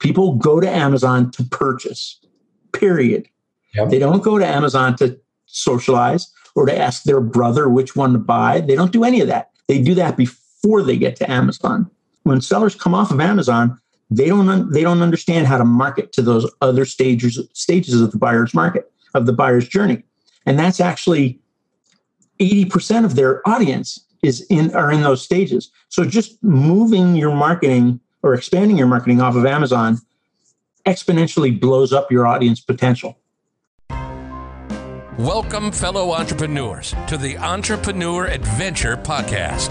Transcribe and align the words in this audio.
People 0.00 0.34
go 0.34 0.60
to 0.60 0.68
Amazon 0.68 1.30
to 1.32 1.44
purchase, 1.44 2.18
period. 2.72 3.28
Yep. 3.74 3.90
They 3.90 3.98
don't 3.98 4.22
go 4.22 4.38
to 4.38 4.46
Amazon 4.46 4.96
to 4.96 5.18
socialize 5.46 6.32
or 6.54 6.66
to 6.66 6.76
ask 6.76 7.04
their 7.04 7.20
brother 7.20 7.68
which 7.68 7.94
one 7.94 8.12
to 8.12 8.18
buy. 8.18 8.60
They 8.60 8.74
don't 8.74 8.92
do 8.92 9.04
any 9.04 9.20
of 9.20 9.28
that. 9.28 9.50
They 9.68 9.80
do 9.80 9.94
that 9.94 10.16
before 10.16 10.82
they 10.82 10.96
get 10.96 11.16
to 11.16 11.30
Amazon. 11.30 11.88
When 12.24 12.40
sellers 12.40 12.74
come 12.74 12.94
off 12.94 13.10
of 13.10 13.20
Amazon, 13.20 13.78
they 14.10 14.26
don't 14.26 14.48
un- 14.48 14.72
they 14.72 14.82
don't 14.82 15.02
understand 15.02 15.46
how 15.46 15.58
to 15.58 15.64
market 15.64 16.12
to 16.14 16.22
those 16.22 16.50
other 16.60 16.84
stages 16.84 17.38
stages 17.52 18.00
of 18.00 18.10
the 18.10 18.18
buyer's 18.18 18.52
market 18.52 18.90
of 19.14 19.26
the 19.26 19.32
buyer's 19.32 19.68
journey, 19.68 20.02
and 20.46 20.58
that's 20.58 20.80
actually 20.80 21.40
eighty 22.40 22.64
percent 22.64 23.06
of 23.06 23.14
their 23.14 23.46
audience 23.48 24.04
is 24.22 24.42
in 24.50 24.74
are 24.74 24.90
in 24.90 25.02
those 25.02 25.22
stages. 25.22 25.70
So 25.88 26.04
just 26.04 26.42
moving 26.42 27.14
your 27.14 27.34
marketing 27.34 28.00
or 28.22 28.34
expanding 28.34 28.76
your 28.76 28.86
marketing 28.86 29.20
off 29.20 29.34
of 29.34 29.46
Amazon 29.46 29.98
exponentially 30.86 31.58
blows 31.58 31.92
up 31.92 32.10
your 32.10 32.26
audience 32.26 32.60
potential. 32.60 33.18
Welcome, 35.18 35.70
fellow 35.70 36.12
entrepreneurs, 36.12 36.94
to 37.08 37.18
the 37.18 37.36
Entrepreneur 37.36 38.26
Adventure 38.26 38.96
Podcast, 38.96 39.68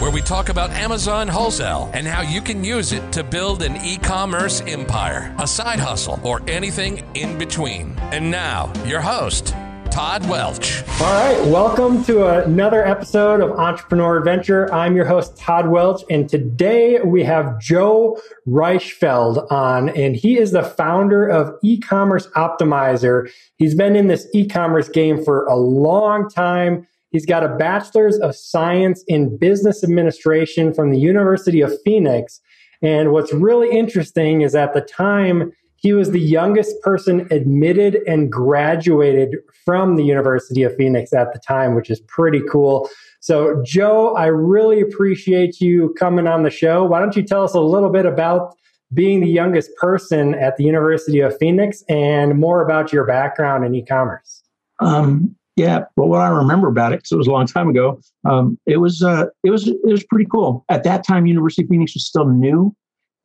where 0.00 0.10
we 0.10 0.22
talk 0.22 0.48
about 0.48 0.70
Amazon 0.70 1.28
wholesale 1.28 1.90
and 1.92 2.06
how 2.06 2.22
you 2.22 2.40
can 2.40 2.64
use 2.64 2.92
it 2.92 3.12
to 3.12 3.22
build 3.22 3.62
an 3.62 3.76
e 3.84 3.98
commerce 3.98 4.62
empire, 4.62 5.34
a 5.38 5.46
side 5.46 5.80
hustle, 5.80 6.18
or 6.22 6.40
anything 6.48 7.04
in 7.14 7.36
between. 7.36 7.94
And 7.98 8.30
now, 8.30 8.72
your 8.86 9.02
host, 9.02 9.54
Todd 9.90 10.28
Welch. 10.28 10.84
All 11.00 11.12
right, 11.12 11.44
welcome 11.46 12.04
to 12.04 12.44
another 12.44 12.86
episode 12.86 13.40
of 13.40 13.50
Entrepreneur 13.58 14.18
Adventure. 14.18 14.72
I'm 14.72 14.94
your 14.94 15.04
host, 15.04 15.36
Todd 15.36 15.68
Welch, 15.68 16.02
and 16.08 16.28
today 16.28 17.00
we 17.00 17.24
have 17.24 17.58
Joe 17.58 18.20
Reichfeld 18.46 19.50
on, 19.50 19.88
and 19.90 20.14
he 20.14 20.38
is 20.38 20.52
the 20.52 20.62
founder 20.62 21.26
of 21.26 21.52
E-commerce 21.64 22.28
Optimizer. 22.36 23.28
He's 23.56 23.74
been 23.74 23.96
in 23.96 24.06
this 24.06 24.28
e-commerce 24.32 24.88
game 24.88 25.24
for 25.24 25.44
a 25.46 25.56
long 25.56 26.28
time. 26.28 26.86
He's 27.10 27.26
got 27.26 27.42
a 27.42 27.56
bachelor's 27.56 28.16
of 28.18 28.36
science 28.36 29.02
in 29.08 29.36
business 29.38 29.82
administration 29.82 30.72
from 30.72 30.92
the 30.92 31.00
University 31.00 31.60
of 31.62 31.72
Phoenix. 31.84 32.40
And 32.80 33.10
what's 33.10 33.32
really 33.32 33.76
interesting 33.76 34.42
is 34.42 34.54
at 34.54 34.72
the 34.72 34.82
time 34.82 35.52
he 35.80 35.92
was 35.94 36.10
the 36.10 36.20
youngest 36.20 36.80
person 36.82 37.26
admitted 37.30 38.00
and 38.06 38.30
graduated 38.30 39.36
from 39.64 39.96
the 39.96 40.04
University 40.04 40.62
of 40.62 40.76
Phoenix 40.76 41.12
at 41.12 41.32
the 41.32 41.38
time, 41.38 41.74
which 41.74 41.90
is 41.90 42.00
pretty 42.00 42.42
cool. 42.50 42.88
So, 43.20 43.62
Joe, 43.64 44.14
I 44.14 44.26
really 44.26 44.80
appreciate 44.80 45.60
you 45.60 45.94
coming 45.98 46.26
on 46.26 46.42
the 46.42 46.50
show. 46.50 46.84
Why 46.84 47.00
don't 47.00 47.16
you 47.16 47.22
tell 47.22 47.42
us 47.42 47.54
a 47.54 47.60
little 47.60 47.90
bit 47.90 48.06
about 48.06 48.54
being 48.92 49.20
the 49.20 49.28
youngest 49.28 49.70
person 49.76 50.34
at 50.34 50.56
the 50.56 50.64
University 50.64 51.20
of 51.20 51.36
Phoenix 51.38 51.82
and 51.88 52.38
more 52.38 52.62
about 52.62 52.92
your 52.92 53.06
background 53.06 53.64
in 53.64 53.74
e 53.74 53.84
commerce? 53.84 54.42
Um, 54.80 55.34
yeah, 55.56 55.84
well, 55.96 56.08
what 56.08 56.20
I 56.20 56.28
remember 56.28 56.68
about 56.68 56.92
it, 56.92 56.96
because 57.00 57.12
it 57.12 57.16
was 57.16 57.26
a 57.26 57.32
long 57.32 57.46
time 57.46 57.68
ago, 57.68 58.00
um, 58.24 58.58
it 58.66 58.78
was 58.78 59.02
uh, 59.02 59.26
it 59.44 59.50
was 59.50 59.68
it 59.68 59.78
was 59.84 60.04
pretty 60.04 60.26
cool. 60.30 60.64
At 60.68 60.84
that 60.84 61.06
time, 61.06 61.26
University 61.26 61.62
of 61.62 61.68
Phoenix 61.68 61.94
was 61.94 62.06
still 62.06 62.26
new, 62.26 62.74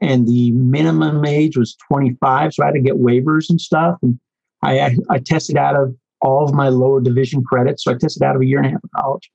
and 0.02 0.28
the 0.28 0.52
minimum 0.52 1.26
age 1.26 1.58
was 1.58 1.76
25, 1.88 2.54
so 2.54 2.64
I 2.64 2.68
had 2.68 2.76
to 2.76 2.82
get 2.82 2.96
waivers 2.96 3.50
and 3.50 3.60
stuff. 3.60 3.98
And 4.02 4.20
I 4.62 4.96
I 5.10 5.20
tested 5.20 5.58
out 5.58 5.76
of 5.76 5.96
all 6.22 6.44
of 6.44 6.54
my 6.54 6.70
lower 6.70 7.02
division 7.02 7.44
credits, 7.44 7.84
so 7.84 7.92
I 7.92 7.96
tested 7.96 8.24
out 8.24 8.36
of 8.36 8.42
a 8.42 8.46
year 8.46 8.58
and 8.58 8.68
a 8.68 8.72
half 8.72 8.84
of 8.84 8.90
college 8.96 9.32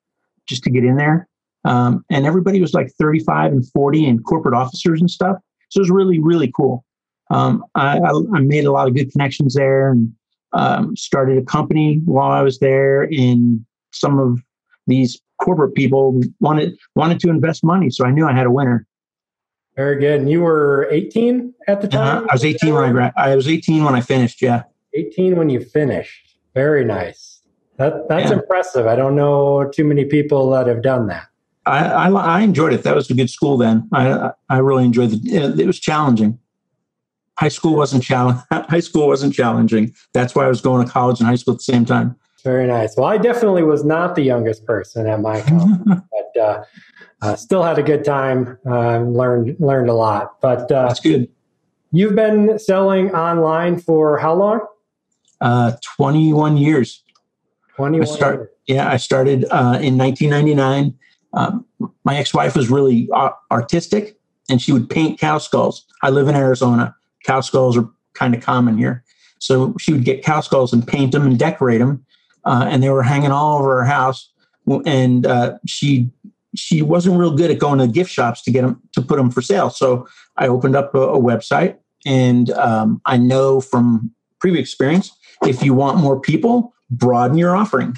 just 0.49 0.65
to 0.65 0.71
get 0.71 0.85
in 0.85 0.97
there. 0.97 1.29
Um, 1.65 2.05
and 2.11 2.27
everybody 2.27 2.61
was 2.61 2.73
like 2.73 2.91
35 2.99 3.53
and 3.53 3.71
40 3.73 4.07
and 4.07 4.25
corporate 4.25 4.55
officers 4.55 5.01
and 5.01 5.11
stuff. 5.11 5.37
So 5.71 5.79
it 5.79 5.83
was 5.83 5.91
really 5.91 6.19
really 6.19 6.53
cool. 6.57 6.85
Um, 7.31 7.65
I, 7.77 8.01
I, 8.35 8.41
made 8.41 8.65
a 8.65 8.73
lot 8.73 8.89
of 8.89 8.95
good 8.97 9.13
connections 9.13 9.55
there 9.55 9.93
and 9.93 10.13
um, 10.53 10.97
started 10.97 11.39
a 11.39 11.45
company 11.45 12.01
while 12.05 12.33
I 12.33 12.43
was 12.43 12.59
there. 12.59 13.03
And 13.03 13.65
some 13.93 14.19
of 14.19 14.41
these 14.89 15.21
corporate 15.41 15.75
people 15.75 16.21
wanted 16.41 16.77
wanted 16.97 17.21
to 17.21 17.31
invest 17.31 17.65
money, 17.65 17.91
so 17.91 18.05
I 18.05 18.11
knew 18.11 18.27
I 18.27 18.33
had 18.33 18.47
a 18.47 18.51
winner. 18.51 18.87
Very 19.81 19.99
good. 19.99 20.21
And 20.21 20.29
you 20.29 20.43
were 20.43 20.87
18 20.91 21.55
at 21.67 21.81
the 21.81 21.89
time? 21.89 22.19
Uh-huh. 22.19 22.27
I 22.29 22.35
was 22.35 22.45
18 22.45 22.75
when 22.75 22.85
I 22.85 22.93
gra- 22.93 23.13
I 23.17 23.35
was 23.35 23.49
18 23.49 23.83
when 23.83 23.95
I 23.95 24.03
finished. 24.03 24.43
Yeah. 24.43 24.65
18 24.93 25.37
when 25.37 25.49
you 25.49 25.61
finished. 25.61 26.37
Very 26.55 26.85
nice. 26.85 27.41
That 27.79 28.07
that's 28.11 28.31
Yeah. 28.31 28.37
impressive. 28.41 28.87
I 28.87 28.95
don't 28.95 29.17
know 29.17 29.71
too 29.73 29.85
many 29.85 30.05
people 30.05 30.51
that 30.51 30.67
have 30.67 30.83
done 30.83 31.07
that. 31.07 31.29
I, 31.65 31.79
I 31.87 32.11
I 32.11 32.41
enjoyed 32.43 32.75
it. 32.75 32.83
That 32.83 32.95
was 32.95 33.09
a 33.09 33.15
good 33.15 33.31
school 33.31 33.57
then. 33.57 33.89
I 33.91 34.33
I 34.51 34.59
really 34.59 34.85
enjoyed 34.85 35.15
it. 35.15 35.59
It 35.59 35.67
was 35.67 35.81
challenging. 35.81 36.39
High 37.39 37.49
school 37.49 37.75
wasn't 37.75 38.03
challenge. 38.03 38.39
High 38.53 38.81
school 38.81 39.09
wasn't 39.09 39.33
challenging. 39.33 39.95
That's 40.13 40.35
why 40.35 40.45
I 40.45 40.49
was 40.49 40.61
going 40.61 40.85
to 40.85 40.93
college 40.93 41.21
and 41.21 41.27
high 41.27 41.37
school 41.37 41.55
at 41.55 41.61
the 41.65 41.73
same 41.73 41.87
time. 41.87 42.17
Very 42.45 42.67
nice. 42.67 42.95
Well, 42.99 43.07
I 43.07 43.17
definitely 43.17 43.63
was 43.63 43.83
not 43.83 44.15
the 44.15 44.23
youngest 44.23 44.67
person 44.67 45.07
at 45.07 45.21
my 45.23 45.41
college, 45.41 45.81
but 45.87 46.41
uh, 46.43 46.65
uh, 47.23 47.37
still 47.37 47.63
had 47.63 47.79
a 47.79 47.83
good 47.83 48.05
time. 48.05 48.59
Uh, 48.67 48.99
learned 49.01 49.57
learned 49.59 49.89
a 49.89 49.95
lot. 49.95 50.41
But 50.41 50.71
uh, 50.73 50.89
That's 50.89 51.01
good. 51.01 51.29
you've 51.93 52.15
been 52.15 52.59
selling 52.59 53.15
online 53.15 53.79
for 53.79 54.19
how 54.19 54.35
long? 54.35 54.61
Uh, 55.41 55.73
21 55.97 56.57
years. 56.57 57.03
Twenty 57.77 57.99
one. 57.99 58.07
start, 58.07 58.55
yeah, 58.67 58.91
I 58.91 58.99
started 58.99 59.45
uh, 59.45 59.79
in 59.81 59.97
1999. 59.97 60.95
Um, 61.33 61.65
my 62.05 62.17
ex-wife 62.19 62.55
was 62.55 62.69
really 62.69 63.09
uh, 63.15 63.31
artistic, 63.51 64.19
and 64.51 64.61
she 64.61 64.73
would 64.73 64.91
paint 64.91 65.19
cow 65.19 65.39
skulls. 65.39 65.87
I 66.03 66.11
live 66.11 66.29
in 66.29 66.35
Arizona. 66.35 66.95
Cow 67.25 67.41
skulls 67.41 67.79
are 67.79 67.89
kind 68.13 68.35
of 68.35 68.43
common 68.43 68.77
here, 68.77 69.03
so 69.39 69.75
she 69.79 69.93
would 69.93 70.05
get 70.05 70.23
cow 70.23 70.41
skulls 70.41 70.75
and 70.75 70.87
paint 70.87 71.13
them 71.13 71.27
and 71.27 71.39
decorate 71.39 71.79
them, 71.79 72.05
uh, 72.45 72.67
and 72.69 72.83
they 72.83 72.91
were 72.91 73.03
hanging 73.03 73.31
all 73.31 73.59
over 73.59 73.77
her 73.77 73.85
house. 73.85 74.31
And 74.85 75.27
uh, 75.27 75.59
she 75.67 76.11
she 76.57 76.83
wasn't 76.83 77.19
real 77.19 77.35
good 77.35 77.51
at 77.51 77.59
going 77.59 77.79
to 77.79 77.87
gift 77.87 78.11
shops 78.11 78.43
to 78.43 78.51
get 78.51 78.63
them 78.63 78.81
to 78.93 79.03
put 79.03 79.17
them 79.17 79.31
for 79.31 79.43
sale. 79.43 79.71
So 79.71 80.07
I 80.37 80.49
opened 80.49 80.77
up 80.77 80.95
a, 80.95 81.01
a 81.01 81.19
website, 81.19 81.77
and 82.05 82.51
um, 82.51 83.01
I 83.07 83.17
know 83.17 83.61
from 83.61 84.11
previous 84.41 84.69
experience, 84.69 85.13
if 85.45 85.63
you 85.63 85.75
want 85.75 85.99
more 85.99 86.21
people, 86.21 86.75
broaden 86.91 87.39
your 87.39 87.55
offering. 87.57 87.97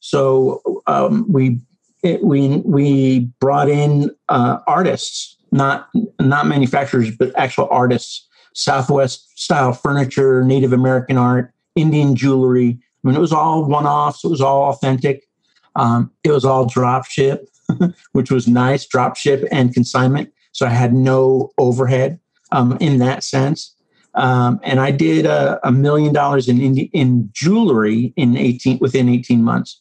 So 0.00 0.62
um, 0.86 1.26
we 1.30 1.60
it, 2.02 2.22
we 2.22 2.58
we 2.58 3.30
brought 3.40 3.68
in 3.68 4.10
uh, 4.28 4.58
artists, 4.66 5.36
not 5.50 5.88
not 6.20 6.46
manufacturers, 6.46 7.10
but 7.10 7.36
actual 7.36 7.68
artists. 7.70 8.26
Southwest 8.54 9.38
style 9.38 9.72
furniture, 9.72 10.42
Native 10.42 10.72
American 10.72 11.16
art, 11.16 11.52
Indian 11.76 12.16
jewelry. 12.16 12.70
I 12.70 13.06
mean, 13.06 13.14
it 13.14 13.20
was 13.20 13.32
all 13.32 13.64
one 13.64 13.86
offs. 13.86 14.24
It 14.24 14.28
was 14.28 14.40
all 14.40 14.70
authentic. 14.70 15.28
Um, 15.76 16.10
it 16.24 16.32
was 16.32 16.44
all 16.44 16.66
drop 16.66 17.06
ship, 17.06 17.48
which 18.12 18.30
was 18.30 18.48
nice. 18.48 18.86
Drop 18.86 19.16
ship 19.16 19.46
and 19.50 19.72
consignment. 19.72 20.32
So 20.52 20.66
I 20.66 20.70
had 20.70 20.94
no 20.94 21.50
overhead 21.58 22.18
um, 22.52 22.76
in 22.80 22.98
that 22.98 23.24
sense. 23.24 23.74
Um, 24.14 24.58
and 24.64 24.80
I 24.80 24.90
did 24.90 25.26
a, 25.26 25.60
a 25.62 25.70
million 25.70 26.12
dollars 26.12 26.48
in 26.48 26.60
in 26.60 27.30
jewelry 27.32 28.12
in 28.16 28.36
eighteen 28.36 28.78
within 28.80 29.08
eighteen 29.08 29.44
months. 29.44 29.80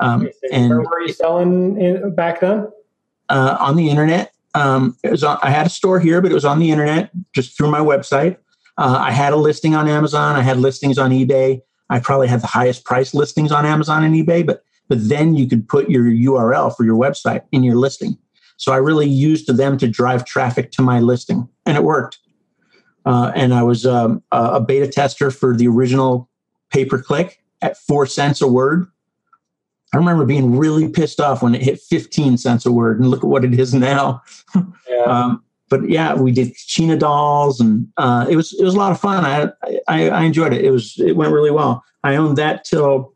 Um, 0.00 0.28
and 0.52 0.70
Where 0.70 0.80
were 0.80 1.00
you 1.00 1.12
selling 1.12 1.80
in, 1.80 2.14
back 2.14 2.40
then? 2.40 2.68
uh, 3.32 3.56
on 3.58 3.76
the 3.76 3.88
internet. 3.88 4.32
Um, 4.54 4.96
it 5.02 5.10
was 5.10 5.24
on, 5.24 5.38
I 5.42 5.50
had 5.50 5.66
a 5.66 5.70
store 5.70 5.98
here, 5.98 6.20
but 6.20 6.30
it 6.30 6.34
was 6.34 6.44
on 6.44 6.58
the 6.58 6.70
internet 6.70 7.10
just 7.34 7.56
through 7.56 7.70
my 7.70 7.80
website. 7.80 8.36
Uh, 8.76 8.98
I 9.00 9.10
had 9.10 9.32
a 9.32 9.36
listing 9.36 9.74
on 9.74 9.88
Amazon. 9.88 10.36
I 10.36 10.42
had 10.42 10.58
listings 10.58 10.98
on 10.98 11.10
eBay. 11.10 11.60
I 11.88 12.00
probably 12.00 12.28
had 12.28 12.42
the 12.42 12.46
highest 12.46 12.84
price 12.84 13.14
listings 13.14 13.50
on 13.52 13.66
Amazon 13.66 14.04
and 14.04 14.14
eBay, 14.14 14.46
but 14.46 14.62
but 14.92 15.08
then 15.08 15.34
you 15.34 15.48
could 15.48 15.66
put 15.66 15.88
your 15.88 16.04
URL 16.04 16.76
for 16.76 16.84
your 16.84 16.98
website 16.98 17.42
in 17.50 17.64
your 17.64 17.76
listing. 17.76 18.18
So 18.58 18.72
I 18.72 18.76
really 18.76 19.08
used 19.08 19.46
them 19.56 19.78
to 19.78 19.88
drive 19.88 20.26
traffic 20.26 20.70
to 20.72 20.82
my 20.82 21.00
listing, 21.00 21.48
and 21.64 21.78
it 21.78 21.82
worked. 21.82 22.18
Uh, 23.06 23.32
and 23.34 23.54
I 23.54 23.62
was 23.62 23.86
um, 23.86 24.22
a 24.32 24.60
beta 24.60 24.86
tester 24.86 25.30
for 25.30 25.56
the 25.56 25.66
original 25.66 26.28
pay 26.68 26.84
per 26.84 27.00
click 27.00 27.42
at 27.62 27.78
four 27.78 28.04
cents 28.04 28.42
a 28.42 28.46
word. 28.46 28.86
I 29.94 29.96
remember 29.96 30.26
being 30.26 30.58
really 30.58 30.90
pissed 30.90 31.22
off 31.22 31.42
when 31.42 31.54
it 31.54 31.62
hit 31.62 31.80
15 31.80 32.36
cents 32.36 32.66
a 32.66 32.70
word, 32.70 33.00
and 33.00 33.08
look 33.08 33.24
at 33.24 33.30
what 33.30 33.46
it 33.46 33.58
is 33.58 33.72
now. 33.72 34.22
Yeah. 34.54 34.64
Um, 35.06 35.42
but 35.68 35.88
yeah, 35.88 36.14
we 36.14 36.32
did 36.32 36.54
China 36.54 36.98
dolls, 36.98 37.58
and 37.58 37.88
uh, 37.96 38.26
it 38.28 38.36
was 38.36 38.52
it 38.52 38.62
was 38.62 38.74
a 38.74 38.78
lot 38.78 38.92
of 38.92 39.00
fun. 39.00 39.24
I, 39.24 39.50
I 39.88 40.10
I 40.10 40.22
enjoyed 40.24 40.52
it. 40.52 40.62
It 40.64 40.70
was 40.70 40.96
it 40.98 41.16
went 41.16 41.32
really 41.32 41.50
well. 41.50 41.82
I 42.04 42.14
owned 42.16 42.36
that 42.36 42.64
till 42.64 43.14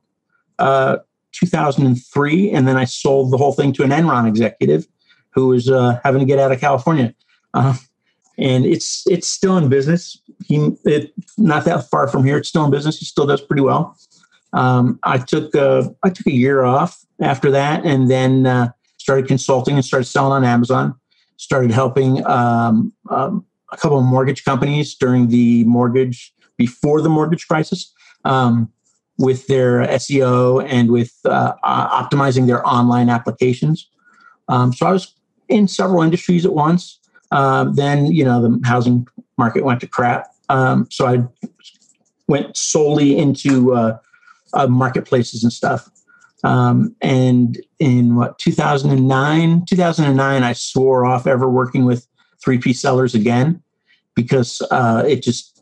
uh, 0.59 0.97
2003, 1.39 2.51
and 2.51 2.67
then 2.67 2.77
I 2.77 2.85
sold 2.85 3.33
the 3.33 3.37
whole 3.37 3.53
thing 3.53 3.73
to 3.75 3.83
an 3.83 3.91
Enron 3.91 4.27
executive 4.27 4.87
who 5.31 5.49
was 5.49 5.69
uh, 5.69 6.01
having 6.03 6.21
to 6.21 6.27
get 6.27 6.39
out 6.39 6.53
of 6.53 6.61
California. 6.61 7.15
Uh, 7.55 7.75
and 8.39 8.67
it's 8.67 9.07
it's 9.07 9.29
still 9.29 9.57
in 9.57 9.69
business. 9.69 10.21
He 10.45 10.77
it, 10.85 11.13
not 11.39 11.65
that 11.65 11.89
far 11.91 12.09
from 12.09 12.25
here. 12.25 12.37
It's 12.37 12.49
still 12.49 12.65
in 12.65 12.71
business. 12.71 12.99
He 12.99 13.07
still 13.07 13.27
does 13.27 13.41
pretty 13.41 13.63
well. 13.63 13.97
Um, 14.53 14.99
I 15.03 15.19
took 15.19 15.55
a, 15.55 15.95
I 16.03 16.11
took 16.11 16.27
a 16.27 16.33
year 16.33 16.65
off 16.65 17.05
after 17.21 17.51
that, 17.51 17.85
and 17.85 18.11
then 18.11 18.47
uh, 18.47 18.71
started 18.99 19.27
consulting 19.27 19.77
and 19.77 19.85
started 19.85 20.07
selling 20.07 20.33
on 20.33 20.45
Amazon. 20.45 20.95
Started 21.39 21.71
helping 21.71 22.27
um, 22.27 22.93
um, 23.11 23.45
a 23.73 23.77
couple 23.77 23.99
of 23.99 24.05
mortgage 24.05 24.45
companies 24.45 24.95
during 24.95 25.29
the 25.29 25.65
mortgage 25.65 26.33
before 26.57 27.03
the 27.03 27.09
mortgage 27.09 27.47
crisis 27.47 27.93
um, 28.25 28.73
with 29.19 29.47
their 29.47 29.81
SEO 29.87 30.65
and 30.69 30.91
with 30.91 31.13
uh, 31.25 31.53
uh, 31.63 32.03
optimizing 32.03 32.47
their 32.47 32.67
online 32.67 33.09
applications. 33.09 33.89
Um, 34.49 34.73
so 34.73 34.87
I 34.87 34.93
was 34.93 35.15
in 35.49 35.69
several 35.69 36.03
industries 36.03 36.45
at 36.45 36.53
once. 36.53 36.99
Um, 37.33 37.75
then 37.75 38.07
you 38.07 38.25
know 38.25 38.41
the 38.41 38.61
housing 38.65 39.07
market 39.37 39.65
went 39.65 39.81
to 39.81 39.89
crap, 39.89 40.29
um, 40.49 40.87
so 40.91 41.07
I 41.07 41.25
went 42.29 42.57
solely 42.57 43.19
into 43.19 43.75
uh, 43.75 43.99
uh, 44.53 44.67
marketplaces 44.67 45.43
and 45.43 45.53
stuff. 45.53 45.91
Um, 46.45 46.95
and 47.01 47.59
in 47.81 48.15
what 48.15 48.39
2009, 48.39 49.65
2009, 49.67 50.43
I 50.43 50.53
swore 50.53 51.05
off 51.05 51.27
ever 51.27 51.49
working 51.49 51.85
with 51.85 52.07
3P 52.47 52.77
sellers 52.77 53.15
again 53.15 53.63
because 54.15 54.63
uh, 54.71 55.03
it 55.07 55.23
just 55.23 55.56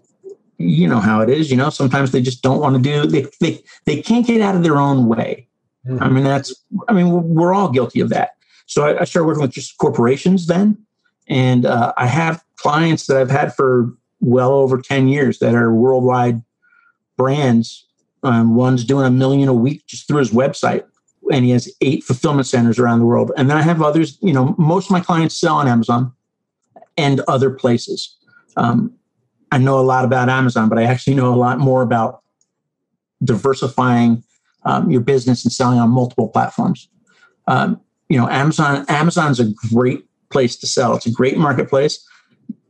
you 0.59 0.89
know 0.89 1.01
how 1.01 1.21
it 1.21 1.29
is. 1.29 1.51
You 1.51 1.57
know 1.57 1.71
sometimes 1.71 2.13
they 2.13 2.23
just 2.23 2.43
don't 2.43 2.61
want 2.61 2.77
to 2.77 2.83
do 2.83 3.07
they 3.07 3.27
they 3.41 3.63
they 3.85 4.03
can't 4.03 4.27
get 4.27 4.41
out 4.41 4.57
of 4.57 4.63
their 4.63 4.77
own 4.77 5.07
way. 5.07 5.49
Mm-hmm. 5.87 6.03
I 6.03 6.09
mean 6.09 6.25
that's 6.25 6.55
I 6.89 6.93
mean 6.93 7.35
we're 7.35 7.55
all 7.55 7.71
guilty 7.71 8.01
of 8.01 8.09
that. 8.11 8.37
So 8.67 8.85
I, 8.85 9.03
I 9.03 9.05
started 9.05 9.27
working 9.27 9.43
with 9.43 9.53
just 9.53 9.77
corporations 9.79 10.47
then, 10.47 10.79
and 11.29 11.67
uh, 11.67 11.93
I 11.97 12.07
have 12.07 12.43
clients 12.57 13.07
that 13.07 13.17
I've 13.17 13.31
had 13.31 13.55
for 13.55 13.93
well 14.21 14.53
over 14.53 14.81
10 14.81 15.09
years 15.09 15.39
that 15.39 15.55
are 15.55 15.73
worldwide 15.73 16.43
brands. 17.17 17.87
Um, 18.23 18.55
one's 18.55 18.85
doing 18.85 19.07
a 19.07 19.11
million 19.11 19.49
a 19.49 19.55
week 19.55 19.87
just 19.87 20.09
through 20.09 20.19
his 20.19 20.31
website, 20.31 20.85
and 21.31 21.45
he 21.45 21.51
has 21.51 21.71
eight 21.83 22.03
fulfillment 22.05 22.47
centers 22.47 22.79
around 22.79 23.01
the 23.01 23.05
world. 23.05 23.33
And 23.37 23.51
then 23.51 23.57
I 23.57 23.63
have 23.63 23.83
others, 23.83 24.19
you 24.23 24.33
know, 24.33 24.55
most 24.57 24.87
of 24.87 24.93
my 24.93 25.01
clients 25.01 25.37
sell 25.37 25.57
on 25.57 25.69
Amazon 25.69 26.13
and 26.97 27.21
other 27.29 27.51
places. 27.51 28.17
Um, 28.57 28.95
I 29.55 29.59
know 29.59 29.79
a 29.79 29.83
lot 29.83 30.05
about 30.05 30.29
Amazon, 30.29 30.69
but 30.69 30.79
I 30.79 30.83
actually 30.83 31.15
know 31.15 31.33
a 31.33 31.37
lot 31.37 31.61
more 31.61 31.83
about 31.83 32.25
diversifying 33.23 34.25
um, 34.65 34.91
your 34.91 35.01
business 35.01 35.45
and 35.45 35.53
selling 35.53 35.79
on 35.79 35.91
multiple 35.91 36.29
platforms. 36.29 36.89
Um, 37.47 37.81
you 38.09 38.19
know, 38.19 38.29
Amazon 38.29 38.85
Amazon's 38.89 39.39
a 39.39 39.53
great 39.73 40.07
place 40.31 40.57
to 40.57 40.67
sell. 40.67 40.97
It's 40.97 41.07
a 41.07 41.13
great 41.13 41.39
marketplace. 41.39 42.05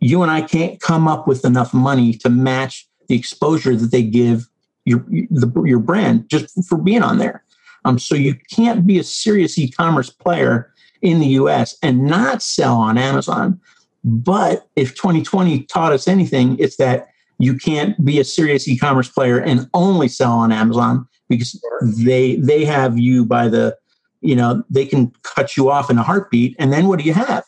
You 0.01 0.21
and 0.21 0.31
I 0.31 0.43
can't 0.43 0.79
come 0.79 1.09
up 1.09 1.27
with 1.27 1.47
enough 1.47 1.73
money 1.73 2.13
to 2.19 2.29
match 2.29 2.87
the 3.09 3.17
exposure 3.17 3.75
that 3.77 3.91
they 3.91 4.03
give 4.03 4.47
your 4.85 5.07
the, 5.31 5.51
your 5.65 5.79
brand 5.79 6.29
just 6.29 6.53
for 6.69 6.77
being 6.77 7.03
on 7.03 7.17
there. 7.17 7.45
Um, 7.87 7.99
so 7.99 8.15
you 8.15 8.35
can't 8.51 8.87
be 8.87 8.99
a 8.99 9.05
serious 9.05 9.59
e-commerce 9.59 10.11
player 10.11 10.71
in 11.01 11.19
the 11.19 11.29
U.S. 11.29 11.79
and 11.83 12.05
not 12.05 12.43
sell 12.43 12.77
on 12.77 12.99
Amazon. 12.99 13.59
But 14.05 14.69
if 14.77 14.95
2020 14.95 15.63
taught 15.65 15.93
us 15.93 16.07
anything, 16.07 16.59
it's 16.59 16.77
that 16.77 17.09
you 17.39 17.57
can't 17.57 18.03
be 18.05 18.21
a 18.21 18.25
serious 18.25 18.69
e-commerce 18.69 19.09
player 19.09 19.39
and 19.39 19.69
only 19.75 20.09
sell 20.09 20.33
on 20.33 20.53
Amazon 20.53 21.09
because 21.29 21.61
they 21.83 22.37
they 22.37 22.65
have 22.65 22.99
you 22.99 23.25
by 23.25 23.49
the 23.49 23.77
you 24.21 24.37
know 24.37 24.63
they 24.71 24.87
can 24.87 25.13
cut 25.23 25.57
you 25.57 25.71
off 25.71 25.91
in 25.91 25.99
a 25.99 26.03
heartbeat 26.03 26.55
and 26.59 26.73
then 26.73 26.87
what 26.87 26.99
do 26.99 27.05
you 27.05 27.15
have? 27.15 27.45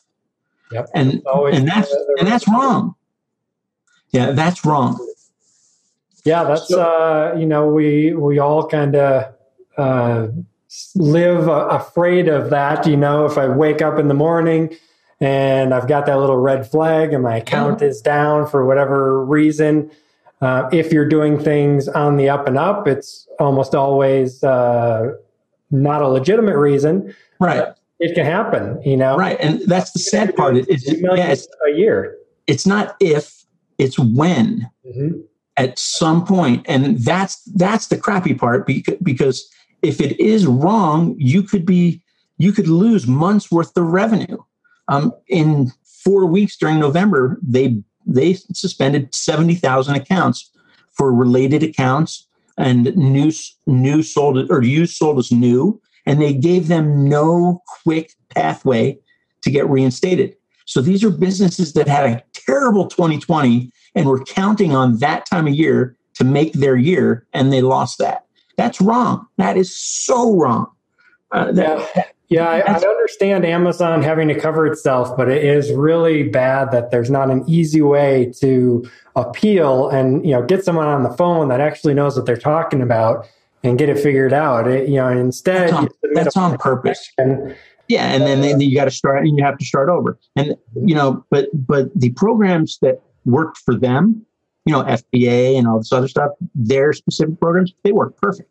Yep. 0.73 0.89
and 0.95 1.23
and 1.27 1.69
that's 1.69 1.95
and 2.19 2.27
that's 2.27 2.49
wrong. 2.49 2.95
Yeah 4.11 4.33
that's 4.33 4.65
wrong. 4.65 4.99
Yeah 6.25 6.45
that's 6.45 6.73
uh 6.73 7.35
you 7.39 7.47
know 7.47 7.69
we 7.69 8.15
we 8.15 8.39
all 8.39 8.67
kind 8.67 8.97
of 8.97 9.35
uh 9.77 10.29
live 10.97 11.49
uh, 11.49 11.69
afraid 11.71 12.29
of 12.29 12.51
that 12.51 12.87
you 12.87 12.97
know 12.97 13.25
if 13.25 13.39
i 13.39 13.47
wake 13.47 13.81
up 13.81 14.01
in 14.01 14.09
the 14.09 14.15
morning 14.15 14.77
and 15.21 15.73
i've 15.73 15.89
got 15.89 16.07
that 16.07 16.19
little 16.19 16.37
red 16.37 16.69
flag 16.71 17.13
and 17.13 17.23
my 17.23 17.37
account 17.37 17.83
is 17.83 18.01
down 18.01 18.47
for 18.47 18.67
whatever 18.67 19.25
reason 19.25 19.91
uh, 20.43 20.69
if 20.71 20.93
you're 20.93 21.09
doing 21.09 21.39
things 21.39 21.89
on 21.89 22.17
the 22.17 22.29
up 22.29 22.47
and 22.47 22.59
up 22.59 22.87
it's 22.87 23.27
almost 23.39 23.75
always 23.75 24.45
uh, 24.45 25.13
not 25.71 26.03
a 26.03 26.09
legitimate 26.09 26.57
reason, 26.57 27.15
right? 27.41 27.69
It 27.99 28.15
can 28.15 28.27
happen, 28.27 28.81
you 28.85 28.97
know. 28.97 29.17
Right, 29.17 29.39
and 29.41 29.61
that's 29.63 29.93
the 29.93 29.99
sad 29.99 30.37
part. 30.37 30.57
It's, 30.57 30.87
yeah, 30.87 31.29
it's 31.29 31.49
a 31.67 31.73
year. 31.73 32.17
It's 32.47 32.67
not 32.67 32.97
if, 33.01 33.45
it's 33.79 33.99
when. 33.99 34.71
Mm-hmm. 34.87 35.21
At 35.59 35.79
some 35.79 36.27
point, 36.27 36.67
and 36.69 36.99
that's 36.99 37.43
that's 37.55 37.87
the 37.87 37.97
crappy 37.97 38.35
part 38.35 38.67
because 38.67 39.51
if 39.81 40.03
it 40.03 40.21
is 40.21 40.47
wrong, 40.47 41.15
you 41.17 41.43
could 41.43 41.65
be 41.65 42.03
you 42.37 42.53
could 42.53 42.69
lose 42.69 43.07
months 43.07 43.51
worth 43.51 43.75
of 43.75 43.87
revenue. 43.87 44.37
Um, 44.89 45.13
in 45.29 45.73
four 45.85 46.27
weeks 46.27 46.57
during 46.57 46.79
November, 46.79 47.39
they 47.43 47.83
they 48.07 48.35
suspended 48.35 49.15
seventy 49.15 49.55
thousand 49.55 49.97
accounts 49.97 50.51
for 50.93 51.13
related 51.13 51.63
accounts 51.63 52.27
and 52.57 52.97
new 52.97 53.33
new 53.67 54.03
sold 54.03 54.51
or 54.51 54.63
used 54.63 54.97
sold 54.97 55.19
as 55.19 55.33
new, 55.33 55.81
and 56.07 56.21
they 56.21 56.33
gave 56.33 56.69
them 56.69 57.09
no 57.09 57.63
quick 57.83 58.13
pathway 58.31 58.99
to 59.43 59.51
get 59.51 59.69
reinstated. 59.69 60.37
So 60.65 60.81
these 60.81 61.05
are 61.05 61.11
businesses 61.11 61.73
that 61.75 61.87
had 61.87 62.07
a 62.07 62.23
terrible 62.33 62.89
2020 62.89 63.71
and 63.95 64.07
were 64.07 64.25
counting 64.25 64.75
on 64.75 64.99
that 64.99 65.25
time 65.27 65.47
of 65.47 65.55
year 65.55 65.97
to 66.15 66.25
make 66.25 66.53
their 66.55 66.77
year, 66.77 67.27
and 67.33 67.53
they 67.53 67.63
lost 67.63 67.99
that. 67.99 68.25
That's 68.57 68.81
wrong. 68.81 69.27
That 69.37 69.57
is 69.57 69.77
so 69.77 70.35
wrong. 70.35 70.67
Uh, 71.31 71.53
that, 71.53 72.15
yeah, 72.29 72.49
I, 72.49 72.59
I, 72.59 72.75
understand 72.75 73.45
Amazon 73.45 74.03
having 74.03 74.27
to 74.29 74.39
cover 74.39 74.67
itself, 74.67 75.17
but 75.17 75.29
it 75.29 75.45
is 75.45 75.71
really 75.73 76.25
bad 76.25 76.73
that 76.73 76.91
there's 76.91 77.11
not 77.11 77.31
an 77.31 77.45
easy 77.47 77.81
way 77.81 78.33
to 78.41 78.89
appeal 79.15 79.89
and 79.89 80.25
you 80.27 80.33
know 80.33 80.43
get 80.43 80.65
someone 80.65 80.89
on 80.89 81.03
the 81.05 81.11
phone 81.11 81.49
that 81.49 81.61
actually 81.61 81.95
knows 81.95 82.17
what 82.17 82.27
they're 82.27 82.37
talking 82.37 82.83
about 82.83 83.29
and 83.63 83.79
get 83.79 83.89
it 83.89 83.99
figured 83.99 84.33
out. 84.33 84.67
It, 84.67 84.89
you 84.89 84.97
know, 84.97 85.09
instead 85.09 85.69
that's 85.69 85.73
on, 85.73 85.89
that's 86.15 86.37
on 86.37 86.59
purpose. 86.59 87.13
And, 87.19 87.57
yeah, 87.89 88.13
and 88.13 88.25
then, 88.25 88.41
then 88.41 88.61
you 88.61 88.75
got 88.75 88.87
to 88.87 88.91
start 88.91 89.25
and 89.25 89.39
you 89.39 89.45
have 89.45 89.59
to 89.59 89.65
start 89.65 89.89
over. 89.89 90.19
And 90.35 90.57
you 90.75 90.95
know, 90.95 91.25
but 91.31 91.49
but 91.55 91.89
the 91.95 92.11
programs 92.11 92.79
that 92.83 93.01
worked 93.25 93.59
for 93.59 93.77
them, 93.77 94.27
you 94.65 94.73
know, 94.73 94.83
FBA 94.83 95.57
and 95.57 95.69
all 95.69 95.79
this 95.79 95.93
other 95.93 96.09
stuff, 96.09 96.33
their 96.55 96.93
specific 96.93 97.39
programs, 97.41 97.73
they 97.85 97.93
work 97.93 98.17
perfect. 98.17 98.51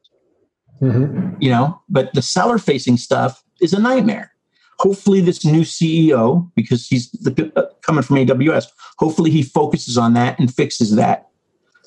Mm-hmm. 0.81 1.35
You 1.41 1.49
know, 1.49 1.81
but 1.89 2.13
the 2.13 2.21
seller 2.21 2.57
facing 2.57 2.95
stuff 2.95 3.43
is 3.61 3.73
a 3.73 3.79
nightmare. 3.79 4.31
Hopefully, 4.79 5.21
this 5.21 5.45
new 5.45 5.61
CEO, 5.61 6.51
because 6.55 6.87
he's 6.87 7.09
the, 7.11 7.51
uh, 7.55 7.63
coming 7.81 8.03
from 8.03 8.17
AWS, 8.17 8.67
hopefully 8.97 9.31
he 9.31 9.41
focuses 9.41 9.97
on 9.97 10.13
that 10.13 10.37
and 10.37 10.53
fixes 10.53 10.95
that. 10.95 11.29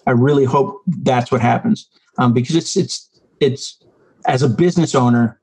I 0.06 0.12
really 0.12 0.44
hope 0.44 0.80
that's 0.86 1.30
what 1.30 1.42
happens 1.42 1.88
um, 2.18 2.32
because 2.32 2.56
it's 2.56 2.76
it's 2.76 3.08
it's 3.40 3.82
as 4.26 4.42
a 4.42 4.48
business 4.48 4.94
owner, 4.94 5.40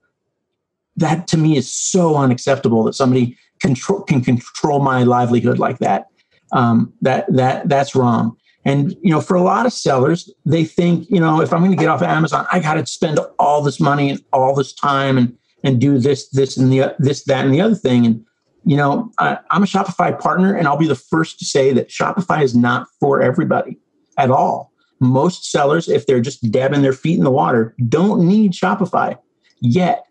that 0.97 1.27
to 1.27 1.37
me 1.37 1.57
is 1.57 1.71
so 1.71 2.15
unacceptable 2.15 2.83
that 2.83 2.93
somebody 2.93 3.37
control 3.61 4.01
can 4.01 4.21
control 4.21 4.79
my 4.79 5.03
livelihood 5.03 5.57
like 5.57 5.79
that. 5.79 6.07
Um, 6.51 6.93
that 7.01 7.25
that 7.33 7.69
that's 7.69 7.95
wrong. 7.95 8.37
And 8.65 8.91
you 9.01 9.11
know, 9.11 9.21
for 9.21 9.35
a 9.35 9.41
lot 9.41 9.65
of 9.65 9.73
sellers, 9.73 10.31
they 10.45 10.65
think 10.65 11.09
you 11.09 11.19
know 11.19 11.41
if 11.41 11.53
I'm 11.53 11.59
going 11.59 11.71
to 11.71 11.77
get 11.77 11.89
off 11.89 12.01
of 12.01 12.07
Amazon, 12.07 12.45
I 12.51 12.59
got 12.59 12.75
to 12.75 12.85
spend 12.85 13.19
all 13.39 13.61
this 13.61 13.79
money 13.79 14.09
and 14.11 14.23
all 14.31 14.53
this 14.53 14.73
time 14.73 15.17
and 15.17 15.35
and 15.65 15.81
do 15.81 15.97
this, 15.97 16.29
this, 16.29 16.55
and 16.55 16.71
the 16.71 16.95
this, 16.99 17.23
that, 17.25 17.43
and 17.43 17.53
the 17.53 17.59
other 17.59 17.75
thing. 17.75 18.05
And 18.05 18.25
you 18.63 18.77
know, 18.77 19.11
I, 19.19 19.39
I'm 19.51 19.63
a 19.63 19.65
Shopify 19.65 20.17
partner, 20.17 20.55
and 20.55 20.67
I'll 20.67 20.77
be 20.77 20.87
the 20.87 20.95
first 20.95 21.39
to 21.39 21.45
say 21.45 21.73
that 21.73 21.89
Shopify 21.89 22.41
is 22.43 22.55
not 22.55 22.87
for 22.99 23.21
everybody 23.21 23.77
at 24.17 24.31
all. 24.31 24.71
Most 25.01 25.51
sellers, 25.51 25.89
if 25.89 26.05
they're 26.05 26.21
just 26.21 26.49
dabbing 26.51 26.83
their 26.83 26.93
feet 26.93 27.17
in 27.17 27.25
the 27.25 27.31
water, 27.31 27.75
don't 27.89 28.25
need 28.25 28.53
Shopify 28.53 29.17
yet. 29.59 30.05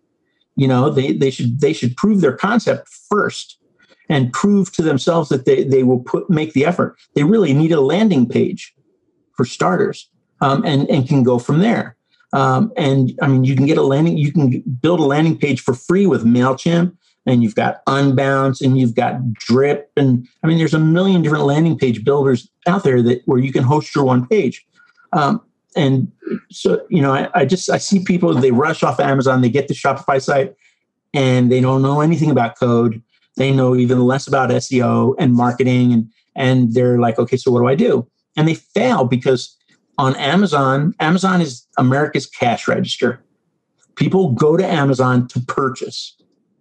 You 0.56 0.68
know, 0.68 0.90
they 0.90 1.12
they 1.12 1.30
should 1.30 1.61
they 1.61 1.73
should 1.73 1.96
prove 1.96 2.20
their 2.20 2.37
concept 2.37 2.88
first 3.08 3.58
and 4.08 4.32
prove 4.32 4.73
to 4.73 4.82
themselves 4.82 5.30
that 5.30 5.46
they, 5.46 5.64
they 5.64 5.82
will 5.82 6.00
put 6.00 6.28
make 6.28 6.52
the 6.52 6.66
effort. 6.66 6.96
They 7.14 7.25
really 7.25 7.54
need 7.54 7.73
a 7.73 7.80
landing 7.80 8.28
page 8.28 8.75
for 9.37 9.44
starters, 9.44 10.11
um, 10.40 10.64
and 10.64 10.88
and 10.90 11.08
can 11.08 11.23
go 11.23 11.38
from 11.38 11.61
there. 11.61 11.96
Um, 12.35 12.73
and 12.76 13.17
I 13.23 13.29
mean, 13.29 13.45
you 13.45 13.55
can 13.55 13.64
get 13.64 13.79
a 13.79 13.83
landing, 13.83 14.19
you 14.19 14.33
can 14.33 14.61
build 14.83 14.99
a 14.99 15.05
landing 15.05 15.38
page 15.38 15.61
for 15.61 15.73
free 15.73 16.07
with 16.07 16.25
Mailchimp, 16.25 16.95
and 17.26 17.43
you've 17.43 17.55
got 17.55 17.85
Unbounce, 17.87 18.61
and 18.61 18.76
you've 18.76 18.95
got 18.95 19.33
Drip, 19.35 19.91
and 19.97 20.26
I 20.43 20.49
mean, 20.49 20.59
there's 20.59 20.75
a 20.75 20.81
million 20.81 21.23
different 21.23 21.45
landing 21.45 21.79
page 21.79 22.05
builders 22.05 22.50
out 22.67 22.83
there 22.83 23.03
that 23.03 23.23
where 23.26 23.38
you 23.38 23.53
can 23.53 23.62
host 23.62 23.95
your 23.95 24.05
one 24.05 24.26
page. 24.26 24.67
Um, 25.12 25.41
and 25.76 26.11
so, 26.50 26.85
you 26.91 27.00
know, 27.00 27.12
I, 27.12 27.29
I 27.35 27.45
just 27.45 27.71
I 27.71 27.79
see 27.79 28.05
people 28.05 28.35
they 28.35 28.50
rush 28.50 28.83
off 28.83 28.99
Amazon, 28.99 29.41
they 29.41 29.49
get 29.49 29.69
the 29.69 29.75
Shopify 29.75 30.21
site, 30.21 30.55
and 31.12 31.53
they 31.53 31.61
don't 31.61 31.83
know 31.83 32.00
anything 32.00 32.31
about 32.31 32.59
code. 32.59 33.00
They 33.37 33.53
know 33.53 33.76
even 33.76 34.05
less 34.05 34.26
about 34.26 34.50
SEO 34.50 35.14
and 35.21 35.35
marketing, 35.35 35.93
and 35.93 36.11
and 36.35 36.75
they're 36.75 36.99
like, 36.99 37.19
okay, 37.21 37.37
so 37.37 37.53
what 37.53 37.61
do 37.61 37.69
I 37.69 37.76
do? 37.76 38.09
And 38.37 38.49
they 38.49 38.55
fail 38.55 39.05
because 39.05 39.57
on 39.99 40.17
Amazon, 40.17 40.95
Amazon 41.01 41.41
is 41.41 41.67
America's 41.79 42.27
cash 42.27 42.67
register. 42.67 43.23
People 43.97 44.33
go 44.33 44.57
to 44.57 44.67
Amazon 44.67 45.29
to 45.29 45.41
purchase, 45.41 46.17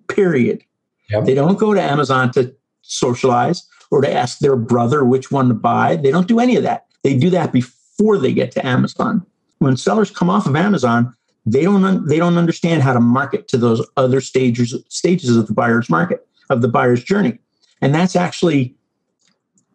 period. 0.08 0.63
Yep. 1.10 1.25
They 1.25 1.34
don't 1.34 1.58
go 1.58 1.74
to 1.74 1.82
Amazon 1.82 2.32
to 2.34 2.56
socialize 2.82 3.68
or 3.92 4.02
to 4.02 4.12
ask 4.12 4.40
their 4.40 4.56
brother 4.56 5.04
which 5.04 5.32
one 5.32 5.48
to 5.48 5.54
buy. 5.54 5.96
They 5.96 6.12
don't 6.12 6.28
do 6.28 6.40
any 6.40 6.56
of 6.56 6.63
that. 6.63 6.86
They 7.04 7.18
do 7.18 7.30
that 7.32 7.52
before 7.52 8.18
they 8.18 8.34
get 8.34 8.52
to 8.52 8.66
Amazon. 8.66 9.25
When 9.60 9.78
sellers 9.78 10.12
come 10.12 10.30
off 10.30 10.46
of 10.46 10.56
Amazon, 10.56 11.16
they 11.46 11.63
don't 11.63 12.08
they 12.08 12.18
don't 12.18 12.38
understand 12.38 12.84
how 12.84 12.94
to 12.94 13.00
market 13.00 13.48
to 13.50 13.58
those 13.58 13.86
other 13.98 14.22
stages 14.22 14.75
stages 14.90 15.36
of 15.36 15.48
the 15.48 15.54
buyer's 15.54 15.90
market 15.90 16.25
of 16.50 16.62
the 16.62 16.68
buyer's 16.68 17.04
journey, 17.04 17.38
and 17.82 17.94
that's 17.94 18.16
actually 18.16 18.75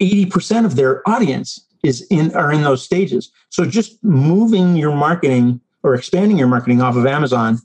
eighty 0.01 0.25
percent 0.25 0.65
of 0.65 0.77
their 0.77 1.07
audience 1.09 1.68
is 1.83 2.07
in 2.11 2.35
are 2.35 2.53
in 2.53 2.63
those 2.63 2.83
stages. 2.83 3.31
So 3.51 3.65
just 3.65 4.03
moving 4.03 4.77
your 4.77 4.95
marketing 4.95 5.61
or 5.83 5.95
expanding 5.95 6.39
your 6.39 6.49
marketing 6.49 6.83
off 6.83 6.97
of 6.97 7.07
Amazon 7.07 7.61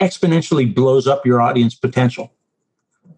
exponentially 0.00 0.72
blows 0.72 1.06
up 1.06 1.24
your 1.24 1.40
audience 1.40 1.74
potential. 1.74 2.32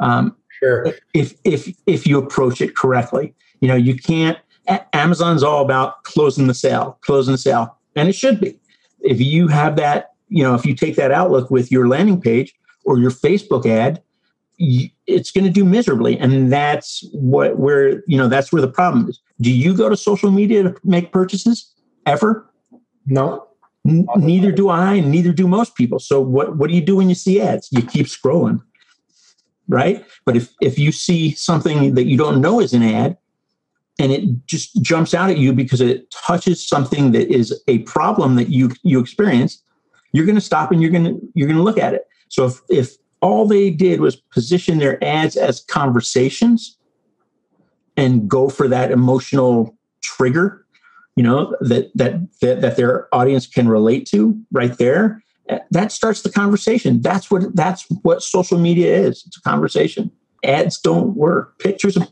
Um, 0.01 0.37
sure. 0.61 0.93
If 1.15 1.35
if 1.45 1.75
if 1.87 2.07
you 2.07 2.19
approach 2.19 2.61
it 2.61 2.77
correctly, 2.77 3.35
you 3.61 3.69
know 3.69 3.75
you 3.77 3.97
can't. 3.97 4.39
Amazon's 4.95 5.43
all 5.43 5.63
about 5.63 6.05
closing 6.05 6.47
the 6.47 6.55
sale, 6.55 6.99
closing 7.03 7.33
the 7.33 7.39
sale, 7.39 7.77
and 7.97 8.09
it 8.09 8.15
should 8.15 8.41
be. 8.41 8.59
If 9.01 9.21
you 9.21 9.49
have 9.49 9.77
that, 9.77 10.13
you 10.29 10.43
know, 10.43 10.55
if 10.55 10.65
you 10.65 10.75
take 10.75 10.97
that 10.97 11.13
outlook 11.13 11.51
with 11.51 11.71
your 11.71 11.87
landing 11.87 12.19
page 12.19 12.55
or 12.87 12.99
your 12.99 13.11
Facebook 13.11 13.67
ad, 13.67 14.03
it's 14.59 15.31
going 15.31 15.45
to 15.45 15.51
do 15.51 15.65
miserably, 15.65 16.19
and 16.19 16.53
that's 16.53 17.07
what 17.13 17.59
where 17.59 18.03
you 18.07 18.17
know 18.17 18.29
that's 18.29 18.53
where 18.53 18.63
the 18.63 18.69
problem 18.69 19.09
is. 19.09 19.21
Do 19.41 19.51
you 19.51 19.77
go 19.77 19.89
to 19.89 19.97
social 19.97 20.31
media 20.31 20.63
to 20.63 20.75
make 20.85 21.13
purchases 21.13 21.75
ever? 22.07 22.51
No. 23.07 23.47
N- 23.87 24.07
neither 24.17 24.53
do 24.53 24.69
I, 24.69 24.95
and 24.95 25.11
neither 25.11 25.33
do 25.33 25.47
most 25.47 25.75
people. 25.75 25.99
So 25.99 26.21
what 26.21 26.57
what 26.57 26.69
do 26.71 26.75
you 26.75 26.81
do 26.81 26.97
when 26.97 27.09
you 27.09 27.15
see 27.15 27.41
ads? 27.41 27.69
You 27.71 27.83
keep 27.83 28.07
scrolling, 28.07 28.63
right? 29.69 30.05
But 30.25 30.37
if 30.37 30.55
if 30.63 30.79
you 30.79 30.93
see 30.93 31.33
something 31.33 31.95
that 31.95 32.05
you 32.05 32.17
don't 32.17 32.41
know 32.41 32.61
is 32.61 32.73
an 32.73 32.83
ad, 32.83 33.19
and 33.99 34.11
it 34.13 34.47
just 34.47 34.81
jumps 34.83 35.13
out 35.13 35.31
at 35.31 35.39
you 35.39 35.53
because 35.53 35.81
it 35.81 36.11
touches 36.11 36.67
something 36.67 37.13
that 37.13 37.29
is 37.29 37.63
a 37.69 37.79
problem 37.81 38.37
that 38.37 38.49
you 38.49 38.71
you 38.83 39.01
experience, 39.01 39.63
you're 40.13 40.27
going 40.27 40.35
to 40.35 40.41
stop 40.41 40.73
and 40.73 40.81
you're 40.81 40.91
going 40.91 41.05
to 41.05 41.21
you're 41.35 41.49
going 41.49 41.59
to 41.59 41.63
look 41.63 41.79
at 41.79 41.93
it. 41.93 42.07
So 42.29 42.47
if 42.47 42.61
if 42.71 42.97
all 43.21 43.47
they 43.47 43.71
did 43.71 44.01
was 44.01 44.17
position 44.17 44.79
their 44.79 45.03
ads 45.03 45.37
as 45.37 45.61
conversations 45.61 46.79
and 47.97 48.29
go 48.29 48.49
for 48.49 48.69
that 48.69 48.91
emotional 48.91 49.77
trigger 50.03 50.65
you 51.17 51.23
know 51.23 51.57
that 51.61 51.91
that 51.95 52.15
that, 52.41 52.61
that 52.61 52.77
their 52.77 53.09
audience 53.15 53.47
can 53.47 53.69
relate 53.69 54.07
to 54.07 54.39
right 54.53 54.77
there 54.79 55.23
eh, 55.49 55.59
that 55.71 55.93
starts 55.93 56.23
the 56.23 56.31
conversation. 56.31 57.01
That's 57.01 57.31
what 57.31 57.55
that's 57.55 57.87
what 58.03 58.23
social 58.23 58.59
media 58.59 58.97
is. 58.97 59.25
It's 59.27 59.37
a 59.37 59.43
conversation. 59.43 60.11
Ads 60.45 60.81
don't 60.81 61.15
work. 61.15 61.59
Pictures 61.59 61.97
of 61.97 62.09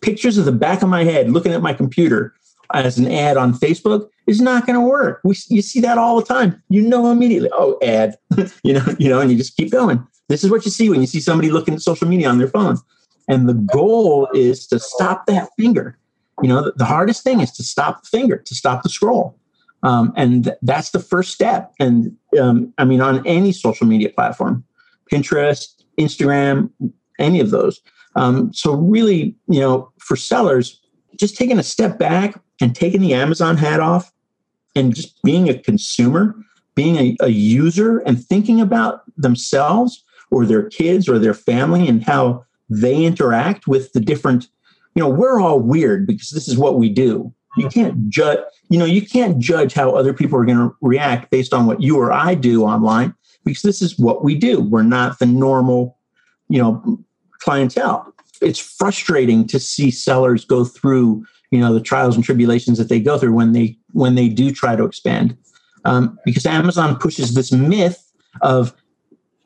pictures 0.00 0.36
of 0.36 0.44
the 0.44 0.52
back 0.52 0.82
of 0.82 0.88
my 0.88 1.04
head 1.04 1.30
looking 1.30 1.52
at 1.52 1.62
my 1.62 1.72
computer 1.72 2.34
as 2.72 2.98
an 2.98 3.10
ad 3.10 3.36
on 3.36 3.52
facebook 3.52 4.08
is 4.26 4.40
not 4.40 4.66
going 4.66 4.74
to 4.74 4.84
work. 4.84 5.20
We, 5.22 5.36
you 5.48 5.62
see 5.62 5.80
that 5.80 5.98
all 5.98 6.18
the 6.18 6.26
time. 6.26 6.62
You 6.70 6.82
know 6.82 7.10
immediately 7.10 7.50
oh 7.52 7.78
ad. 7.82 8.16
You 8.64 8.74
know 8.74 8.84
you 8.98 9.08
know 9.08 9.20
and 9.20 9.30
you 9.30 9.36
just 9.36 9.56
keep 9.56 9.70
going. 9.70 10.04
This 10.28 10.42
is 10.42 10.50
what 10.50 10.64
you 10.64 10.70
see 10.70 10.88
when 10.88 11.00
you 11.00 11.06
see 11.06 11.20
somebody 11.20 11.50
looking 11.50 11.74
at 11.74 11.82
social 11.82 12.08
media 12.08 12.28
on 12.28 12.38
their 12.38 12.48
phone 12.48 12.78
and 13.28 13.48
the 13.48 13.54
goal 13.54 14.28
is 14.34 14.66
to 14.68 14.78
stop 14.78 15.26
that 15.26 15.48
finger. 15.58 15.98
You 16.42 16.48
know 16.48 16.64
the, 16.64 16.72
the 16.76 16.84
hardest 16.84 17.22
thing 17.22 17.40
is 17.40 17.52
to 17.52 17.62
stop 17.62 18.02
the 18.02 18.08
finger 18.08 18.38
to 18.38 18.54
stop 18.54 18.82
the 18.82 18.88
scroll. 18.88 19.38
Um, 19.82 20.12
and 20.16 20.44
th- 20.44 20.56
that's 20.62 20.90
the 20.90 20.98
first 20.98 21.32
step. 21.32 21.72
And 21.78 22.16
um, 22.40 22.72
i 22.78 22.84
mean 22.84 23.00
on 23.00 23.24
any 23.26 23.52
social 23.52 23.86
media 23.86 24.10
platform 24.10 24.64
pinterest 25.10 25.82
instagram 25.98 26.70
any 27.18 27.38
of 27.40 27.50
those. 27.50 27.80
Um, 28.16 28.52
so 28.52 28.74
really 28.74 29.36
you 29.48 29.60
know 29.60 29.92
for 29.98 30.16
sellers 30.16 30.80
just 31.18 31.36
taking 31.36 31.58
a 31.58 31.62
step 31.62 31.98
back 31.98 32.40
and 32.60 32.74
taking 32.74 33.00
the 33.00 33.14
amazon 33.14 33.56
hat 33.56 33.80
off 33.80 34.12
and 34.76 34.94
just 34.94 35.22
being 35.22 35.48
a 35.48 35.58
consumer 35.58 36.34
being 36.74 36.96
a, 36.96 37.16
a 37.20 37.28
user 37.28 37.98
and 37.98 38.24
thinking 38.24 38.60
about 38.60 39.02
themselves 39.16 40.04
or 40.30 40.44
their 40.44 40.68
kids 40.68 41.08
or 41.08 41.18
their 41.18 41.34
family 41.34 41.88
and 41.88 42.02
how 42.02 42.44
they 42.80 43.04
interact 43.04 43.66
with 43.66 43.92
the 43.92 44.00
different 44.00 44.48
you 44.94 45.02
know, 45.02 45.08
we're 45.08 45.40
all 45.40 45.60
weird 45.60 46.06
because 46.06 46.30
this 46.30 46.48
is 46.48 46.56
what 46.56 46.78
we 46.78 46.88
do. 46.88 47.32
You 47.56 47.68
can't 47.68 48.08
judge, 48.08 48.40
you 48.68 48.78
know, 48.78 48.84
you 48.84 49.06
can't 49.06 49.38
judge 49.38 49.74
how 49.74 49.92
other 49.92 50.12
people 50.12 50.38
are 50.38 50.44
going 50.44 50.58
to 50.58 50.74
react 50.80 51.30
based 51.30 51.52
on 51.52 51.66
what 51.66 51.80
you 51.80 51.98
or 51.98 52.12
I 52.12 52.34
do 52.34 52.64
online 52.64 53.14
because 53.44 53.62
this 53.62 53.82
is 53.82 53.98
what 53.98 54.24
we 54.24 54.34
do. 54.34 54.60
We're 54.60 54.82
not 54.82 55.18
the 55.18 55.26
normal, 55.26 55.98
you 56.48 56.60
know, 56.60 56.98
clientele. 57.40 58.12
It's 58.40 58.58
frustrating 58.58 59.46
to 59.48 59.60
see 59.60 59.90
sellers 59.90 60.44
go 60.44 60.64
through, 60.64 61.24
you 61.50 61.60
know, 61.60 61.72
the 61.72 61.80
trials 61.80 62.16
and 62.16 62.24
tribulations 62.24 62.78
that 62.78 62.88
they 62.88 62.98
go 62.98 63.18
through 63.18 63.34
when 63.34 63.52
they 63.52 63.78
when 63.92 64.16
they 64.16 64.28
do 64.28 64.50
try 64.50 64.74
to 64.74 64.84
expand, 64.84 65.36
um, 65.84 66.18
because 66.24 66.44
Amazon 66.46 66.96
pushes 66.96 67.34
this 67.34 67.52
myth 67.52 68.10
of 68.42 68.74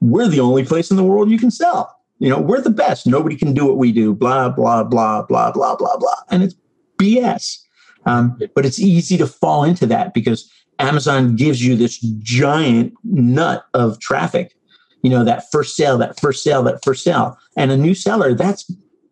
we're 0.01 0.29
the 0.29 0.41
only 0.41 0.65
place 0.65 0.91
in 0.91 0.97
the 0.97 1.05
world 1.05 1.31
you 1.31 1.39
can 1.39 1.51
sell 1.51 1.98
you 2.19 2.29
know, 2.29 2.41
we're 2.41 2.61
the 2.61 2.71
best. 2.71 3.07
Nobody 3.07 3.37
can 3.37 3.55
do 3.55 3.67
what 3.67 3.77
we 3.77 3.93
do. 3.93 4.15
Blah 4.15 4.51
blah 4.51 4.85
blah 4.85 5.23
blah 5.23 5.53
blah 5.53 5.77
blah 5.77 5.97
blah, 5.97 6.17
and 6.31 6.43
it's 6.43 6.55
BS. 6.99 7.59
Um, 8.07 8.39
but 8.55 8.65
it's 8.65 8.79
easy 8.79 9.17
to 9.19 9.27
fall 9.27 9.65
into 9.65 9.87
that 9.87 10.15
because 10.15 10.51
Amazon 10.79 11.37
gives 11.37 11.65
you 11.65 11.77
this 11.77 11.99
giant 12.19 12.95
nut 13.05 13.67
of 13.75 13.99
traffic. 14.01 14.55
You 15.03 15.11
know, 15.11 15.25
that 15.25 15.45
first 15.53 15.77
sale, 15.77 15.97
that 15.99 16.19
first 16.21 16.43
sale, 16.43 16.63
that 16.65 16.83
first 16.85 17.05
sale, 17.05 17.39
and 17.57 17.71
a 17.71 17.77
new 17.77 17.95
seller. 17.95 18.35
That's 18.35 18.69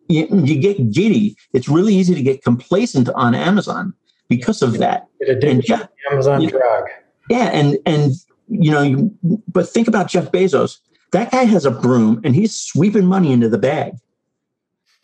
you, 0.09 0.27
you 0.31 0.59
get 0.59 0.91
giddy. 0.91 1.37
It's 1.53 1.69
really 1.69 1.95
easy 1.95 2.13
to 2.13 2.21
get 2.21 2.43
complacent 2.43 3.09
on 3.09 3.35
Amazon 3.35 3.93
because 4.27 4.61
of 4.61 4.79
that. 4.79 5.07
And 5.21 5.63
Jeff, 5.63 5.87
Amazon 6.11 6.45
drug. 6.47 6.85
Yeah, 7.29 7.49
and 7.53 7.77
and 7.85 8.11
you 8.49 8.71
know, 8.71 8.81
you, 8.81 9.17
but 9.47 9.69
think 9.69 9.87
about 9.87 10.07
Jeff 10.07 10.31
Bezos 10.31 10.79
that 11.11 11.31
guy 11.31 11.43
has 11.43 11.65
a 11.65 11.71
broom 11.71 12.21
and 12.23 12.35
he's 12.35 12.55
sweeping 12.55 13.05
money 13.05 13.31
into 13.31 13.49
the 13.49 13.57
bag, 13.57 13.93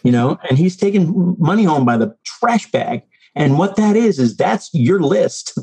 you 0.03 0.11
know, 0.11 0.37
and 0.49 0.57
he's 0.57 0.75
taking 0.75 1.35
money 1.39 1.63
home 1.63 1.85
by 1.85 1.97
the 1.97 2.15
trash 2.23 2.69
bag. 2.71 3.03
And 3.35 3.57
what 3.57 3.75
that 3.77 3.95
is, 3.95 4.19
is 4.19 4.35
that's 4.37 4.69
your 4.73 4.99
list. 4.99 5.57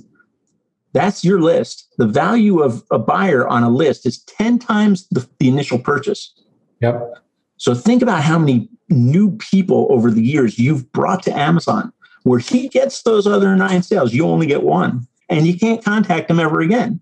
That's 0.93 1.25
your 1.25 1.41
list. 1.41 1.87
The 1.99 2.07
value 2.07 2.61
of 2.61 2.83
a 2.91 2.99
buyer 2.99 3.47
on 3.47 3.63
a 3.63 3.71
list 3.71 4.07
is 4.07 4.23
10 4.25 4.59
times 4.59 5.07
the, 5.09 5.29
the 5.39 5.49
initial 5.49 5.79
purchase. 5.79 6.35
Yep. 6.81 7.15
So 7.59 7.75
think 7.75 8.03
about 8.03 8.23
how 8.23 8.39
many 8.39 8.69
new 8.89 9.37
people 9.37 9.87
over 9.91 10.11
the 10.11 10.23
years 10.23 10.59
you've 10.59 10.91
brought 10.93 11.23
to 11.25 11.39
Amazon 11.39 11.93
where 12.25 12.41
he 12.41 12.69
gets 12.69 13.03
those 13.03 13.27
other 13.27 13.55
nine 13.55 13.83
sales. 13.83 14.13
You 14.13 14.27
only 14.27 14.47
get 14.47 14.63
one 14.63 15.07
and 15.29 15.47
you 15.47 15.57
can't 15.57 15.85
contact 15.85 16.31
him 16.31 16.41
ever 16.41 16.61
again. 16.61 17.01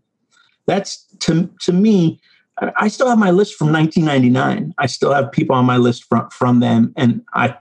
That's 0.67 1.05
to, 1.21 1.51
to 1.61 1.73
me, 1.73 2.21
I 2.77 2.89
still 2.89 3.09
have 3.09 3.19
my 3.19 3.31
list 3.31 3.55
from 3.55 3.73
1999. 3.73 4.75
I 4.79 4.87
still 4.87 5.13
have 5.13 5.31
people 5.31 5.55
on 5.55 5.65
my 5.65 5.77
list 5.77 6.05
from 6.05 6.29
from 6.31 6.61
them, 6.61 6.93
and 6.97 7.23
I, 7.35 7.57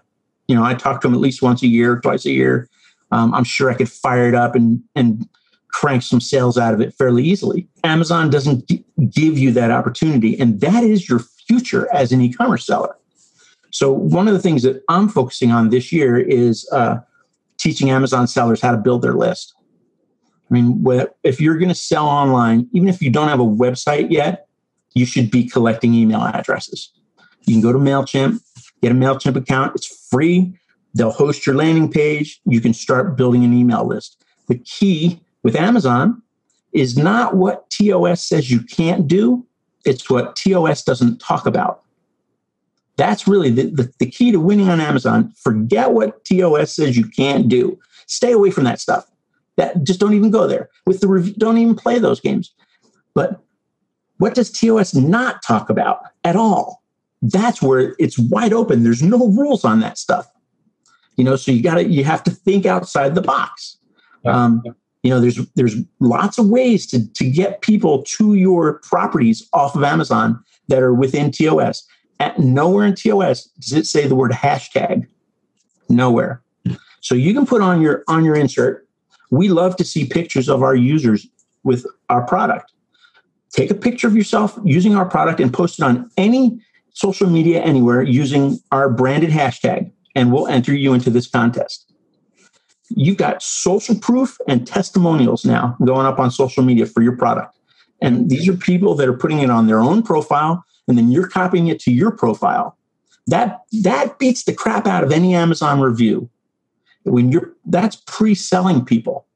you 0.48 0.56
know, 0.56 0.64
I 0.64 0.74
talk 0.74 1.02
to 1.02 1.08
them 1.08 1.14
at 1.14 1.20
least 1.20 1.42
once 1.42 1.62
a 1.64 1.68
year, 1.68 2.00
twice 2.00 2.26
a 2.26 2.32
year. 2.32 2.70
Um, 3.12 3.34
I'm 3.34 3.44
sure 3.44 3.70
I 3.70 3.76
could 3.76 3.90
fire 3.92 4.28
it 4.28 4.36
up 4.36 4.56
and 4.56 4.82
and 4.96 5.28
crank 5.70 6.02
some 6.02 6.22
sales 6.22 6.58
out 6.58 6.74
of 6.74 6.82
it 6.82 6.94
fairly 6.94 7.24
easily. 7.24 7.68
Amazon 7.84 8.30
doesn't 8.30 8.68
give 9.12 9.38
you 9.38 9.52
that 9.52 9.72
opportunity, 9.72 10.40
and 10.40 10.60
that 10.62 10.84
is 10.84 11.08
your 11.08 11.20
future 11.20 11.94
as 11.94 12.12
an 12.12 12.22
e-commerce 12.22 12.66
seller. 12.66 12.96
So 13.72 13.92
one 13.92 14.28
of 14.28 14.34
the 14.34 14.40
things 14.40 14.64
that 14.64 14.82
I'm 14.90 15.08
focusing 15.08 15.52
on 15.52 15.70
this 15.70 15.92
year 15.92 16.18
is 16.18 16.68
uh, 16.72 16.98
teaching 17.60 17.90
Amazon 17.90 18.28
sellers 18.28 18.62
how 18.62 18.72
to 18.72 18.78
build 18.78 19.02
their 19.02 19.14
list. 19.14 19.54
I 20.50 20.54
mean, 20.54 20.84
if 21.24 21.42
you're 21.42 21.58
going 21.58 21.70
to 21.70 21.76
sell 21.76 22.08
online, 22.08 22.70
even 22.74 22.88
if 22.88 23.02
you 23.02 23.12
don't 23.12 23.28
have 23.28 23.42
a 23.42 23.46
website 23.46 24.10
yet, 24.10 24.47
you 24.98 25.06
should 25.06 25.32
be 25.32 25.48
collecting 25.48 25.94
email 25.94 26.22
addresses. 26.22 26.92
You 27.46 27.56
can 27.56 27.62
go 27.62 27.72
to 27.72 27.80
MailChimp, 27.80 28.42
get 28.82 28.92
a 28.92 28.96
MailChimp 28.96 29.36
account. 29.36 29.76
It's 29.76 30.08
free. 30.10 30.58
They'll 30.94 31.12
host 31.12 31.46
your 31.46 31.56
landing 31.56 31.92
page. 31.92 32.42
You 32.46 32.60
can 32.60 32.74
start 32.74 33.16
building 33.16 33.44
an 33.44 33.54
email 33.54 33.86
list. 33.86 34.24
The 34.48 34.58
key 34.58 35.22
with 35.44 35.56
Amazon 35.56 36.22
is 36.74 36.98
not 36.98 37.36
what 37.36 37.70
TOS 37.70 38.24
says 38.24 38.52
you 38.52 38.62
can't 38.62 39.08
do, 39.08 39.46
it's 39.86 40.10
what 40.10 40.36
TOS 40.36 40.84
doesn't 40.84 41.20
talk 41.20 41.46
about. 41.46 41.84
That's 42.98 43.28
really 43.28 43.52
the, 43.52 43.64
the, 43.64 43.94
the, 44.00 44.10
key 44.10 44.32
to 44.32 44.40
winning 44.40 44.70
on 44.70 44.82
Amazon. 44.82 45.32
Forget 45.38 45.94
what 45.94 46.26
TOS 46.26 46.76
says 46.76 46.98
you 46.98 47.08
can't 47.08 47.48
do. 47.48 47.80
Stay 48.08 48.32
away 48.32 48.50
from 48.50 48.64
that 48.64 48.82
stuff. 48.82 49.10
That 49.56 49.84
just 49.84 50.00
don't 50.00 50.14
even 50.14 50.32
go 50.32 50.48
there. 50.48 50.70
With 50.86 51.00
the 51.00 51.08
review, 51.08 51.34
don't 51.38 51.58
even 51.58 51.76
play 51.76 52.00
those 52.00 52.20
games. 52.20 52.54
But 53.14 53.40
what 54.18 54.36
does 54.36 54.52
TOS 54.52 54.96
not 54.96 55.42
talk 55.42 55.70
about 55.70 56.02
at 56.24 56.36
all? 56.36 56.84
That's 57.22 57.62
where 57.62 57.96
it's 58.00 58.18
wide 58.18 58.54
open. 58.54 58.84
There's 58.84 59.04
no 59.04 59.28
rules 59.30 59.66
on 59.66 59.80
that 59.80 59.98
stuff. 59.98 60.28
You 61.16 61.24
know, 61.24 61.36
so 61.36 61.52
you 61.52 61.64
got 61.64 61.76
to 61.76 61.88
you 61.88 62.04
have 62.04 62.24
to 62.24 62.32
think 62.32 62.66
outside 62.66 63.16
the 63.16 63.22
box. 63.22 63.78
Um, 64.26 64.62
you 65.04 65.10
know, 65.10 65.20
there's 65.20 65.40
there's 65.56 65.76
lots 66.00 66.38
of 66.38 66.48
ways 66.50 66.86
to 66.88 67.08
to 67.14 67.30
get 67.30 67.62
people 67.62 68.04
to 68.04 68.36
your 68.36 68.74
properties 68.80 69.48
off 69.54 69.76
of 69.76 69.84
Amazon 69.84 70.44
that 70.68 70.84
are 70.84 70.94
within 70.94 71.32
TOS. 71.32 71.88
At 72.20 72.40
nowhere 72.40 72.86
in 72.86 72.96
TOS 72.96 73.46
does 73.60 73.74
it 73.74 73.86
say 73.86 74.08
the 74.08 74.16
word 74.16 74.32
hashtag. 74.32 75.08
Nowhere. 75.90 76.42
So 77.02 77.16
you 77.16 77.34
can 77.34 77.46
put 77.46 77.62
on 77.62 77.82
your 77.82 78.04
on 78.08 78.24
your 78.24 78.36
insert. 78.36 78.88
We 79.32 79.50
love 79.50 79.76
to 79.78 79.84
see 79.84 80.06
pictures 80.06 80.50
of 80.50 80.62
our 80.62 80.76
users 80.76 81.28
with 81.64 81.86
our 82.10 82.26
product. 82.26 82.72
Take 83.52 83.72
a 83.72 83.76
picture 83.76 84.08
of 84.08 84.16
yourself 84.16 84.58
using 84.64 84.96
our 84.96 85.06
product 85.06 85.40
and 85.40 85.54
post 85.54 85.80
it 85.80 85.84
on 85.84 86.10
any 86.18 86.60
social 86.94 87.30
media 87.30 87.62
anywhere 87.62 88.02
using 88.02 88.60
our 88.72 88.90
branded 88.90 89.30
hashtag, 89.30 89.92
and 90.16 90.34
we'll 90.34 90.48
enter 90.48 90.74
you 90.74 90.94
into 90.94 91.10
this 91.10 91.28
contest. 91.28 91.94
You've 92.90 93.18
got 93.18 93.44
social 93.44 93.96
proof 93.96 94.38
and 94.48 94.66
testimonials 94.66 95.46
now 95.46 95.78
going 95.86 96.06
up 96.08 96.20
on 96.20 96.32
social 96.32 96.64
media 96.64 96.86
for 96.86 97.02
your 97.02 97.16
product. 97.16 97.56
And 98.02 98.30
these 98.30 98.48
are 98.48 98.56
people 98.56 98.96
that 98.96 99.08
are 99.08 99.18
putting 99.18 99.40
it 99.40 99.50
on 99.50 99.68
their 99.68 99.80
own 99.80 100.02
profile, 100.04 100.64
and 100.88 100.98
then 100.98 101.12
you're 101.12 101.28
copying 101.28 101.68
it 101.68 101.80
to 101.82 101.92
your 101.92 102.12
profile. 102.12 102.78
That 103.28 103.62
that 103.84 104.18
beats 104.20 104.44
the 104.46 104.54
crap 104.54 104.88
out 104.88 105.04
of 105.04 105.12
any 105.12 105.36
Amazon 105.36 105.82
review. 105.82 106.30
When 107.04 107.32
you're 107.32 107.54
that's 107.66 107.98
pre-selling 108.08 108.86
people. 108.86 109.27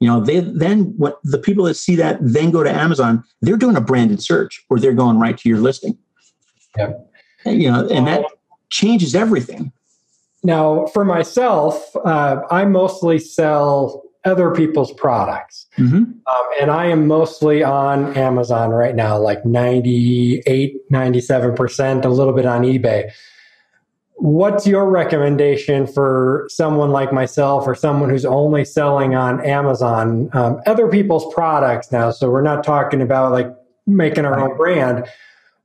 You 0.00 0.08
know, 0.08 0.20
they 0.20 0.40
then 0.40 0.94
what 0.96 1.20
the 1.22 1.38
people 1.38 1.64
that 1.66 1.74
see 1.74 1.94
that 1.96 2.18
then 2.20 2.50
go 2.50 2.62
to 2.62 2.70
Amazon, 2.70 3.22
they're 3.42 3.58
doing 3.58 3.76
a 3.76 3.80
branded 3.80 4.22
search 4.22 4.64
or 4.70 4.80
they're 4.80 4.94
going 4.94 5.18
right 5.18 5.36
to 5.36 5.48
your 5.48 5.58
listing. 5.58 5.98
Yeah. 6.76 6.92
And, 7.44 7.62
you 7.62 7.70
know, 7.70 7.86
and 7.88 8.06
that 8.06 8.24
changes 8.70 9.14
everything. 9.14 9.72
Now, 10.42 10.86
for 10.86 11.04
myself, 11.04 11.94
uh, 11.96 12.40
I 12.50 12.64
mostly 12.64 13.18
sell 13.18 14.02
other 14.24 14.50
people's 14.52 14.92
products. 14.92 15.66
Mm-hmm. 15.78 15.96
Um, 15.96 16.46
and 16.60 16.70
I 16.70 16.86
am 16.86 17.06
mostly 17.06 17.62
on 17.62 18.16
Amazon 18.16 18.70
right 18.70 18.94
now, 18.94 19.18
like 19.18 19.44
98, 19.44 20.90
97%, 20.90 22.04
a 22.04 22.08
little 22.08 22.32
bit 22.32 22.46
on 22.46 22.62
eBay. 22.62 23.10
What's 24.20 24.66
your 24.66 24.88
recommendation 24.90 25.86
for 25.86 26.46
someone 26.50 26.90
like 26.90 27.10
myself 27.10 27.66
or 27.66 27.74
someone 27.74 28.10
who's 28.10 28.26
only 28.26 28.66
selling 28.66 29.14
on 29.14 29.44
Amazon, 29.44 30.28
um, 30.34 30.60
other 30.66 30.88
people's 30.88 31.32
products 31.32 31.90
now? 31.90 32.10
So 32.10 32.30
we're 32.30 32.42
not 32.42 32.62
talking 32.62 33.00
about 33.00 33.32
like 33.32 33.50
making 33.86 34.26
our 34.26 34.38
own 34.38 34.58
brand. 34.58 35.06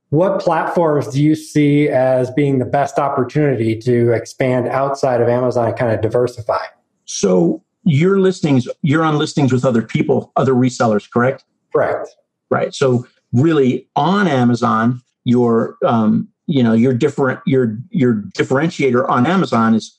What 0.08 0.40
platforms 0.40 1.08
do 1.08 1.22
you 1.22 1.34
see 1.34 1.88
as 1.90 2.30
being 2.30 2.58
the 2.58 2.64
best 2.64 2.98
opportunity 2.98 3.76
to 3.80 4.12
expand 4.12 4.68
outside 4.68 5.20
of 5.20 5.28
Amazon 5.28 5.68
and 5.68 5.76
kind 5.76 5.92
of 5.92 6.00
diversify? 6.00 6.64
So 7.04 7.62
your 7.84 8.20
listings, 8.20 8.66
you're 8.80 9.04
on 9.04 9.18
listings 9.18 9.52
with 9.52 9.66
other 9.66 9.82
people, 9.82 10.32
other 10.36 10.54
resellers, 10.54 11.10
correct? 11.10 11.44
Correct. 11.74 12.08
Right. 12.50 12.74
So 12.74 13.06
really 13.32 13.86
on 13.96 14.26
Amazon, 14.26 15.02
your 15.24 15.76
um, 15.84 16.28
you 16.46 16.62
know, 16.62 16.72
your 16.72 16.94
different 16.94 17.40
your 17.46 17.78
your 17.90 18.22
differentiator 18.36 19.08
on 19.08 19.26
Amazon 19.26 19.74
is 19.74 19.98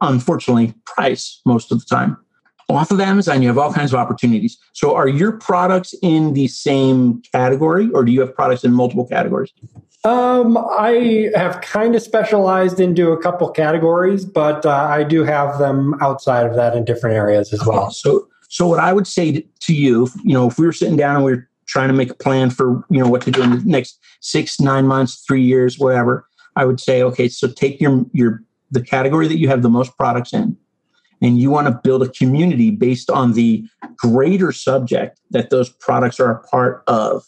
unfortunately 0.00 0.74
price 0.84 1.40
most 1.44 1.72
of 1.72 1.80
the 1.80 1.86
time. 1.86 2.16
Off 2.70 2.90
of 2.90 3.00
Amazon, 3.00 3.40
you 3.40 3.48
have 3.48 3.56
all 3.56 3.72
kinds 3.72 3.94
of 3.94 3.98
opportunities. 3.98 4.58
So 4.74 4.94
are 4.94 5.08
your 5.08 5.32
products 5.32 5.94
in 6.02 6.34
the 6.34 6.48
same 6.48 7.22
category 7.32 7.88
or 7.94 8.04
do 8.04 8.12
you 8.12 8.20
have 8.20 8.34
products 8.34 8.62
in 8.62 8.72
multiple 8.72 9.06
categories? 9.06 9.52
Um, 10.04 10.56
I 10.56 11.30
have 11.34 11.60
kind 11.62 11.96
of 11.96 12.02
specialized 12.02 12.78
into 12.78 13.10
a 13.10 13.20
couple 13.20 13.48
categories, 13.50 14.24
but 14.26 14.66
uh, 14.66 14.70
I 14.70 15.02
do 15.02 15.24
have 15.24 15.58
them 15.58 15.94
outside 16.02 16.46
of 16.46 16.54
that 16.56 16.76
in 16.76 16.84
different 16.84 17.16
areas 17.16 17.52
as 17.52 17.64
well. 17.66 17.90
So, 17.90 18.28
so 18.48 18.68
what 18.68 18.80
I 18.80 18.92
would 18.92 19.06
say 19.06 19.46
to, 19.60 19.74
you, 19.74 20.08
you 20.22 20.34
know, 20.34 20.46
if 20.46 20.58
we 20.58 20.66
were 20.66 20.72
sitting 20.72 20.96
down 20.96 21.16
and 21.16 21.24
we 21.24 21.32
are 21.32 21.47
trying 21.68 21.88
to 21.88 21.94
make 21.94 22.10
a 22.10 22.14
plan 22.14 22.50
for, 22.50 22.84
you 22.90 22.98
know, 22.98 23.08
what 23.08 23.22
to 23.22 23.30
do 23.30 23.42
in 23.42 23.50
the 23.50 23.62
next 23.64 24.00
six, 24.20 24.58
nine 24.58 24.86
months, 24.86 25.22
three 25.26 25.42
years, 25.42 25.78
whatever, 25.78 26.26
I 26.56 26.64
would 26.64 26.80
say, 26.80 27.02
okay, 27.02 27.28
so 27.28 27.46
take 27.48 27.80
your 27.80 28.04
your 28.12 28.42
the 28.70 28.82
category 28.82 29.28
that 29.28 29.38
you 29.38 29.48
have 29.48 29.62
the 29.62 29.70
most 29.70 29.96
products 29.96 30.32
in, 30.32 30.56
and 31.22 31.38
you 31.38 31.50
want 31.50 31.68
to 31.68 31.80
build 31.84 32.02
a 32.02 32.08
community 32.08 32.70
based 32.70 33.10
on 33.10 33.34
the 33.34 33.64
greater 33.96 34.50
subject 34.50 35.20
that 35.30 35.50
those 35.50 35.70
products 35.70 36.18
are 36.18 36.30
a 36.30 36.42
part 36.48 36.82
of. 36.88 37.24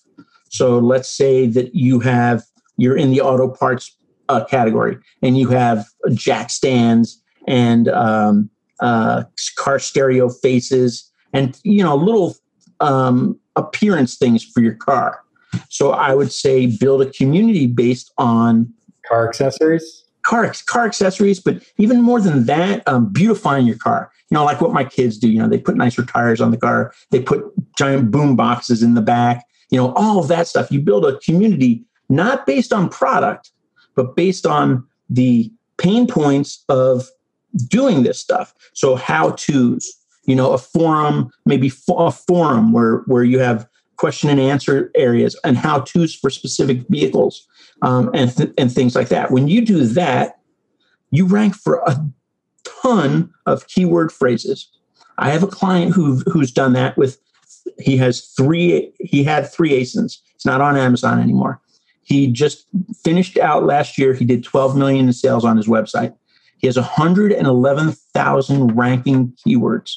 So 0.49 0.79
let's 0.79 1.09
say 1.09 1.47
that 1.47 1.75
you 1.75 2.01
have 2.01 2.43
you're 2.77 2.97
in 2.97 3.11
the 3.11 3.21
auto 3.21 3.49
parts 3.49 3.97
uh, 4.29 4.45
category 4.45 4.97
and 5.23 5.37
you 5.37 5.49
have 5.49 5.87
jack 6.13 6.51
stands 6.51 7.23
and 7.47 7.89
um, 7.89 8.51
uh, 8.81 9.25
car 9.57 9.79
stereo 9.79 10.29
faces 10.29 11.11
and 11.33 11.59
you 11.63 11.83
know 11.83 11.95
a 11.95 12.03
little 12.03 12.37
um, 12.81 13.39
appearance 13.61 14.17
things 14.17 14.45
for 14.45 14.61
your 14.61 14.75
car. 14.75 15.21
So 15.69 15.91
i 15.93 16.15
would 16.15 16.33
say 16.33 16.67
build 16.67 17.03
a 17.03 17.11
community 17.11 17.67
based 17.67 18.13
on 18.19 18.73
car 19.07 19.29
accessories? 19.29 20.05
Car 20.23 20.53
car 20.67 20.87
accessories 20.87 21.41
but 21.41 21.63
even 21.79 22.03
more 22.03 22.21
than 22.21 22.47
that 22.47 22.87
um, 22.87 23.13
beautifying 23.13 23.67
your 23.67 23.79
car. 23.79 24.11
You 24.31 24.37
know 24.37 24.45
like 24.45 24.61
what 24.61 24.73
my 24.73 24.85
kids 24.85 25.19
do 25.19 25.29
you 25.29 25.39
know 25.39 25.49
they 25.49 25.59
put 25.59 25.77
nicer 25.77 26.05
tires 26.05 26.41
on 26.41 26.51
the 26.51 26.57
car 26.57 26.93
they 27.11 27.21
put 27.21 27.45
giant 27.77 28.11
boom 28.11 28.37
boxes 28.37 28.83
in 28.83 28.95
the 28.95 29.03
back 29.03 29.45
you 29.71 29.79
know 29.79 29.93
all 29.95 30.19
of 30.19 30.29
that 30.29 30.47
stuff. 30.47 30.71
You 30.71 30.81
build 30.81 31.05
a 31.05 31.19
community 31.19 31.85
not 32.09 32.45
based 32.45 32.73
on 32.73 32.89
product, 32.89 33.51
but 33.95 34.17
based 34.17 34.47
on 34.47 34.85
the 35.09 35.51
pain 35.79 36.07
points 36.07 36.65
of 36.69 37.09
doing 37.69 38.03
this 38.03 38.21
stuff. 38.21 38.53
So 38.75 38.97
how 38.97 39.33
to's, 39.33 39.93
you 40.25 40.35
know, 40.35 40.53
a 40.53 40.59
forum, 40.59 41.31
maybe 41.45 41.73
a 41.89 42.13
forum 42.13 42.73
where 42.73 42.99
where 43.07 43.25
you 43.25 43.39
have 43.39 43.67
question 43.97 44.31
and 44.31 44.41
answer 44.41 44.91
areas 44.95 45.39
and 45.45 45.59
how 45.59 45.81
to's 45.81 46.15
for 46.15 46.31
specific 46.31 46.87
vehicles 46.89 47.47
um, 47.83 48.11
and 48.15 48.37
th- 48.37 48.53
and 48.57 48.73
things 48.73 48.95
like 48.95 49.09
that. 49.09 49.31
When 49.31 49.49
you 49.49 49.65
do 49.65 49.85
that, 49.85 50.39
you 51.11 51.27
rank 51.27 51.55
for 51.55 51.83
a 51.87 51.97
ton 52.83 53.33
of 53.47 53.67
keyword 53.67 54.13
phrases. 54.13 54.71
I 55.19 55.31
have 55.31 55.43
a 55.43 55.49
client 55.49 55.95
who 55.95 56.19
who's 56.21 56.53
done 56.53 56.73
that 56.75 56.97
with. 56.97 57.19
He 57.79 57.97
has 57.99 58.27
three. 58.37 58.93
He 58.99 59.25
had 59.25 59.51
three 59.51 59.71
ASINs. 59.71 60.19
It's 60.35 60.47
not 60.47 60.61
on 60.61 60.77
Amazon 60.77 61.21
anymore. 61.21 61.61
He 62.03 62.27
just 62.27 62.67
finished 63.05 63.39
out 63.39 63.65
last 63.65 63.99
year. 63.99 64.15
He 64.15 64.25
did 64.25 64.43
12 64.43 64.77
million 64.77 65.07
in 65.07 65.13
sales 65.13 65.45
on 65.45 65.57
his 65.57 65.69
website. 65.69 66.13
He 66.59 66.67
has 66.67 66.77
111,000 66.77 68.77
ranking 68.77 69.33
keywords, 69.47 69.93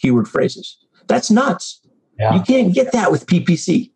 keyword 0.00 0.28
phrases. 0.28 0.78
That's 1.06 1.30
nuts. 1.30 1.80
Yeah. 2.18 2.34
You 2.34 2.40
can't 2.42 2.74
get 2.74 2.92
that 2.92 3.10
with 3.10 3.26
PPC, 3.26 3.90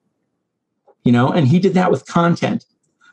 you 1.04 1.12
know, 1.12 1.30
and 1.30 1.48
he 1.48 1.58
did 1.58 1.74
that 1.74 1.90
with 1.90 2.06
content. 2.06 2.64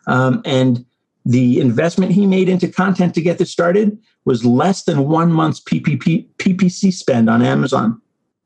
Um, 0.07 0.41
and 0.45 0.85
the 1.25 1.59
investment 1.59 2.13
he 2.13 2.25
made 2.25 2.47
into 2.49 2.67
content 2.67 3.13
to 3.15 3.21
get 3.21 3.37
this 3.37 3.51
started 3.51 3.97
was 4.25 4.45
less 4.45 4.83
than 4.83 5.07
one 5.07 5.31
month's 5.31 5.59
PPP, 5.59 6.27
PPC 6.37 6.93
spend 6.93 7.29
on 7.29 7.41
Amazon. 7.41 8.01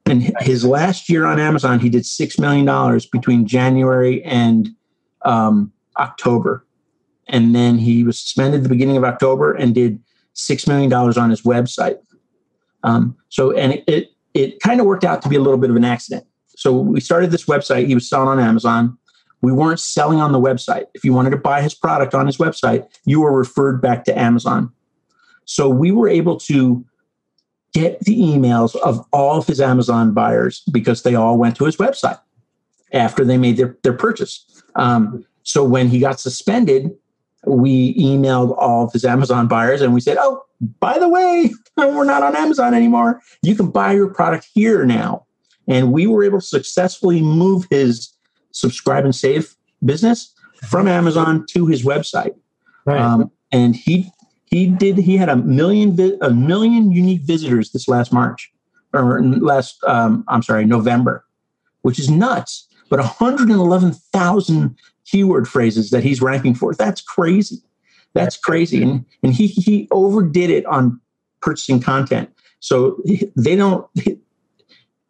And 0.06 0.34
his 0.42 0.66
last 0.66 1.10
year 1.10 1.26
on 1.26 1.40
Amazon, 1.40 1.80
he 1.80 1.90
did 1.90 2.04
$6 2.04 2.40
million 2.40 3.00
between 3.12 3.46
January 3.46 4.24
and 4.24 4.70
um, 5.24 5.72
October. 5.98 6.66
And 7.28 7.56
then 7.56 7.78
he 7.78 8.04
was 8.04 8.20
suspended 8.20 8.64
the 8.64 8.70
beginning 8.70 8.98
of 8.98 9.04
October 9.04 9.54
and 9.54 9.76
did 9.76 10.02
$6 10.36 10.68
million 10.68 10.92
on 10.92 11.30
his 11.30 11.44
website. 11.44 11.98
Um, 12.84 13.16
so, 13.30 13.52
and 13.52 13.74
it, 13.74 13.84
it, 13.88 14.11
it 14.34 14.60
kind 14.62 14.80
of 14.80 14.86
worked 14.86 15.04
out 15.04 15.22
to 15.22 15.30
be 15.30 15.36
a 15.36 15.42
little 15.42 15.58
bit 15.58 15.70
of 15.70 15.76
an 15.76 15.86
accident. 15.86 16.26
So 16.56 16.78
we 16.78 17.00
started 17.00 17.32
this 17.32 17.46
website. 17.46 17.88
He 17.88 17.96
was 17.96 18.08
selling 18.08 18.28
on 18.28 18.40
Amazon. 18.40 18.98
We 19.42 19.52
weren't 19.52 19.80
selling 19.80 20.20
on 20.22 20.32
the 20.32 20.40
website. 20.40 20.86
If 20.94 21.04
you 21.04 21.14
wanted 21.14 21.32
to 21.32 21.38
buy 21.38 21.62
his 21.62 21.74
product 21.74 22.14
on 22.14 22.28
his 22.28 22.38
website, 22.38 22.86
you 23.06 23.22
were 23.22 23.32
referred 23.32 23.82
back 23.82 24.06
to 24.06 24.18
Amazon. 24.18 24.72
So 25.46 25.68
we 25.68 25.92
were 25.92 26.08
able 26.08 26.38
to 26.42 26.86
get 27.74 28.00
the 28.02 28.18
emails 28.18 28.76
of 28.76 29.06
all 29.12 29.38
of 29.38 29.48
his 29.48 29.60
Amazon 29.60 30.14
buyers 30.14 30.62
because 30.72 31.04
they 31.04 31.16
all 31.16 31.38
went 31.38 31.56
to 31.56 31.66
his 31.66 31.78
website 31.78 32.20
after 32.94 33.24
they 33.24 33.38
made 33.38 33.58
their, 33.58 33.78
their 33.84 33.94
purchase. 33.94 34.46
Um, 34.76 35.26
so 35.44 35.64
when 35.64 35.88
he 35.88 36.00
got 36.00 36.20
suspended, 36.20 36.92
we 37.46 37.96
emailed 37.96 38.56
all 38.58 38.86
of 38.86 38.94
his 38.94 39.06
Amazon 39.06 39.48
buyers 39.48 39.82
and 39.82 39.94
we 39.94 40.02
said, 40.02 40.18
Oh, 40.20 40.44
by 40.80 40.98
the 41.00 41.10
way, 41.10 41.52
we're 41.78 42.04
not 42.04 42.24
on 42.24 42.36
Amazon 42.36 42.74
anymore. 42.74 43.22
You 43.42 43.56
can 43.56 43.72
buy 43.72 43.94
your 43.94 44.14
product 44.14 44.48
here 44.54 44.86
now. 44.86 45.26
And 45.68 45.92
we 45.92 46.08
were 46.08 46.24
able 46.24 46.40
to 46.40 46.46
successfully 46.46 47.22
move 47.22 47.66
his 47.70 48.14
subscribe 48.52 49.06
and 49.06 49.16
save 49.16 49.56
business 49.84 50.34
from 50.70 50.88
Amazon 50.88 51.46
to 51.52 51.66
his 51.66 51.84
website. 51.84 52.36
Right. 52.86 53.00
Um, 53.00 53.32
and 53.52 53.76
he 53.76 54.12
he 54.46 54.68
did 54.68 54.98
he 54.98 55.18
had 55.18 55.30
a 55.30 55.36
million 55.36 56.18
a 56.22 56.30
million 56.30 56.92
unique 56.92 57.22
visitors 57.22 57.72
this 57.72 57.88
last 57.88 58.12
March 58.12 58.52
or 58.94 59.24
last 59.24 59.84
um, 59.86 60.24
I'm 60.28 60.44
sorry 60.44 60.66
November, 60.66 61.26
which 61.82 62.00
is 62.00 62.10
nuts. 62.10 62.68
But 62.90 63.00
111,000 63.00 64.76
keyword 65.12 65.48
phrases 65.48 65.90
that 65.90 66.04
he's 66.04 66.22
ranking 66.22 66.56
for. 66.56 66.74
That's 66.74 67.02
crazy. 67.02 67.58
That's 68.14 68.38
crazy. 68.38 68.82
And, 68.82 69.06
and 69.24 69.34
he, 69.34 69.48
he 69.48 69.88
overdid 69.92 70.50
it 70.50 70.66
on 70.66 71.00
purchasing 71.42 71.82
content. 71.82 72.30
So 72.60 73.02
they 73.36 73.56
don't, 73.56 73.88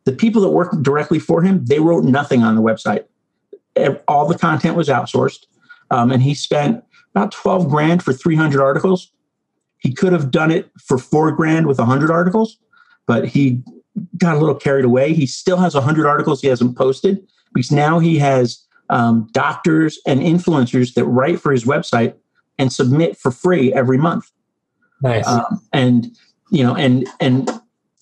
the 0.05 0.11
people 0.11 0.41
that 0.41 0.49
work 0.49 0.71
directly 0.81 1.19
for 1.19 1.43
him, 1.43 1.65
they 1.65 1.79
wrote 1.79 2.03
nothing 2.03 2.43
on 2.43 2.55
the 2.55 2.61
website. 2.61 3.05
All 4.07 4.27
the 4.27 4.37
content 4.37 4.75
was 4.75 4.87
outsourced. 4.89 5.45
Um, 5.91 6.11
and 6.11 6.23
he 6.23 6.33
spent 6.33 6.83
about 7.13 7.31
12 7.31 7.69
grand 7.69 8.01
for 8.01 8.13
300 8.13 8.61
articles. 8.61 9.11
he 9.81 9.91
could 9.93 10.13
have 10.13 10.31
done 10.31 10.51
it 10.51 10.71
for 10.79 10.97
four 10.97 11.31
grand 11.31 11.65
with 11.67 11.79
a 11.79 11.85
hundred 11.85 12.11
articles, 12.11 12.57
but 13.07 13.27
he 13.27 13.61
got 14.17 14.37
a 14.37 14.39
little 14.39 14.55
carried 14.55 14.85
away. 14.85 15.13
He 15.13 15.25
still 15.25 15.57
has 15.57 15.75
a 15.75 15.81
hundred 15.81 16.07
articles 16.07 16.41
he 16.41 16.47
hasn't 16.47 16.77
posted 16.77 17.27
because 17.53 17.71
now 17.71 17.99
he 17.99 18.17
has 18.19 18.63
um, 18.91 19.27
doctors 19.31 19.99
and 20.05 20.19
influencers 20.21 20.93
that 20.93 21.05
write 21.05 21.39
for 21.39 21.51
his 21.51 21.63
website 21.63 22.13
and 22.59 22.71
submit 22.71 23.17
for 23.17 23.31
free 23.31 23.73
every 23.73 23.97
month. 23.97 24.29
Nice. 25.01 25.25
Um, 25.25 25.61
and 25.73 26.15
you 26.51 26.63
know, 26.63 26.75
and 26.75 27.07
and 27.19 27.49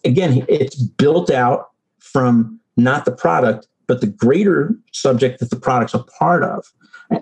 again, 0.04 0.46
it's 0.50 0.76
built 0.76 1.30
out 1.30 1.70
from 2.00 2.60
not 2.76 3.06
the 3.06 3.12
product, 3.12 3.68
but 3.88 4.02
the 4.02 4.08
greater 4.08 4.76
subject 4.92 5.40
that 5.40 5.50
the 5.52 5.56
product's 5.56 5.94
a 5.94 6.00
part 6.00 6.44
of. 6.44 6.66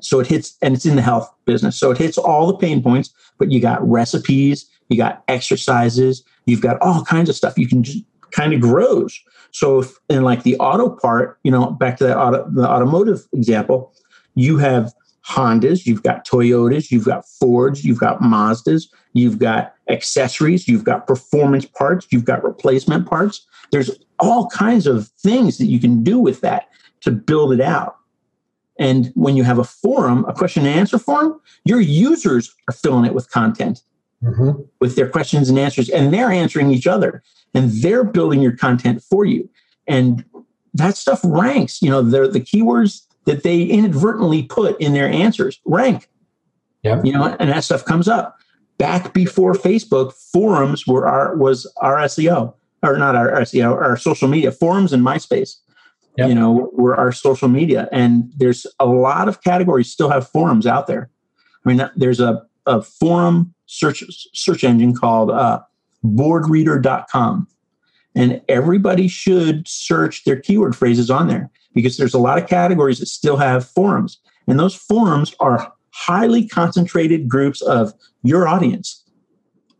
So 0.01 0.19
it 0.19 0.27
hits, 0.27 0.57
and 0.61 0.73
it's 0.73 0.85
in 0.85 0.95
the 0.95 1.01
health 1.01 1.31
business. 1.45 1.79
So 1.79 1.91
it 1.91 1.97
hits 1.97 2.17
all 2.17 2.47
the 2.47 2.57
pain 2.57 2.83
points, 2.83 3.13
but 3.37 3.51
you 3.51 3.61
got 3.61 3.87
recipes, 3.87 4.69
you 4.89 4.97
got 4.97 5.23
exercises, 5.27 6.23
you've 6.45 6.61
got 6.61 6.79
all 6.81 7.05
kinds 7.05 7.29
of 7.29 7.35
stuff. 7.35 7.57
You 7.57 7.67
can 7.67 7.83
just 7.83 8.03
kind 8.31 8.53
of 8.53 8.61
grows. 8.61 9.19
So 9.51 9.79
if, 9.79 9.93
in 10.09 10.23
like 10.23 10.43
the 10.43 10.57
auto 10.57 10.89
part, 10.89 11.39
you 11.43 11.51
know, 11.51 11.71
back 11.71 11.97
to 11.97 12.03
that 12.05 12.17
auto, 12.17 12.49
the 12.49 12.67
automotive 12.67 13.27
example, 13.33 13.93
you 14.35 14.57
have 14.57 14.93
Hondas, 15.27 15.85
you've 15.85 16.03
got 16.03 16.25
Toyotas, 16.25 16.89
you've 16.89 17.05
got 17.05 17.27
Fords, 17.27 17.83
you've 17.83 17.99
got 17.99 18.21
Mazdas, 18.21 18.83
you've 19.13 19.39
got 19.39 19.73
accessories, 19.89 20.67
you've 20.67 20.83
got 20.83 21.05
performance 21.05 21.65
parts, 21.65 22.07
you've 22.11 22.25
got 22.25 22.43
replacement 22.43 23.07
parts. 23.07 23.45
There's 23.71 23.91
all 24.19 24.47
kinds 24.47 24.87
of 24.87 25.07
things 25.19 25.57
that 25.57 25.65
you 25.65 25.79
can 25.79 26.03
do 26.03 26.17
with 26.17 26.41
that 26.41 26.69
to 27.01 27.11
build 27.11 27.51
it 27.51 27.61
out. 27.61 27.97
And 28.79 29.11
when 29.15 29.35
you 29.35 29.43
have 29.43 29.59
a 29.59 29.63
forum, 29.63 30.23
a 30.27 30.33
question 30.33 30.65
and 30.65 30.79
answer 30.79 30.99
forum, 30.99 31.41
your 31.65 31.81
users 31.81 32.53
are 32.69 32.73
filling 32.73 33.05
it 33.05 33.13
with 33.13 33.29
content 33.31 33.81
mm-hmm. 34.23 34.61
with 34.79 34.95
their 34.95 35.09
questions 35.09 35.49
and 35.49 35.59
answers, 35.59 35.89
and 35.89 36.13
they're 36.13 36.31
answering 36.31 36.71
each 36.71 36.87
other 36.87 37.23
and 37.53 37.71
they're 37.71 38.03
building 38.03 38.41
your 38.41 38.55
content 38.55 39.01
for 39.01 39.25
you. 39.25 39.49
And 39.87 40.23
that 40.73 40.97
stuff 40.97 41.21
ranks. 41.23 41.81
You 41.81 41.89
know, 41.89 42.01
they're 42.01 42.27
the 42.27 42.41
keywords 42.41 43.03
that 43.25 43.43
they 43.43 43.63
inadvertently 43.63 44.43
put 44.43 44.79
in 44.79 44.93
their 44.93 45.09
answers 45.09 45.59
rank. 45.65 46.09
Yeah. 46.83 47.01
You 47.03 47.13
know, 47.13 47.35
and 47.39 47.49
that 47.49 47.63
stuff 47.63 47.85
comes 47.85 48.07
up. 48.07 48.37
Back 48.77 49.13
before 49.13 49.53
Facebook, 49.53 50.13
forums 50.13 50.85
were 50.85 51.07
our 51.07 51.35
was 51.35 51.71
our 51.77 51.97
SEO 51.97 52.53
or 52.83 52.97
not 52.97 53.15
our 53.15 53.31
SEO, 53.41 53.71
our 53.71 53.97
social 53.97 54.27
media 54.27 54.51
forums 54.51 54.93
and 54.93 55.03
MySpace. 55.03 55.55
Yep. 56.17 56.29
You 56.29 56.35
know, 56.35 56.71
were 56.73 56.95
our 56.95 57.11
social 57.11 57.47
media, 57.47 57.87
and 57.91 58.31
there's 58.37 58.65
a 58.79 58.87
lot 58.87 59.27
of 59.27 59.43
categories 59.43 59.91
still 59.91 60.09
have 60.09 60.27
forums 60.27 60.65
out 60.65 60.87
there. 60.87 61.11
I 61.63 61.69
mean, 61.69 61.89
there's 61.95 62.19
a, 62.19 62.41
a 62.65 62.81
forum 62.81 63.53
search 63.67 64.03
search 64.33 64.63
engine 64.63 64.95
called 64.95 65.29
uh, 65.29 65.61
boardreader.com, 66.03 67.47
and 68.15 68.41
everybody 68.49 69.07
should 69.07 69.67
search 69.67 70.23
their 70.23 70.39
keyword 70.39 70.75
phrases 70.75 71.09
on 71.11 71.27
there 71.27 71.51
because 71.73 71.97
there's 71.97 72.13
a 72.13 72.19
lot 72.19 72.41
of 72.41 72.49
categories 72.49 72.99
that 72.99 73.05
still 73.05 73.37
have 73.37 73.67
forums, 73.67 74.19
and 74.47 74.59
those 74.59 74.75
forums 74.75 75.35
are 75.39 75.71
highly 75.91 76.47
concentrated 76.47 77.27
groups 77.27 77.61
of 77.61 77.93
your 78.23 78.47
audience, 78.47 79.03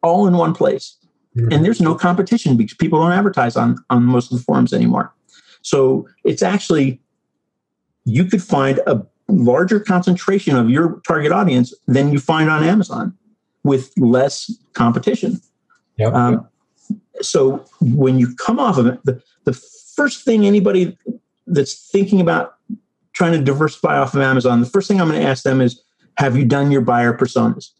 all 0.02 0.28
in 0.28 0.36
one 0.36 0.54
place. 0.54 0.98
Mm-hmm. 1.38 1.52
And 1.52 1.66
there's 1.66 1.82
no 1.82 1.94
competition 1.94 2.58
because 2.58 2.76
people 2.76 3.00
don't 3.00 3.12
advertise 3.12 3.56
on, 3.56 3.78
on 3.92 4.04
most 4.04 4.32
of 4.32 4.38
the 4.40 4.44
forums 4.44 4.74
anymore. 4.74 5.14
So 5.62 6.08
it's 6.24 6.42
actually, 6.42 7.00
you 8.06 8.26
could 8.26 8.42
find 8.42 8.80
a 8.88 9.06
larger 9.28 9.80
concentration 9.80 10.56
of 10.56 10.70
your 10.70 11.02
target 11.08 11.32
audience 11.32 11.74
than 11.88 12.12
you 12.12 12.20
find 12.20 12.50
on 12.50 12.64
Amazon 12.64 13.14
with 13.68 13.92
less 13.98 14.52
competition. 14.74 15.42
Yep. 15.98 16.14
Um, 16.14 16.48
so 17.22 17.66
when 17.82 18.18
you 18.18 18.34
come 18.36 18.60
off 18.60 18.78
of 18.78 18.88
it, 18.88 19.00
the, 19.04 19.22
the 19.44 19.54
first 19.54 20.24
thing 20.24 20.46
anybody 20.46 20.98
that's 21.46 21.90
thinking 21.92 22.22
about 22.22 22.56
trying 23.14 23.34
to 23.34 23.44
diversify 23.44 23.98
off 23.98 24.14
of 24.14 24.22
Amazon, 24.22 24.62
the 24.62 24.70
first 24.70 24.88
thing 24.88 25.02
I'm 25.02 25.10
going 25.10 25.22
to 25.22 25.28
ask 25.28 25.44
them 25.44 25.60
is, 25.60 25.82
have 26.18 26.38
you 26.38 26.46
done 26.46 26.72
your 26.72 26.82
buyer 26.82 27.16
personas? 27.16 27.72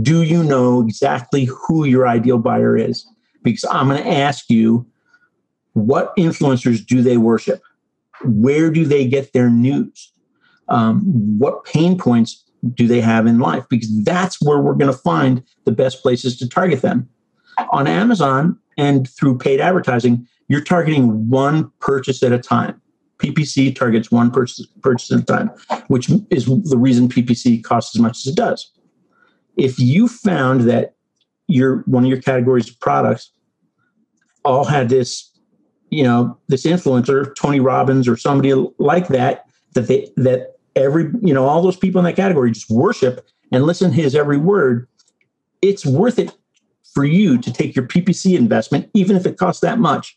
Do 0.00 0.22
you 0.22 0.42
know 0.44 0.80
exactly 0.80 1.44
who 1.44 1.84
your 1.84 2.06
ideal 2.06 2.38
buyer 2.38 2.76
is? 2.76 3.06
Because 3.42 3.64
I'm 3.70 3.88
going 3.88 4.02
to 4.02 4.10
ask 4.10 4.48
you, 4.48 4.86
what 5.72 6.14
influencers 6.16 6.86
do 6.86 7.02
they 7.02 7.16
worship? 7.16 7.60
Where 8.24 8.70
do 8.70 8.84
they 8.84 9.06
get 9.06 9.32
their 9.32 9.50
news? 9.50 10.12
Um, 10.68 11.00
what 11.38 11.64
pain 11.64 11.98
points 11.98 12.44
do 12.74 12.86
they 12.86 13.00
have 13.00 13.26
in 13.26 13.38
life? 13.38 13.64
Because 13.68 14.04
that's 14.04 14.40
where 14.40 14.58
we're 14.58 14.74
going 14.74 14.92
to 14.92 14.98
find 14.98 15.42
the 15.64 15.72
best 15.72 16.02
places 16.02 16.36
to 16.38 16.48
target 16.48 16.82
them. 16.82 17.08
On 17.70 17.86
Amazon 17.86 18.58
and 18.78 19.08
through 19.10 19.38
paid 19.38 19.60
advertising, 19.60 20.26
you're 20.48 20.60
targeting 20.60 21.28
one 21.28 21.70
purchase 21.80 22.22
at 22.22 22.32
a 22.32 22.38
time. 22.38 22.80
PPC 23.18 23.74
targets 23.74 24.10
one 24.10 24.30
purchase, 24.30 24.66
purchase 24.80 25.12
at 25.12 25.20
a 25.20 25.24
time, 25.24 25.50
which 25.88 26.10
is 26.30 26.46
the 26.46 26.78
reason 26.78 27.08
PPC 27.08 27.62
costs 27.62 27.94
as 27.94 28.00
much 28.00 28.18
as 28.18 28.26
it 28.26 28.36
does. 28.36 28.72
If 29.56 29.78
you 29.78 30.08
found 30.08 30.62
that 30.62 30.94
your 31.46 31.82
one 31.86 32.04
of 32.04 32.10
your 32.10 32.20
categories 32.20 32.68
of 32.68 32.78
products 32.80 33.30
all 34.44 34.64
had 34.64 34.88
this 34.88 35.30
you 35.90 36.02
know 36.02 36.38
this 36.48 36.64
influencer 36.64 37.34
tony 37.36 37.60
robbins 37.60 38.08
or 38.08 38.16
somebody 38.16 38.52
like 38.78 39.08
that 39.08 39.44
that 39.74 39.86
they 39.88 40.08
that 40.16 40.51
every 40.76 41.10
you 41.20 41.34
know 41.34 41.46
all 41.46 41.62
those 41.62 41.76
people 41.76 41.98
in 41.98 42.04
that 42.04 42.16
category 42.16 42.50
just 42.50 42.70
worship 42.70 43.26
and 43.50 43.64
listen 43.64 43.90
to 43.90 43.96
his 43.96 44.14
every 44.14 44.38
word 44.38 44.88
it's 45.60 45.84
worth 45.84 46.18
it 46.18 46.36
for 46.94 47.04
you 47.04 47.38
to 47.38 47.52
take 47.52 47.74
your 47.74 47.86
ppc 47.86 48.36
investment 48.36 48.88
even 48.94 49.16
if 49.16 49.26
it 49.26 49.36
costs 49.36 49.60
that 49.60 49.78
much 49.78 50.16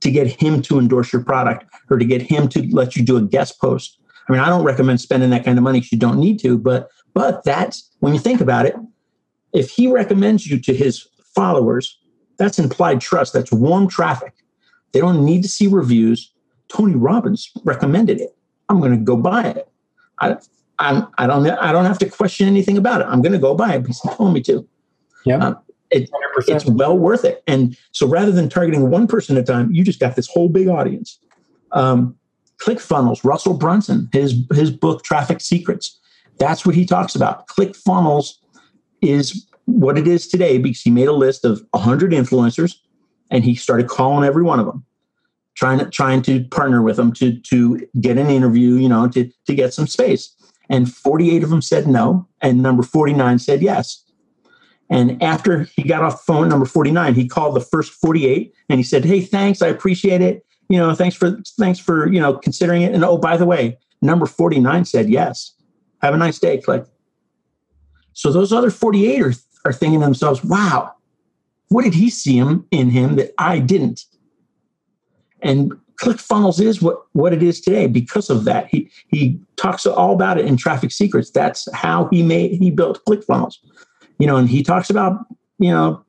to 0.00 0.10
get 0.10 0.26
him 0.26 0.60
to 0.62 0.78
endorse 0.78 1.12
your 1.12 1.22
product 1.22 1.64
or 1.90 1.98
to 1.98 2.04
get 2.04 2.22
him 2.22 2.48
to 2.48 2.66
let 2.74 2.96
you 2.96 3.04
do 3.04 3.16
a 3.16 3.22
guest 3.22 3.60
post 3.60 3.98
i 4.28 4.32
mean 4.32 4.40
i 4.40 4.48
don't 4.48 4.64
recommend 4.64 5.00
spending 5.00 5.30
that 5.30 5.44
kind 5.44 5.58
of 5.58 5.64
money 5.64 5.78
if 5.78 5.92
you 5.92 5.98
don't 5.98 6.18
need 6.18 6.38
to 6.38 6.58
but 6.58 6.88
but 7.14 7.44
that's 7.44 7.90
when 8.00 8.14
you 8.14 8.20
think 8.20 8.40
about 8.40 8.66
it 8.66 8.74
if 9.52 9.70
he 9.70 9.90
recommends 9.90 10.46
you 10.46 10.58
to 10.58 10.74
his 10.74 11.06
followers 11.34 11.98
that's 12.38 12.58
implied 12.58 13.00
trust 13.00 13.32
that's 13.32 13.52
warm 13.52 13.88
traffic 13.88 14.34
they 14.92 15.00
don't 15.00 15.24
need 15.24 15.42
to 15.42 15.48
see 15.48 15.66
reviews. 15.66 16.32
Tony 16.68 16.94
Robbins 16.94 17.50
recommended 17.64 18.20
it. 18.20 18.36
I'm 18.68 18.80
going 18.80 18.92
to 18.92 19.04
go 19.04 19.16
buy 19.16 19.44
it. 19.44 19.68
I, 20.22 20.36
I'm, 20.78 21.06
I 21.18 21.26
don't, 21.26 21.46
I 21.46 21.72
don't 21.72 21.84
have 21.84 21.98
to 22.00 22.08
question 22.08 22.46
anything 22.46 22.76
about 22.76 23.00
it. 23.00 23.06
I'm 23.08 23.22
going 23.22 23.32
to 23.32 23.38
go 23.38 23.54
buy 23.54 23.74
it 23.74 23.82
because 23.82 24.00
he 24.00 24.08
told 24.10 24.34
me 24.34 24.42
to. 24.42 24.66
Yeah. 25.24 25.36
Um, 25.36 25.58
it, 25.90 26.10
it's 26.48 26.66
well 26.66 26.96
worth 26.96 27.24
it. 27.24 27.42
And 27.46 27.76
so 27.92 28.06
rather 28.06 28.32
than 28.32 28.48
targeting 28.48 28.90
one 28.90 29.06
person 29.06 29.36
at 29.36 29.42
a 29.42 29.46
time, 29.46 29.70
you 29.72 29.84
just 29.84 30.00
got 30.00 30.16
this 30.16 30.26
whole 30.26 30.48
big 30.48 30.68
audience. 30.68 31.18
Um, 31.72 32.16
ClickFunnels, 32.58 33.22
Russell 33.24 33.54
Brunson, 33.54 34.08
his, 34.12 34.34
his 34.52 34.70
book, 34.70 35.04
Traffic 35.04 35.40
Secrets. 35.40 35.98
That's 36.38 36.64
what 36.64 36.74
he 36.74 36.86
talks 36.86 37.14
about. 37.14 37.46
ClickFunnels 37.48 38.34
is 39.02 39.46
what 39.66 39.98
it 39.98 40.08
is 40.08 40.26
today 40.26 40.58
because 40.58 40.80
he 40.80 40.90
made 40.90 41.08
a 41.08 41.12
list 41.12 41.44
of 41.44 41.62
100 41.70 42.12
influencers 42.12 42.76
and 43.30 43.44
he 43.44 43.54
started 43.54 43.88
calling 43.88 44.24
every 44.24 44.42
one 44.42 44.58
of 44.58 44.66
them 44.66 44.84
trying 45.54 45.78
to 45.78 45.86
trying 45.86 46.22
to 46.22 46.44
partner 46.44 46.82
with 46.82 46.96
them 46.96 47.12
to 47.12 47.38
to 47.40 47.86
get 48.00 48.18
an 48.18 48.28
interview 48.28 48.74
you 48.74 48.88
know 48.88 49.08
to 49.08 49.30
to 49.46 49.54
get 49.54 49.74
some 49.74 49.86
space. 49.86 50.34
And 50.68 50.92
48 50.92 51.42
of 51.42 51.50
them 51.50 51.62
said 51.62 51.86
no 51.86 52.26
and 52.40 52.62
number 52.62 52.82
49 52.82 53.38
said 53.38 53.62
yes. 53.62 54.04
And 54.88 55.22
after 55.22 55.64
he 55.76 55.82
got 55.82 56.02
off 56.02 56.18
the 56.18 56.32
phone 56.32 56.48
number 56.48 56.66
49 56.66 57.14
he 57.14 57.28
called 57.28 57.56
the 57.56 57.60
first 57.60 57.92
48 57.92 58.54
and 58.68 58.78
he 58.78 58.84
said 58.84 59.04
hey 59.04 59.20
thanks 59.20 59.62
i 59.62 59.66
appreciate 59.66 60.20
it. 60.20 60.44
You 60.68 60.78
know 60.78 60.94
thanks 60.94 61.16
for 61.16 61.38
thanks 61.58 61.78
for 61.78 62.10
you 62.12 62.20
know 62.20 62.34
considering 62.34 62.82
it. 62.82 62.94
And 62.94 63.04
oh 63.04 63.18
by 63.18 63.36
the 63.36 63.46
way 63.46 63.78
number 64.00 64.26
49 64.26 64.84
said 64.84 65.10
yes. 65.10 65.54
Have 66.00 66.14
a 66.14 66.18
nice 66.18 66.38
day 66.38 66.58
click. 66.58 66.84
So 68.14 68.32
those 68.32 68.52
other 68.52 68.70
48 68.70 69.22
are, 69.22 69.34
are 69.64 69.72
thinking 69.72 70.00
to 70.00 70.06
themselves 70.06 70.42
wow 70.44 70.94
what 71.72 71.84
did 71.84 71.94
he 71.94 72.10
see 72.10 72.36
him 72.36 72.66
in 72.70 72.90
him 72.90 73.16
that 73.16 73.32
I 73.38 73.58
didn't? 73.58 74.04
And 75.42 75.72
ClickFunnels 76.00 76.60
is 76.60 76.80
what, 76.82 77.02
what 77.12 77.32
it 77.32 77.42
is 77.42 77.60
today 77.60 77.86
because 77.86 78.30
of 78.30 78.44
that. 78.44 78.68
He 78.68 78.90
he 79.08 79.38
talks 79.56 79.86
all 79.86 80.12
about 80.12 80.38
it 80.38 80.46
in 80.46 80.56
Traffic 80.56 80.90
Secrets. 80.90 81.30
That's 81.30 81.68
how 81.72 82.08
he 82.10 82.22
made 82.22 82.52
he 82.52 82.70
built 82.70 83.04
ClickFunnels. 83.04 83.58
You 84.18 84.26
know, 84.26 84.36
and 84.36 84.48
he 84.48 84.62
talks 84.62 84.90
about, 84.90 85.24
you 85.58 85.70
know, 85.70 86.04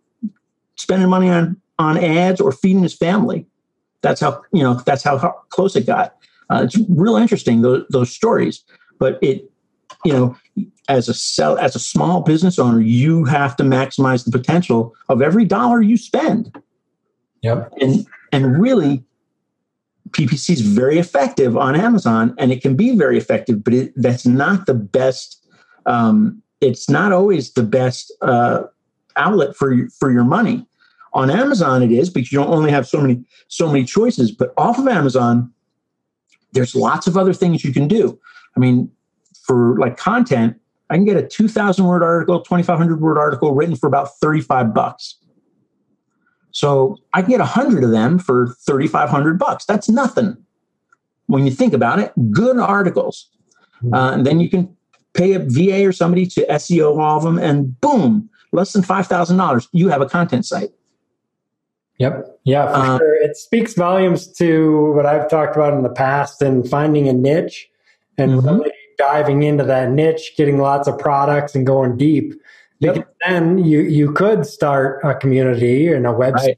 spending 0.75 1.09
money 1.09 1.29
on 1.29 1.59
on 1.79 1.97
ads 1.97 2.39
or 2.39 2.51
feeding 2.51 2.83
his 2.83 2.95
family. 2.95 3.45
That's 4.01 4.21
how, 4.21 4.43
you 4.51 4.63
know, 4.63 4.75
that's 4.85 5.03
how 5.03 5.17
close 5.49 5.75
it 5.75 5.85
got. 5.85 6.15
Uh, 6.49 6.63
it's 6.65 6.77
real 6.89 7.15
interesting 7.15 7.61
those 7.61 7.85
those 7.89 8.11
stories, 8.11 8.63
but 8.99 9.17
it 9.21 9.49
you 10.03 10.13
know 10.13 10.35
as 10.89 11.07
a 11.07 11.13
sell 11.13 11.57
as 11.57 11.75
a 11.75 11.79
small 11.79 12.21
business 12.21 12.59
owner 12.59 12.81
you 12.81 13.23
have 13.25 13.55
to 13.55 13.63
maximize 13.63 14.25
the 14.25 14.31
potential 14.31 14.93
of 15.09 15.21
every 15.21 15.45
dollar 15.45 15.81
you 15.81 15.97
spend 15.97 16.55
yep 17.41 17.71
and 17.79 18.05
and 18.31 18.59
really 18.61 19.03
ppc 20.13 20.51
is 20.51 20.61
very 20.61 20.97
effective 20.97 21.57
on 21.57 21.75
amazon 21.75 22.33
and 22.37 22.51
it 22.51 22.61
can 22.61 22.75
be 22.75 22.95
very 22.95 23.17
effective 23.17 23.63
but 23.63 23.73
it, 23.73 23.93
that's 23.97 24.25
not 24.25 24.65
the 24.65 24.73
best 24.73 25.43
um, 25.85 26.41
it's 26.61 26.89
not 26.89 27.11
always 27.11 27.53
the 27.53 27.63
best 27.63 28.11
uh, 28.21 28.63
outlet 29.15 29.55
for 29.55 29.87
for 29.89 30.11
your 30.11 30.23
money. 30.23 30.65
On 31.13 31.29
Amazon, 31.29 31.83
it 31.83 31.91
is 31.91 32.09
because 32.09 32.31
you 32.31 32.39
don't 32.39 32.49
only 32.49 32.71
have 32.71 32.87
so 32.87 32.99
many 32.99 33.23
so 33.47 33.67
many 33.67 33.85
choices. 33.85 34.31
But 34.31 34.53
off 34.57 34.79
of 34.79 34.87
Amazon, 34.87 35.51
there's 36.53 36.75
lots 36.75 37.07
of 37.07 37.17
other 37.17 37.33
things 37.33 37.63
you 37.63 37.73
can 37.73 37.87
do. 37.87 38.19
I 38.55 38.59
mean, 38.59 38.89
for 39.43 39.77
like 39.77 39.97
content, 39.97 40.57
I 40.89 40.95
can 40.95 41.05
get 41.05 41.17
a 41.17 41.27
2,000 41.27 41.85
word 41.85 42.03
article, 42.03 42.41
2,500 42.41 43.01
word 43.01 43.17
article 43.17 43.53
written 43.53 43.75
for 43.75 43.87
about 43.87 44.09
35 44.19 44.73
bucks. 44.73 45.15
So 46.53 46.97
I 47.13 47.21
can 47.21 47.31
get 47.31 47.39
100 47.39 47.83
of 47.83 47.91
them 47.91 48.17
for 48.19 48.55
3,500 48.65 49.37
bucks. 49.37 49.65
That's 49.65 49.89
nothing 49.89 50.37
when 51.27 51.45
you 51.45 51.51
think 51.51 51.73
about 51.73 51.99
it. 51.99 52.13
Good 52.31 52.57
articles. 52.57 53.29
Hmm. 53.81 53.93
Uh, 53.93 54.11
and 54.13 54.25
then 54.25 54.39
you 54.39 54.49
can 54.49 54.75
pay 55.13 55.33
a 55.33 55.39
VA 55.39 55.85
or 55.85 55.91
somebody 55.91 56.25
to 56.27 56.45
SEO 56.47 56.97
all 56.99 57.17
of 57.17 57.23
them, 57.23 57.37
and 57.37 57.79
boom, 57.81 58.29
less 58.51 58.73
than 58.73 58.81
$5,000, 58.81 59.67
you 59.71 59.89
have 59.89 60.01
a 60.01 60.07
content 60.07 60.45
site. 60.45 60.71
Yep. 61.99 62.39
Yeah, 62.43 62.67
for 62.67 62.75
um, 62.75 62.99
sure. 62.99 63.15
It 63.15 63.37
speaks 63.37 63.73
volumes 63.75 64.27
to 64.33 64.93
what 64.93 65.05
I've 65.05 65.29
talked 65.29 65.55
about 65.55 65.73
in 65.73 65.83
the 65.83 65.89
past 65.89 66.41
and 66.41 66.67
finding 66.67 67.07
a 67.07 67.13
niche 67.13 67.69
and 68.17 68.31
mm-hmm. 68.31 68.47
really 68.47 68.71
diving 68.97 69.43
into 69.43 69.63
that 69.63 69.91
niche, 69.91 70.33
getting 70.35 70.57
lots 70.57 70.87
of 70.87 70.97
products 70.97 71.55
and 71.55 71.65
going 71.65 71.97
deep. 71.97 72.33
Yep. 72.83 73.15
then 73.27 73.57
you 73.59 73.81
you 73.81 74.11
could 74.11 74.45
start 74.45 74.99
a 75.03 75.15
community 75.15 75.87
and 75.87 76.05
a 76.05 76.09
website 76.09 76.55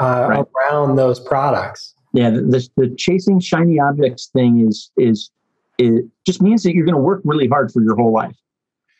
Uh, 0.00 0.28
right. 0.28 0.44
around 0.56 0.96
those 0.96 1.20
products. 1.20 1.94
Yeah, 2.12 2.30
the, 2.30 2.66
the 2.76 2.94
chasing 2.96 3.38
shiny 3.40 3.78
objects 3.78 4.28
thing 4.32 4.66
is 4.66 4.90
is 4.96 5.30
it 5.78 6.04
just 6.26 6.42
means 6.42 6.62
that 6.64 6.74
you're 6.74 6.84
going 6.84 6.96
to 6.96 7.00
work 7.00 7.22
really 7.24 7.46
hard 7.46 7.70
for 7.70 7.82
your 7.82 7.96
whole 7.96 8.12
life. 8.12 8.36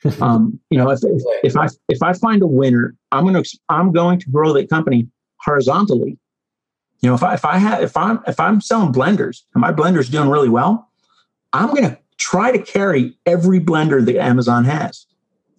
Um, 0.22 0.60
you 0.70 0.78
know, 0.78 0.90
if, 0.90 1.00
if, 1.02 1.22
if 1.42 1.56
I 1.56 1.66
if 1.88 2.00
I 2.04 2.12
find 2.12 2.40
a 2.40 2.46
winner, 2.46 2.94
I'm 3.10 3.24
going 3.24 3.42
to 3.42 3.58
I'm 3.68 3.90
going 3.90 4.20
to 4.20 4.30
grow 4.30 4.52
that 4.52 4.70
company 4.70 5.08
horizontally. 5.40 6.16
You 7.00 7.08
know, 7.08 7.14
if 7.16 7.24
I 7.24 7.34
if 7.34 7.44
I 7.44 7.58
have 7.58 7.82
if 7.82 7.96
I'm 7.96 8.20
if 8.28 8.38
I'm 8.38 8.60
selling 8.60 8.92
blenders 8.92 9.42
and 9.54 9.60
my 9.60 9.72
blender's 9.72 10.08
doing 10.08 10.28
really 10.28 10.48
well, 10.48 10.88
I'm 11.52 11.70
going 11.70 11.82
to 11.82 11.98
try 12.16 12.52
to 12.52 12.62
carry 12.62 13.18
every 13.26 13.58
blender 13.58 14.04
that 14.06 14.16
Amazon 14.16 14.64
has. 14.66 15.06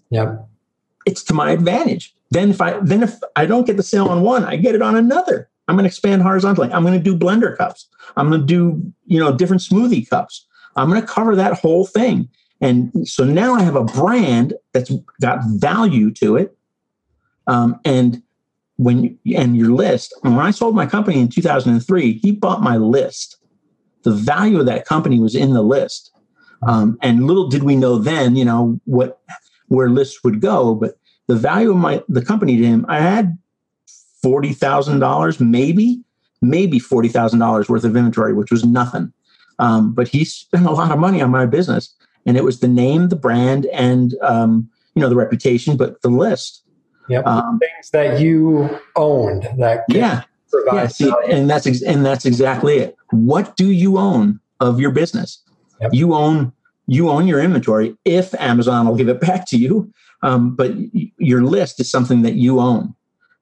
Yep. 0.10 0.49
It's 1.06 1.24
to 1.24 1.34
my 1.34 1.52
advantage. 1.52 2.14
Then 2.32 2.52
if 2.52 2.62
I 2.62 2.80
then 2.80 3.04
if 3.04 3.16
I 3.36 3.46
don't 3.46 3.66
get 3.66 3.78
the 3.78 3.84
sale 3.84 4.08
on 4.08 4.22
one, 4.22 4.44
I 4.44 4.56
get 4.56 4.76
it 4.76 4.82
on 4.82 4.96
another. 4.96 5.50
I'm 5.68 5.76
going 5.76 5.84
to 5.84 5.90
expand 5.90 6.24
horizontally. 6.24 6.72
I'm 6.74 6.84
going 6.84 6.98
to 6.98 7.04
do 7.04 7.16
blender 7.16 7.56
cups. 7.56 7.88
I'm 8.18 8.30
going 8.30 8.42
to 8.42 8.48
do, 8.48 8.94
you 9.06 9.20
know, 9.20 9.36
different 9.36 9.62
smoothie 9.62 10.10
cups. 10.10 10.48
I'm 10.76 10.90
going 10.90 11.02
to 11.02 11.08
cover 11.08 11.36
that 11.36 11.60
whole 11.60 11.86
thing. 11.86 12.28
And 12.60 13.08
so 13.08 13.24
now 13.24 13.54
I 13.54 13.62
have 13.62 13.76
a 13.76 13.84
brand 13.84 14.54
that's 14.74 14.92
got 15.22 15.40
value 15.46 16.12
to 16.16 16.38
it. 16.38 16.58
Um, 17.48 17.80
and 17.86 18.22
when 18.78 19.18
you, 19.24 19.38
and 19.38 19.56
your 19.56 19.72
list, 19.72 20.14
when 20.22 20.40
I 20.40 20.52
sold 20.52 20.76
my 20.76 20.86
company 20.86 21.20
in 21.20 21.30
2003, 21.30 22.14
he 22.14 22.32
bought 22.32 22.62
my 22.62 22.78
list. 22.78 23.38
The 24.04 24.12
value 24.12 24.60
of 24.60 24.66
that 24.66 24.86
company 24.86 25.20
was 25.20 25.36
in 25.36 25.54
the 25.54 25.62
list. 25.62 26.12
Um, 26.64 26.98
and 27.02 27.28
little 27.28 27.48
did 27.48 27.64
we 27.64 27.76
know 27.76 27.98
then, 27.98 28.36
you 28.36 28.46
know, 28.46 28.80
what 28.86 29.22
where 29.70 29.90
lists 29.90 30.24
would 30.24 30.42
go. 30.42 30.76
But 30.76 30.98
the 31.28 31.36
value 31.36 31.72
of 31.72 31.78
my 31.78 32.04
the 32.10 32.24
company 32.24 32.58
to 32.58 32.66
him, 32.66 32.86
I 32.90 33.00
had 33.00 33.38
forty 34.22 34.54
thousand 34.54 35.00
dollars, 35.00 35.40
maybe, 35.40 36.02
maybe 36.42 36.78
forty 36.78 37.08
thousand 37.08 37.40
dollars 37.40 37.70
worth 37.70 37.86
of 37.86 37.96
inventory, 37.96 38.34
which 38.34 38.52
was 38.52 38.66
nothing. 38.66 39.14
Um, 39.60 39.94
but 39.94 40.08
he 40.08 40.26
spent 40.26 40.66
a 40.66 40.72
lot 40.72 40.92
of 40.92 41.00
money 41.00 41.22
on 41.22 41.32
my 41.32 41.46
business, 41.46 41.94
and 42.26 42.38
it 42.38 42.44
was 42.44 42.60
the 42.60 42.68
name, 42.68 43.10
the 43.10 43.16
brand, 43.16 43.66
and 43.68 44.16
um, 44.22 44.70
you 44.96 45.02
know 45.02 45.10
the 45.10 45.16
reputation, 45.16 45.78
but 45.78 46.02
the 46.02 46.10
list. 46.10 46.64
Yep. 47.10 47.26
Um, 47.26 47.60
things 47.60 47.90
that 47.92 48.20
you 48.20 48.70
owned 48.96 49.48
that 49.58 49.84
yeah, 49.90 50.24
yeah. 50.72 50.88
See, 50.88 51.12
and 51.30 51.50
that's 51.50 51.66
ex- 51.66 51.82
and 51.82 52.06
that's 52.06 52.26
exactly 52.26 52.78
it. 52.78 52.96
What 53.10 53.56
do 53.58 53.72
you 53.72 53.98
own 53.98 54.40
of 54.60 54.80
your 54.80 54.92
business? 54.92 55.42
Yep. 55.82 55.92
You 55.94 56.14
own 56.14 56.54
you 56.90 57.10
own 57.10 57.28
your 57.28 57.40
inventory 57.40 57.96
if 58.04 58.34
Amazon 58.36 58.88
will 58.88 58.96
give 58.96 59.10
it 59.10 59.22
back 59.22 59.48
to 59.48 59.58
you. 59.58 59.92
Um, 60.24 60.56
but 60.56 60.74
your 61.18 61.44
list 61.44 61.80
is 61.80 61.90
something 61.90 62.24
that 62.24 62.34
you 62.34 62.60
own. 62.60 62.96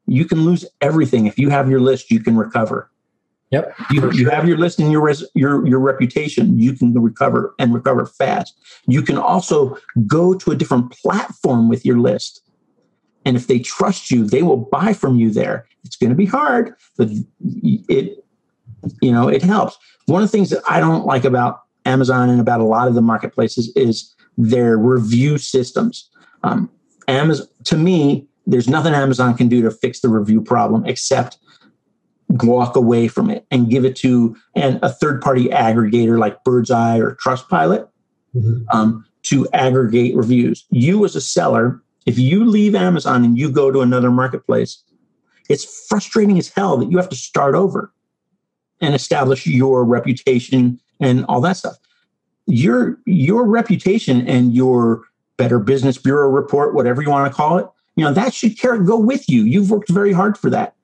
You 0.06 0.26
can 0.26 0.46
lose 0.46 0.66
everything 0.82 1.26
if 1.26 1.40
you 1.40 1.50
have 1.50 1.70
your 1.70 1.80
list. 1.80 2.12
You 2.12 2.20
can 2.20 2.38
recover. 2.38 2.92
Yep. 3.52 3.74
You, 3.92 4.02
sure. 4.02 4.14
you 4.14 4.30
have 4.30 4.48
your 4.48 4.58
list 4.58 4.80
and 4.80 4.92
your 4.92 5.02
res, 5.02 5.26
your 5.34 5.66
your 5.66 5.80
reputation. 5.80 6.60
You 6.60 6.74
can 6.74 6.94
recover 6.94 7.56
and 7.58 7.74
recover 7.74 8.06
fast. 8.06 8.54
You 8.88 9.02
can 9.02 9.18
also 9.18 9.78
go 10.06 10.34
to 10.34 10.52
a 10.52 10.56
different 10.56 10.92
platform 10.92 11.70
with 11.70 11.86
your 11.86 11.98
list. 11.98 12.42
And 13.26 13.38
if 13.38 13.48
they 13.48 13.60
trust 13.60 14.12
you, 14.12 14.26
they 14.26 14.44
will 14.44 14.58
buy 14.58 14.94
from 14.94 15.16
you 15.16 15.32
there. 15.32 15.68
It's 15.86 15.96
going 15.96 16.10
to 16.10 16.16
be 16.16 16.26
hard, 16.26 16.76
but 16.98 17.10
it 17.42 18.24
you 19.02 19.12
know, 19.12 19.30
it 19.30 19.42
helps. 19.42 19.78
One 20.06 20.22
of 20.22 20.30
the 20.30 20.38
things 20.38 20.50
that 20.50 20.64
I 20.70 20.80
don't 20.80 21.06
like 21.06 21.24
about 21.24 21.62
Amazon 21.88 22.30
and 22.30 22.40
about 22.40 22.60
a 22.60 22.66
lot 22.66 22.88
of 22.88 22.94
the 22.94 23.02
marketplaces 23.02 23.72
is 23.76 24.14
their 24.38 24.78
review 24.78 25.38
systems. 25.38 26.10
Um, 26.44 26.70
Amazon, 27.08 27.48
to 27.64 27.78
me, 27.78 28.28
there's 28.46 28.68
nothing 28.68 28.94
Amazon 28.94 29.36
can 29.36 29.48
do 29.48 29.62
to 29.64 29.72
fix 29.72 30.02
the 30.02 30.10
review 30.10 30.42
problem 30.42 30.86
except 30.86 31.38
walk 32.30 32.76
away 32.76 33.08
from 33.08 33.30
it 33.30 33.46
and 33.52 33.70
give 33.70 33.86
it 33.86 33.96
to 33.96 34.36
an, 34.56 34.80
a 34.82 34.90
third 34.90 35.22
party 35.22 35.48
aggregator 35.48 36.20
like 36.20 36.44
Birdseye 36.44 37.00
or 37.00 37.16
Trustpilot 37.16 37.88
mm-hmm. 38.36 38.64
um, 38.70 39.06
to 39.24 39.48
aggregate 39.54 40.16
reviews. 40.16 40.66
You, 40.70 41.06
as 41.06 41.16
a 41.16 41.22
seller, 41.22 41.82
if 42.06 42.20
you 42.20 42.46
leave 42.46 42.76
Amazon 42.76 43.24
and 43.24 43.38
you 43.38 43.50
go 43.50 43.72
to 43.72 43.82
another 43.82 44.12
marketplace, 44.12 44.84
it's 45.50 45.86
frustrating 45.88 46.38
as 46.38 46.50
hell 46.50 46.78
that 46.78 46.92
you 46.92 46.98
have 46.98 47.10
to 47.10 47.16
start 47.16 47.56
over 47.56 47.94
and 48.82 48.94
establish 48.94 49.48
your 49.48 49.84
reputation 49.84 50.80
and 51.00 51.26
all 51.26 51.42
that 51.42 51.58
stuff. 51.58 51.78
Your 52.46 52.98
your 53.06 53.46
reputation 53.46 54.28
and 54.28 54.54
your 54.54 55.04
Better 55.38 55.60
Business 55.60 55.98
Bureau 55.98 56.30
report, 56.30 56.74
whatever 56.74 57.02
you 57.02 57.10
want 57.10 57.32
to 57.32 57.36
call 57.36 57.58
it, 57.58 57.68
you 57.96 58.04
know 58.04 58.14
that 58.14 58.34
should 58.34 58.58
care, 58.58 58.78
go 58.78 58.98
with 58.98 59.30
you. 59.30 59.44
You've 59.44 59.70
worked 59.70 59.90
very 59.90 60.14
hard 60.14 60.38
for 60.38 60.50
that. 60.50 60.76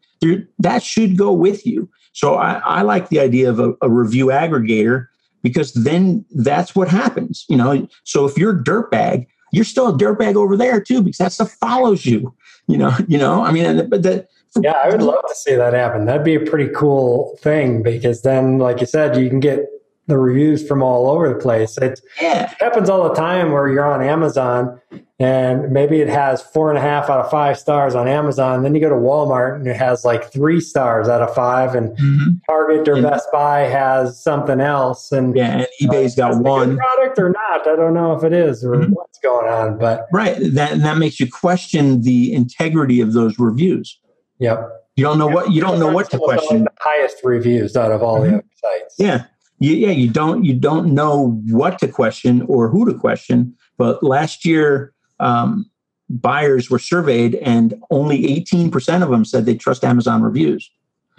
That 0.59 0.83
should 0.83 1.17
go 1.17 1.33
with 1.33 1.65
you. 1.65 1.89
So 2.13 2.35
I, 2.35 2.61
I 2.63 2.81
like 2.83 3.09
the 3.09 3.19
idea 3.19 3.49
of 3.49 3.59
a, 3.59 3.73
a 3.81 3.89
review 3.89 4.27
aggregator 4.27 5.07
because 5.41 5.73
then 5.73 6.25
that's 6.31 6.75
what 6.75 6.87
happens. 6.87 7.45
You 7.49 7.57
know, 7.57 7.87
so 8.03 8.25
if 8.25 8.37
you're 8.37 8.63
dirtbag, 8.63 9.27
you're 9.51 9.65
still 9.65 9.89
a 9.89 9.97
dirtbag 9.97 10.35
over 10.35 10.57
there 10.57 10.81
too 10.81 11.01
because 11.01 11.17
that 11.17 11.33
stuff 11.33 11.51
follows 11.51 12.05
you. 12.05 12.33
You 12.67 12.77
know, 12.77 12.95
you 13.07 13.17
know. 13.17 13.43
I 13.43 13.51
mean, 13.51 13.89
but 13.89 14.03
that 14.03 14.27
yeah, 14.61 14.73
I 14.83 14.89
would 14.89 15.01
love 15.01 15.23
to 15.27 15.35
see 15.35 15.55
that 15.55 15.73
happen. 15.73 16.05
That'd 16.05 16.23
be 16.23 16.35
a 16.35 16.39
pretty 16.39 16.71
cool 16.73 17.37
thing 17.41 17.83
because 17.83 18.21
then, 18.21 18.59
like 18.59 18.79
you 18.79 18.85
said, 18.85 19.17
you 19.17 19.29
can 19.29 19.39
get 19.39 19.65
the 20.07 20.17
reviews 20.17 20.67
from 20.67 20.83
all 20.83 21.09
over 21.09 21.29
the 21.29 21.39
place. 21.39 21.77
It, 21.77 22.01
yeah. 22.21 22.51
it 22.51 22.57
happens 22.59 22.89
all 22.89 23.07
the 23.07 23.15
time 23.15 23.51
where 23.51 23.69
you're 23.69 23.85
on 23.85 24.01
Amazon 24.01 24.79
and 25.23 25.71
maybe 25.71 26.01
it 26.01 26.09
has 26.09 26.41
four 26.41 26.69
and 26.69 26.77
a 26.77 26.81
half 26.81 27.09
out 27.09 27.23
of 27.23 27.31
five 27.31 27.57
stars 27.57 27.95
on 27.95 28.07
Amazon. 28.07 28.63
Then 28.63 28.75
you 28.75 28.81
go 28.81 28.89
to 28.89 28.95
Walmart 28.95 29.55
and 29.55 29.67
it 29.67 29.77
has 29.77 30.03
like 30.03 30.31
three 30.33 30.59
stars 30.59 31.07
out 31.07 31.21
of 31.21 31.33
five, 31.33 31.75
and 31.75 31.95
mm-hmm. 31.97 32.31
Target 32.49 32.87
or 32.89 32.95
and, 32.95 33.03
Best 33.03 33.29
Buy 33.31 33.61
has 33.61 34.21
something 34.21 34.59
else. 34.59 35.11
And 35.11 35.35
yeah, 35.35 35.59
and 35.59 35.67
eBay's 35.81 36.19
uh, 36.19 36.29
got 36.29 36.43
one 36.43 36.77
product 36.77 37.19
or 37.19 37.29
not. 37.29 37.67
I 37.67 37.75
don't 37.75 37.93
know 37.93 38.17
if 38.17 38.23
it 38.23 38.33
is 38.33 38.65
or 38.65 38.75
mm-hmm. 38.75 38.91
what's 38.91 39.19
going 39.19 39.47
on, 39.47 39.77
but 39.77 40.07
right 40.11 40.37
that 40.39 40.79
that 40.79 40.97
makes 40.97 41.19
you 41.19 41.31
question 41.31 42.01
the 42.01 42.33
integrity 42.33 42.99
of 42.99 43.13
those 43.13 43.39
reviews. 43.39 43.99
Yep. 44.39 44.69
You 44.95 45.05
don't 45.05 45.19
know 45.19 45.27
what 45.27 45.51
you 45.51 45.61
don't 45.61 45.79
know 45.79 45.91
what 45.91 46.09
to 46.11 46.19
question. 46.19 46.65
The 46.65 46.71
highest 46.79 47.17
reviews 47.23 47.77
out 47.77 47.91
of 47.91 48.03
all 48.03 48.19
mm-hmm. 48.19 48.31
the 48.31 48.37
other 48.39 48.45
sites. 48.55 48.95
Yeah. 48.99 49.25
You, 49.59 49.75
yeah, 49.75 49.91
you 49.91 50.09
don't 50.09 50.43
you 50.43 50.53
don't 50.53 50.93
know 50.93 51.41
what 51.47 51.79
to 51.79 51.87
question 51.87 52.41
or 52.43 52.69
who 52.69 52.85
to 52.91 52.97
question. 52.97 53.55
But 53.77 54.03
last 54.03 54.45
year, 54.45 54.93
um, 55.19 55.69
buyers 56.09 56.69
were 56.69 56.79
surveyed, 56.79 57.35
and 57.35 57.75
only 57.89 58.25
eighteen 58.25 58.69
percent 58.69 59.03
of 59.03 59.09
them 59.09 59.25
said 59.25 59.45
they 59.45 59.55
trust 59.55 59.83
Amazon 59.83 60.21
reviews. 60.21 60.69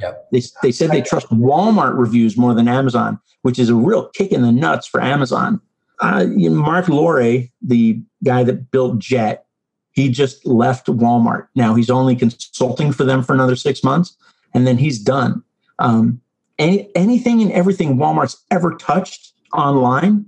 Yep. 0.01 0.29
They, 0.33 0.43
they 0.63 0.73
said 0.73 0.91
they 0.91 1.03
trust 1.03 1.29
Walmart 1.31 1.97
reviews 1.97 2.37
more 2.37 2.53
than 2.53 2.67
Amazon, 2.67 3.21
which 3.43 3.59
is 3.59 3.69
a 3.69 3.77
real 3.77 4.09
kick 4.09 4.33
in 4.33 4.43
the 4.43 4.53
nuts 4.53 4.89
for 4.89 5.01
Amazon. 5.01 5.61
Uh, 6.01 6.27
Marc 6.27 6.89
Lore, 6.89 7.45
the 7.63 8.03
guy 8.25 8.43
that 8.43 8.73
built 8.73 8.99
Jet, 8.99 9.47
he 9.93 10.09
just 10.09 10.45
left 10.45 10.89
Walmart. 10.89 11.47
Now 11.55 11.77
he's 11.77 11.91
only 11.91 12.17
consulting 12.17 12.91
for 12.91 13.05
them 13.05 13.23
for 13.23 13.33
another 13.33 13.55
six 13.55 13.85
months, 13.85 14.17
and 14.53 14.67
then 14.67 14.79
he's 14.79 14.99
done. 14.99 15.45
Um, 15.79 16.21
any, 16.59 16.91
anything 16.95 17.43
and 17.43 17.53
everything 17.53 17.97
Walmart's 17.97 18.43
ever 18.51 18.75
touched 18.75 19.33
online 19.53 20.27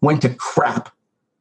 went 0.00 0.22
to 0.22 0.30
crap 0.34 0.90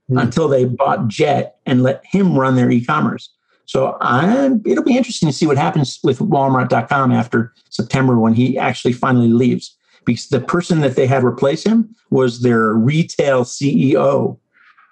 mm. 0.09 0.21
until 0.21 0.47
they 0.47 0.65
bought 0.65 1.07
Jet 1.07 1.57
and 1.65 1.83
let 1.83 2.03
him 2.05 2.37
run 2.37 2.55
their 2.55 2.71
e-commerce. 2.71 3.29
So 3.65 3.97
I, 4.01 4.51
it'll 4.65 4.83
be 4.83 4.97
interesting 4.97 5.27
to 5.27 5.33
see 5.33 5.47
what 5.47 5.57
happens 5.57 5.99
with 6.03 6.19
Walmart.com 6.19 7.11
after 7.11 7.53
September 7.69 8.19
when 8.19 8.33
he 8.33 8.57
actually 8.57 8.93
finally 8.93 9.29
leaves. 9.29 9.75
Because 10.05 10.27
the 10.27 10.39
person 10.39 10.81
that 10.81 10.95
they 10.95 11.07
had 11.07 11.23
replace 11.23 11.63
him 11.63 11.95
was 12.11 12.41
their 12.41 12.73
retail 12.73 13.43
CEO. 13.43 14.37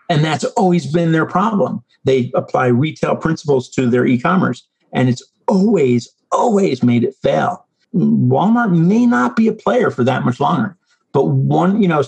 And 0.09 0.25
that's 0.25 0.43
always 0.43 0.91
been 0.91 1.11
their 1.11 1.25
problem. 1.25 1.83
they 2.03 2.31
apply 2.33 2.67
retail 2.67 3.15
principles 3.15 3.69
to 3.69 3.89
their 3.89 4.05
e-commerce, 4.05 4.67
and 4.91 5.07
it's 5.07 5.23
always, 5.47 6.09
always 6.31 6.83
made 6.83 7.03
it 7.03 7.15
fail. 7.21 7.65
Walmart 7.93 8.77
may 8.77 9.05
not 9.05 9.35
be 9.35 9.47
a 9.47 9.53
player 9.53 9.91
for 9.91 10.03
that 10.03 10.25
much 10.25 10.39
longer, 10.39 10.77
but 11.11 11.25
one, 11.25 11.81
you 11.81 11.87
know, 11.87 12.03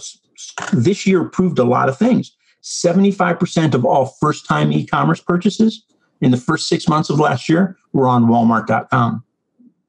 this 0.74 1.06
year 1.06 1.24
proved 1.26 1.60
a 1.60 1.64
lot 1.64 1.90
of 1.90 1.98
things. 1.98 2.36
75% 2.64 3.76
of 3.76 3.86
all 3.86 4.08
first 4.20 4.48
time 4.48 4.72
e 4.72 4.86
commerce 4.86 5.22
purchases 5.22 5.86
in 6.22 6.32
the 6.32 6.38
first 6.38 6.68
six 6.68 6.88
months 6.88 7.10
of 7.10 7.20
last 7.20 7.48
year 7.48 7.78
were 7.94 8.08
on 8.08 8.26
walmart.com. 8.26 9.24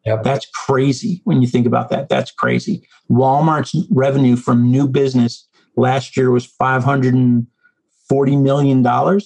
Yep. 0.04 0.22
That's 0.22 0.46
crazy 0.54 1.22
when 1.24 1.40
you 1.40 1.48
think 1.48 1.66
about 1.66 1.88
that. 1.88 2.08
That's 2.08 2.30
crazy. 2.30 2.86
Walmart's 3.10 3.74
revenue 3.90 4.36
from 4.36 4.70
new 4.70 4.86
business 4.86 5.48
last 5.76 6.16
year 6.16 6.30
was 6.30 6.46
$540 6.46 7.46
million. 8.42 9.20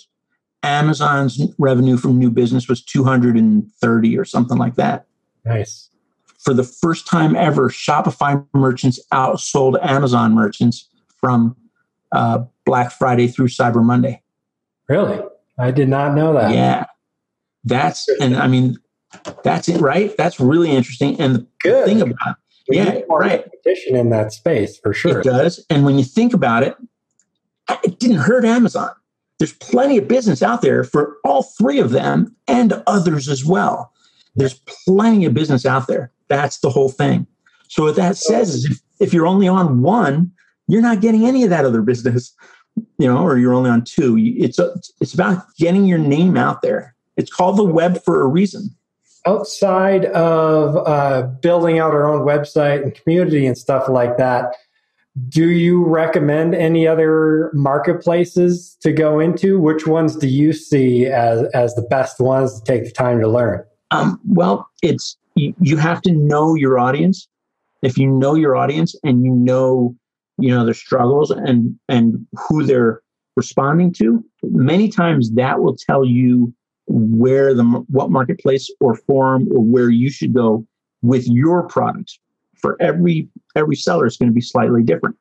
Amazon's 0.63 1.41
revenue 1.59 1.97
from 1.97 2.19
new 2.19 2.31
business 2.31 2.69
was 2.69 2.83
230 2.85 4.19
or 4.19 4.25
something 4.25 4.59
like 4.59 4.77
that. 4.77 5.07
Nice. 5.45 5.91
For 6.42 6.55
the 6.55 6.64
first 6.64 7.07
time 7.07 7.37
ever, 7.37 7.68
Shopify 7.68 8.44
merchants 8.55 8.98
outsold 9.12 9.79
Amazon 9.85 10.35
merchants 10.35 10.88
from 11.18 11.57
uh, 12.12 12.44
Black 12.64 12.92
Friday 12.92 13.29
through 13.29 13.48
Cyber 13.48 13.85
Monday. 13.85 14.22
Really? 14.88 15.20
I 15.59 15.70
did 15.70 15.88
not 15.88 16.14
know 16.14 16.33
that. 16.35 16.55
Yeah. 16.55 16.87
That's, 17.64 18.09
and 18.20 18.37
I 18.37 18.46
mean, 18.46 18.79
that's 19.44 19.68
it, 19.68 19.81
right? 19.81 20.16
That's 20.16 20.40
really 20.40 20.70
interesting. 20.70 21.20
And 21.20 21.35
the 21.37 21.46
Good. 21.61 21.85
thing 21.85 22.00
about 22.00 22.37
we 22.68 22.76
yeah, 22.76 23.00
right. 23.09 23.42
competition 23.42 23.96
in 23.96 24.11
that 24.11 24.33
space 24.33 24.79
for 24.79 24.94
sure. 24.94 25.20
It 25.20 25.24
does. 25.24 25.64
And 25.68 25.85
when 25.85 25.98
you 25.98 26.05
think 26.05 26.33
about 26.33 26.62
it, 26.62 26.76
it 27.83 27.98
didn't 27.98 28.18
hurt 28.18 28.44
Amazon. 28.44 28.90
There's 29.38 29.53
plenty 29.55 29.98
of 29.98 30.07
business 30.07 30.42
out 30.42 30.62
there 30.62 30.85
for 30.85 31.16
all 31.24 31.42
three 31.42 31.81
of 31.81 31.90
them 31.90 32.37
and 32.46 32.83
others 32.87 33.29
as 33.29 33.44
well. 33.44 33.92
There's 34.37 34.61
plenty 34.87 35.24
of 35.24 35.35
business 35.35 35.66
out 35.66 35.88
there. 35.88 36.12
That's 36.31 36.61
the 36.61 36.71
whole 36.71 36.88
thing. 36.88 37.27
So 37.69 37.83
what 37.85 37.97
that 37.97 38.16
says 38.16 38.55
is 38.55 38.64
if, 38.64 38.81
if 39.01 39.12
you're 39.12 39.27
only 39.27 39.49
on 39.49 39.83
one, 39.83 40.33
you're 40.69 40.81
not 40.81 41.01
getting 41.01 41.27
any 41.27 41.45
of 41.45 41.51
that 41.51 41.66
other 41.66 41.83
business, 41.83 42.33
you 42.99 43.07
know, 43.07 43.19
or 43.19 43.37
you're 43.37 43.53
only 43.53 43.69
on 43.69 43.85
two. 43.85 44.16
It's 44.19 44.59
a, 44.59 44.75
it's 45.01 45.12
about 45.12 45.45
getting 45.59 45.85
your 45.85 45.99
name 45.99 46.37
out 46.37 46.62
there. 46.62 46.95
It's 47.16 47.31
called 47.31 47.59
the 47.59 47.64
web 47.64 48.03
for 48.03 48.23
a 48.23 48.27
reason. 48.27 48.71
Outside 49.27 50.07
of 50.07 50.77
uh, 50.87 51.27
building 51.43 51.79
out 51.79 51.93
our 51.93 52.09
own 52.11 52.23
website 52.23 52.83
and 52.83 52.95
community 52.95 53.45
and 53.45 53.59
stuff 53.59 53.88
like 53.88 54.16
that, 54.16 54.55
do 55.29 55.51
you 55.51 55.85
recommend 55.85 56.55
any 56.55 56.87
other 56.87 57.51
marketplaces 57.53 58.77
to 58.81 58.93
go 58.93 59.19
into? 59.19 59.61
Which 59.61 59.87
ones 59.87 60.16
do 60.16 60.29
you 60.29 60.53
see 60.53 61.07
as, 61.07 61.43
as 61.53 61.75
the 61.75 61.83
best 61.83 62.21
ones 62.21 62.59
to 62.61 62.64
take 62.64 62.85
the 62.85 62.93
time 62.93 63.21
to 63.21 63.29
learn? 63.29 63.64
Um, 63.90 64.21
well, 64.27 64.71
it's 64.83 65.16
you, 65.61 65.76
have 65.76 66.03
to 66.03 66.12
know 66.12 66.55
your 66.55 66.79
audience. 66.79 67.29
If 67.83 67.96
you 67.96 68.07
know 68.07 68.35
your 68.35 68.57
audience 68.57 68.94
and 69.05 69.24
you 69.24 69.33
know 69.33 69.96
you 70.38 70.50
know 70.50 70.64
their 70.64 70.74
struggles 70.74 71.31
and 71.31 71.79
and 71.88 72.26
who 72.48 72.64
they're 72.64 73.03
responding 73.37 73.92
to, 73.94 74.24
many 74.42 74.88
times 74.88 75.33
that 75.35 75.61
will 75.61 75.76
tell 75.76 76.05
you 76.05 76.53
where 76.87 77.55
the 77.55 77.64
what 77.88 78.11
marketplace 78.11 78.70
or 78.81 78.94
forum 78.94 79.48
or 79.53 79.61
where 79.61 79.90
you 79.90 80.11
should 80.11 80.35
go 80.35 80.66
with 81.03 81.26
your 81.29 81.66
product. 81.68 82.18
For 82.61 82.76
every 82.81 83.29
every 83.57 83.76
seller, 83.76 84.07
it's 84.07 84.16
going 84.16 84.31
to 84.31 84.35
be 84.35 84.40
slightly 84.40 84.83
different. 84.83 85.16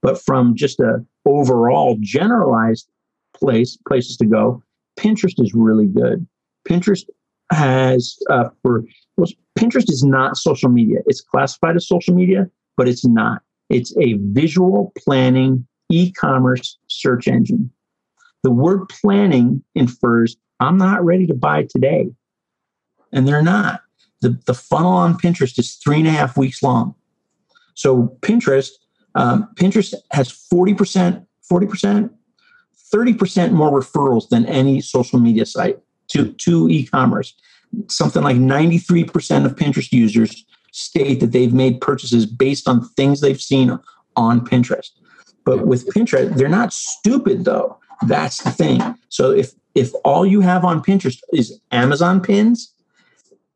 But 0.00 0.20
from 0.22 0.54
just 0.54 0.80
a 0.80 1.04
overall 1.26 1.98
generalized 2.00 2.88
place 3.34 3.76
places 3.86 4.16
to 4.18 4.26
go, 4.26 4.62
Pinterest 4.98 5.40
is 5.42 5.52
really 5.54 5.86
good. 5.86 6.26
Pinterest 6.66 7.04
has 7.50 8.18
uh, 8.30 8.48
for 8.62 8.84
Pinterest 9.58 9.90
is 9.90 10.04
not 10.04 10.36
social 10.36 10.68
media. 10.68 10.98
It's 11.06 11.20
classified 11.20 11.76
as 11.76 11.86
social 11.86 12.14
media, 12.14 12.48
but 12.76 12.88
it's 12.88 13.04
not. 13.04 13.42
It's 13.68 13.96
a 13.98 14.14
visual 14.14 14.92
planning 14.96 15.66
e-commerce 15.90 16.78
search 16.88 17.28
engine. 17.28 17.70
The 18.42 18.50
word 18.50 18.88
planning 18.88 19.62
infers 19.74 20.36
I'm 20.60 20.76
not 20.76 21.04
ready 21.04 21.26
to 21.26 21.34
buy 21.34 21.66
today. 21.68 22.10
And 23.12 23.26
they're 23.26 23.42
not. 23.42 23.82
The, 24.20 24.38
the 24.46 24.54
funnel 24.54 24.92
on 24.92 25.16
Pinterest 25.16 25.58
is 25.58 25.76
three 25.76 25.98
and 25.98 26.08
a 26.08 26.10
half 26.10 26.36
weeks 26.36 26.62
long. 26.62 26.94
So 27.74 28.16
Pinterest, 28.20 28.70
um, 29.14 29.48
Pinterest 29.54 29.94
has 30.10 30.30
40%, 30.52 31.24
40%, 31.50 32.10
30% 32.92 33.52
more 33.52 33.80
referrals 33.80 34.28
than 34.28 34.46
any 34.46 34.80
social 34.80 35.20
media 35.20 35.46
site 35.46 35.78
to, 36.08 36.32
to 36.32 36.68
e-commerce. 36.68 37.34
Something 37.88 38.22
like 38.22 38.36
93% 38.36 39.44
of 39.44 39.56
Pinterest 39.56 39.92
users 39.92 40.44
state 40.72 41.20
that 41.20 41.32
they've 41.32 41.52
made 41.52 41.80
purchases 41.80 42.26
based 42.26 42.68
on 42.68 42.88
things 42.90 43.20
they've 43.20 43.40
seen 43.40 43.78
on 44.16 44.46
Pinterest. 44.46 44.90
But 45.44 45.66
with 45.66 45.88
Pinterest, 45.88 46.34
they're 46.36 46.48
not 46.48 46.72
stupid 46.72 47.44
though. 47.44 47.78
That's 48.06 48.42
the 48.42 48.50
thing. 48.50 48.80
So 49.08 49.30
if 49.30 49.52
if 49.74 49.92
all 50.04 50.26
you 50.26 50.40
have 50.40 50.64
on 50.64 50.82
Pinterest 50.82 51.20
is 51.32 51.60
Amazon 51.70 52.20
pins, 52.20 52.72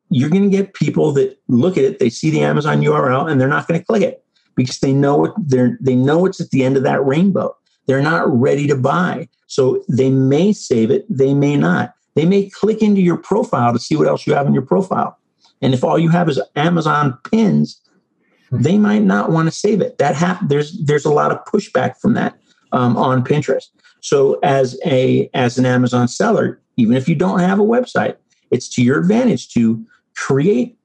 you're 0.08 0.30
going 0.30 0.44
to 0.44 0.56
get 0.56 0.74
people 0.74 1.12
that 1.12 1.38
look 1.48 1.76
at 1.76 1.84
it, 1.84 1.98
they 1.98 2.10
see 2.10 2.30
the 2.30 2.42
Amazon 2.42 2.80
URL, 2.80 3.30
and 3.30 3.40
they're 3.40 3.48
not 3.48 3.66
going 3.66 3.80
to 3.80 3.84
click 3.84 4.02
it 4.02 4.24
because 4.54 4.78
they 4.80 4.92
know 4.92 5.24
it. 5.24 5.32
They're 5.38 5.78
they 5.80 5.96
know 5.96 6.26
it's 6.26 6.40
at 6.40 6.50
the 6.50 6.64
end 6.64 6.76
of 6.76 6.82
that 6.84 7.04
rainbow. 7.04 7.56
They're 7.86 8.02
not 8.02 8.28
ready 8.28 8.66
to 8.68 8.76
buy, 8.76 9.28
so 9.46 9.84
they 9.88 10.10
may 10.10 10.52
save 10.52 10.90
it, 10.90 11.04
they 11.08 11.34
may 11.34 11.56
not. 11.56 11.94
They 12.14 12.26
may 12.26 12.48
click 12.50 12.82
into 12.82 13.00
your 13.00 13.16
profile 13.16 13.72
to 13.72 13.78
see 13.78 13.96
what 13.96 14.08
else 14.08 14.26
you 14.26 14.34
have 14.34 14.46
in 14.46 14.52
your 14.52 14.66
profile, 14.66 15.18
and 15.62 15.72
if 15.72 15.84
all 15.84 15.98
you 15.98 16.10
have 16.10 16.28
is 16.28 16.40
Amazon 16.56 17.18
pins, 17.30 17.80
they 18.50 18.76
might 18.76 19.02
not 19.02 19.30
want 19.30 19.48
to 19.48 19.52
save 19.52 19.80
it. 19.80 19.98
That 19.98 20.14
hap- 20.14 20.48
there's 20.48 20.78
there's 20.84 21.06
a 21.06 21.12
lot 21.12 21.30
of 21.32 21.38
pushback 21.44 21.96
from 21.98 22.14
that 22.14 22.38
um, 22.72 22.96
on 22.96 23.24
Pinterest. 23.24 23.66
So 24.00 24.38
as 24.42 24.78
a 24.84 25.30
as 25.32 25.56
an 25.58 25.64
Amazon 25.64 26.08
seller, 26.08 26.60
even 26.76 26.96
if 26.96 27.08
you 27.08 27.14
don't 27.14 27.38
have 27.38 27.58
a 27.58 27.64
website, 27.64 28.16
it's 28.50 28.68
to 28.70 28.82
your 28.82 28.98
advantage 28.98 29.52
to 29.54 29.84
create 30.16 30.76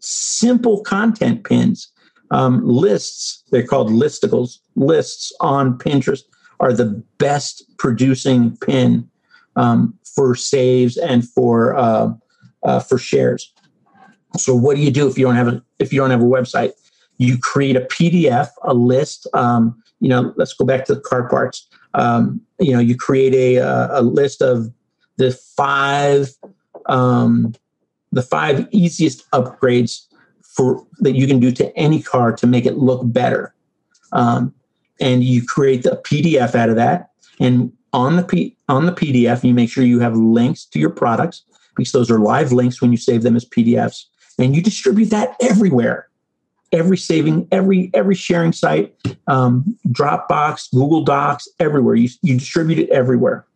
simple 0.00 0.82
content 0.82 1.44
pins, 1.44 1.88
um, 2.30 2.66
lists. 2.66 3.44
They're 3.50 3.66
called 3.66 3.90
listicles. 3.90 4.58
Lists 4.74 5.32
on 5.40 5.78
Pinterest 5.78 6.22
are 6.58 6.72
the 6.72 7.02
best 7.18 7.64
producing 7.78 8.56
pin 8.56 9.08
um, 9.56 9.98
for 10.04 10.34
saves 10.34 10.96
and 10.96 11.28
for 11.28 11.76
uh, 11.76 12.12
uh, 12.62 12.80
for 12.80 12.98
shares. 12.98 13.52
So 14.36 14.54
what 14.54 14.76
do 14.76 14.82
you 14.82 14.90
do 14.90 15.08
if 15.08 15.18
you 15.18 15.24
don't 15.24 15.36
have 15.36 15.48
a 15.48 15.62
if 15.78 15.92
you 15.92 16.00
don't 16.00 16.10
have 16.10 16.22
a 16.22 16.24
website? 16.24 16.72
You 17.18 17.38
create 17.38 17.76
a 17.76 17.80
PDF, 17.80 18.48
a 18.62 18.74
list. 18.74 19.26
Um, 19.32 19.82
you 20.00 20.10
know, 20.10 20.34
let's 20.36 20.52
go 20.52 20.66
back 20.66 20.84
to 20.84 20.94
the 20.94 21.00
car 21.00 21.28
parts 21.28 21.66
um, 21.96 22.40
you 22.60 22.72
know 22.72 22.78
you 22.78 22.96
create 22.96 23.34
a, 23.34 23.98
a 23.98 24.02
list 24.02 24.40
of 24.40 24.72
the 25.16 25.32
five 25.32 26.30
um, 26.86 27.54
the 28.12 28.22
five 28.22 28.68
easiest 28.70 29.28
upgrades 29.32 30.06
for 30.42 30.86
that 31.00 31.12
you 31.12 31.26
can 31.26 31.40
do 31.40 31.50
to 31.50 31.76
any 31.76 32.00
car 32.00 32.32
to 32.32 32.46
make 32.46 32.66
it 32.66 32.76
look 32.76 33.00
better 33.04 33.54
um, 34.12 34.54
and 35.00 35.24
you 35.24 35.44
create 35.44 35.82
the 35.82 36.00
pdf 36.04 36.54
out 36.54 36.70
of 36.70 36.76
that 36.76 37.10
and 37.40 37.72
on 37.92 38.16
the 38.16 38.22
P, 38.22 38.55
on 38.68 38.86
the 38.86 38.92
pdf 38.92 39.44
you 39.44 39.54
make 39.54 39.70
sure 39.70 39.84
you 39.84 40.00
have 40.00 40.16
links 40.16 40.64
to 40.64 40.78
your 40.78 40.90
products 40.90 41.44
because 41.76 41.92
those 41.92 42.10
are 42.10 42.18
live 42.18 42.52
links 42.52 42.80
when 42.80 42.90
you 42.90 42.98
save 42.98 43.22
them 43.22 43.36
as 43.36 43.44
pdfs 43.44 44.04
and 44.38 44.54
you 44.54 44.62
distribute 44.62 45.06
that 45.06 45.36
everywhere 45.40 46.08
every 46.72 46.96
saving, 46.96 47.48
every 47.52 47.90
every 47.94 48.14
sharing 48.14 48.52
site, 48.52 48.94
um, 49.26 49.76
Dropbox, 49.88 50.70
Google 50.72 51.02
Docs, 51.02 51.48
everywhere. 51.58 51.94
You, 51.94 52.08
you 52.22 52.38
distribute 52.38 52.78
it 52.78 52.90
everywhere. 52.90 53.46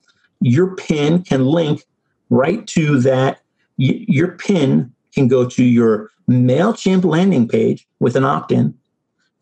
Your 0.41 0.75
pin 0.77 1.23
can 1.23 1.45
link 1.47 1.85
right 2.31 2.67
to 2.69 3.01
that. 3.01 3.41
Y- 3.79 4.05
your 4.09 4.33
pin 4.33 4.93
can 5.15 5.29
go 5.29 5.49
to 5.49 5.65
your 5.65 6.11
Mailchimp 6.29 7.05
landing 7.05 7.49
page 7.49 7.87
with 7.99 8.17
an 8.17 8.25
opt-in 8.25 8.75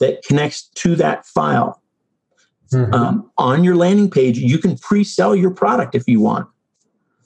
that 0.01 0.23
connects 0.25 0.63
to 0.77 0.97
that 0.97 1.27
file. 1.27 1.83
Mm-hmm. 2.73 2.95
Um, 2.95 3.31
on 3.39 3.65
your 3.65 3.77
landing 3.77 4.11
page, 4.11 4.39
you 4.39 4.59
can 4.59 4.77
pre-sell 4.77 5.35
your 5.35 5.51
product 5.51 5.95
if 5.95 6.07
you 6.07 6.21
want 6.21 6.49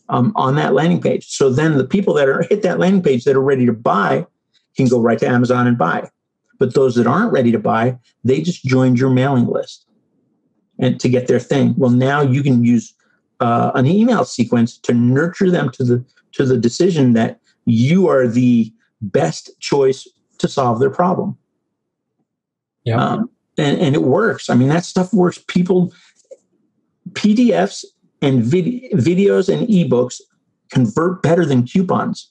um, 0.08 0.32
on 0.36 0.54
that 0.56 0.74
landing 0.74 1.00
page. 1.00 1.28
So 1.30 1.50
then 1.50 1.78
the 1.78 1.86
people 1.86 2.14
that 2.14 2.28
are 2.28 2.42
hit 2.42 2.62
that 2.62 2.78
landing 2.78 3.02
page 3.02 3.24
that 3.24 3.34
are 3.34 3.42
ready 3.42 3.66
to 3.66 3.72
buy 3.72 4.26
can 4.76 4.86
go 4.86 5.00
right 5.00 5.18
to 5.18 5.26
Amazon 5.26 5.66
and 5.66 5.76
buy. 5.76 6.08
But 6.58 6.74
those 6.74 6.94
that 6.94 7.06
aren't 7.06 7.32
ready 7.32 7.50
to 7.50 7.58
buy, 7.58 7.98
they 8.22 8.40
just 8.40 8.64
joined 8.64 8.98
your 8.98 9.10
mailing 9.10 9.46
list 9.46 9.86
and 10.78 11.00
to 11.00 11.08
get 11.08 11.26
their 11.26 11.40
thing. 11.40 11.74
Well, 11.76 11.90
now 11.90 12.20
you 12.20 12.42
can 12.42 12.64
use 12.64 12.94
uh, 13.40 13.72
an 13.74 13.86
email 13.86 14.24
sequence 14.24 14.78
to 14.78 14.94
nurture 14.94 15.50
them 15.50 15.70
to 15.70 15.84
the 15.84 16.04
to 16.32 16.46
the 16.46 16.56
decision 16.56 17.12
that 17.12 17.40
you 17.66 18.08
are 18.08 18.26
the 18.26 18.72
best 19.00 19.50
choice 19.60 20.08
to 20.38 20.48
solve 20.48 20.78
their 20.78 20.90
problem. 20.90 21.36
Yeah, 22.84 23.04
um, 23.04 23.30
and, 23.62 23.80
and 23.80 23.94
it 23.94 24.02
works. 24.02 24.50
I 24.50 24.54
mean, 24.54 24.68
that 24.68 24.84
stuff 24.84 25.12
works. 25.12 25.38
People 25.48 25.92
PDFs 27.10 27.84
and 28.20 28.42
vid- 28.42 28.92
videos 28.92 29.52
and 29.52 29.66
ebooks 29.68 30.20
convert 30.70 31.22
better 31.22 31.44
than 31.44 31.66
coupons. 31.66 32.28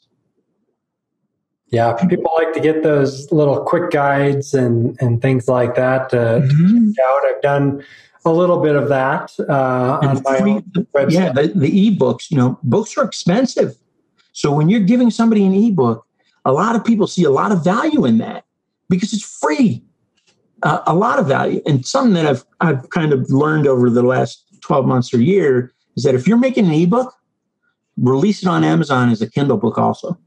Yeah, 1.67 1.93
people 1.93 2.31
like 2.35 2.51
to 2.53 2.59
get 2.59 2.83
those 2.83 3.31
little 3.31 3.61
quick 3.61 3.91
guides 3.91 4.53
and 4.53 4.97
and 5.01 5.21
things 5.21 5.47
like 5.47 5.75
that 5.75 6.09
to, 6.09 6.17
mm-hmm. 6.17 6.91
to 6.91 7.01
out. 7.01 7.33
I've 7.33 7.41
done 7.41 7.83
a 8.25 8.31
little 8.31 8.59
bit 8.59 8.75
of 8.75 8.89
that 8.89 9.31
uh, 9.39 9.99
on 10.01 10.21
my 10.23 10.37
free, 10.37 10.61
website. 10.93 11.11
Yeah, 11.11 11.31
the, 11.31 11.47
the 11.55 11.91
ebooks. 11.91 12.29
You 12.29 12.37
know, 12.37 12.59
books 12.61 12.97
are 12.97 13.05
expensive, 13.05 13.77
so 14.33 14.51
when 14.51 14.67
you're 14.67 14.81
giving 14.81 15.11
somebody 15.11 15.45
an 15.45 15.53
ebook, 15.53 16.05
a 16.43 16.51
lot 16.51 16.75
of 16.75 16.83
people 16.83 17.07
see 17.07 17.23
a 17.23 17.31
lot 17.31 17.53
of 17.53 17.63
value 17.63 18.03
in 18.03 18.17
that 18.17 18.43
because 18.89 19.13
it's 19.13 19.23
free. 19.23 19.81
Uh, 20.63 20.81
a 20.85 20.93
lot 20.93 21.17
of 21.17 21.27
value, 21.27 21.61
and 21.65 21.85
something 21.85 22.13
that 22.13 22.25
I've 22.25 22.45
I've 22.59 22.89
kind 22.91 23.13
of 23.13 23.29
learned 23.31 23.67
over 23.67 23.89
the 23.89 24.03
last 24.03 24.45
twelve 24.61 24.85
months 24.85 25.13
or 25.13 25.19
year 25.19 25.73
is 25.97 26.03
that 26.03 26.13
if 26.13 26.27
you're 26.27 26.37
making 26.37 26.65
an 26.67 26.73
ebook, 26.73 27.13
release 27.97 28.43
it 28.43 28.47
on 28.47 28.63
Amazon 28.63 29.09
as 29.09 29.21
a 29.21 29.29
Kindle 29.29 29.57
book 29.57 29.77
also. 29.77 30.17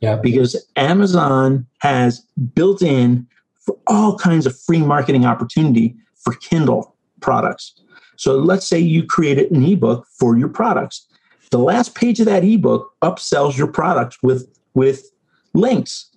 Yeah. 0.00 0.16
Because 0.16 0.56
Amazon 0.76 1.66
has 1.78 2.20
built 2.54 2.82
in 2.82 3.26
for 3.60 3.76
all 3.86 4.18
kinds 4.18 4.46
of 4.46 4.58
free 4.58 4.80
marketing 4.80 5.24
opportunity 5.24 5.96
for 6.16 6.34
Kindle 6.34 6.94
products. 7.20 7.80
So 8.16 8.36
let's 8.36 8.66
say 8.66 8.78
you 8.78 9.04
created 9.04 9.50
an 9.50 9.64
ebook 9.64 10.06
for 10.18 10.36
your 10.36 10.48
products. 10.48 11.06
The 11.50 11.58
last 11.58 11.94
page 11.94 12.20
of 12.20 12.26
that 12.26 12.44
ebook 12.44 12.92
upsells 13.02 13.56
your 13.56 13.68
product 13.68 14.18
with 14.22 14.48
with 14.74 15.10
links. 15.54 16.10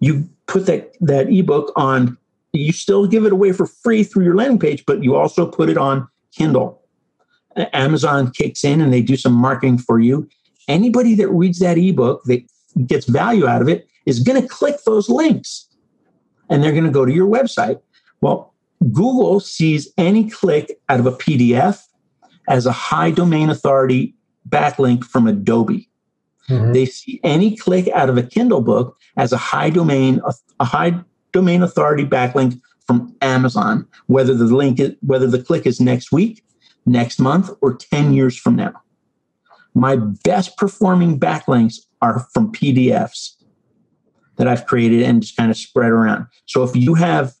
You 0.00 0.28
put 0.46 0.66
that 0.66 0.96
that 1.00 1.32
ebook 1.32 1.72
on 1.76 2.16
you 2.52 2.72
still 2.72 3.06
give 3.06 3.24
it 3.24 3.32
away 3.32 3.52
for 3.52 3.66
free 3.66 4.02
through 4.02 4.24
your 4.24 4.34
landing 4.34 4.58
page, 4.58 4.84
but 4.86 5.02
you 5.02 5.16
also 5.16 5.46
put 5.46 5.68
it 5.68 5.78
on 5.78 6.08
Kindle. 6.32 6.82
Amazon 7.72 8.30
kicks 8.30 8.64
in 8.64 8.80
and 8.80 8.92
they 8.92 9.02
do 9.02 9.16
some 9.16 9.32
marketing 9.32 9.78
for 9.78 9.98
you. 9.98 10.28
Anybody 10.68 11.14
that 11.16 11.28
reads 11.28 11.58
that 11.58 11.78
ebook 11.78 12.22
that 12.24 12.42
gets 12.86 13.06
value 13.06 13.46
out 13.46 13.62
of 13.62 13.68
it 13.68 13.88
is 14.06 14.20
going 14.20 14.40
to 14.40 14.46
click 14.46 14.76
those 14.86 15.08
links 15.08 15.68
and 16.48 16.62
they're 16.62 16.72
going 16.72 16.84
to 16.84 16.90
go 16.90 17.04
to 17.04 17.12
your 17.12 17.28
website. 17.28 17.80
Well, 18.20 18.54
Google 18.92 19.40
sees 19.40 19.92
any 19.98 20.28
click 20.28 20.78
out 20.88 21.00
of 21.00 21.06
a 21.06 21.12
PDF 21.12 21.82
as 22.48 22.66
a 22.66 22.72
high 22.72 23.10
domain 23.10 23.50
authority 23.50 24.14
backlink 24.48 25.04
from 25.04 25.26
Adobe. 25.26 25.88
Mm-hmm. 26.48 26.72
They 26.72 26.86
see 26.86 27.20
any 27.22 27.56
click 27.56 27.88
out 27.88 28.08
of 28.08 28.16
a 28.16 28.22
Kindle 28.22 28.60
book 28.60 28.96
as 29.16 29.32
a 29.32 29.36
high 29.36 29.70
domain 29.70 30.20
a 30.58 30.64
high 30.64 31.00
domain 31.32 31.62
authority 31.62 32.04
backlink 32.04 32.60
from 32.86 33.14
Amazon, 33.22 33.86
whether 34.06 34.34
the 34.34 34.44
link 34.44 34.80
is, 34.80 34.94
whether 35.00 35.26
the 35.26 35.42
click 35.42 35.66
is 35.66 35.80
next 35.80 36.10
week, 36.10 36.44
next 36.86 37.18
month, 37.18 37.50
or 37.60 37.74
10 37.74 38.12
years 38.12 38.36
from 38.36 38.56
now. 38.56 38.72
My 39.74 39.96
best 39.96 40.56
performing 40.56 41.18
backlinks 41.18 41.76
are 42.02 42.26
from 42.32 42.52
PDFs 42.52 43.34
that 44.36 44.48
I've 44.48 44.66
created 44.66 45.02
and 45.02 45.22
just 45.22 45.36
kind 45.36 45.50
of 45.50 45.56
spread 45.56 45.90
around. 45.90 46.26
So 46.46 46.64
if 46.64 46.74
you 46.74 46.94
have 46.94 47.34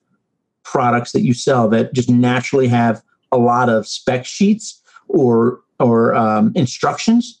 products 0.62 1.12
that 1.12 1.22
you 1.22 1.34
sell 1.34 1.68
that 1.70 1.94
just 1.94 2.10
naturally 2.10 2.68
have 2.68 3.02
a 3.32 3.38
lot 3.38 3.68
of 3.68 3.88
spec 3.88 4.24
sheets 4.24 4.80
or 5.08 5.60
or 5.78 6.14
um, 6.14 6.52
instructions, 6.54 7.39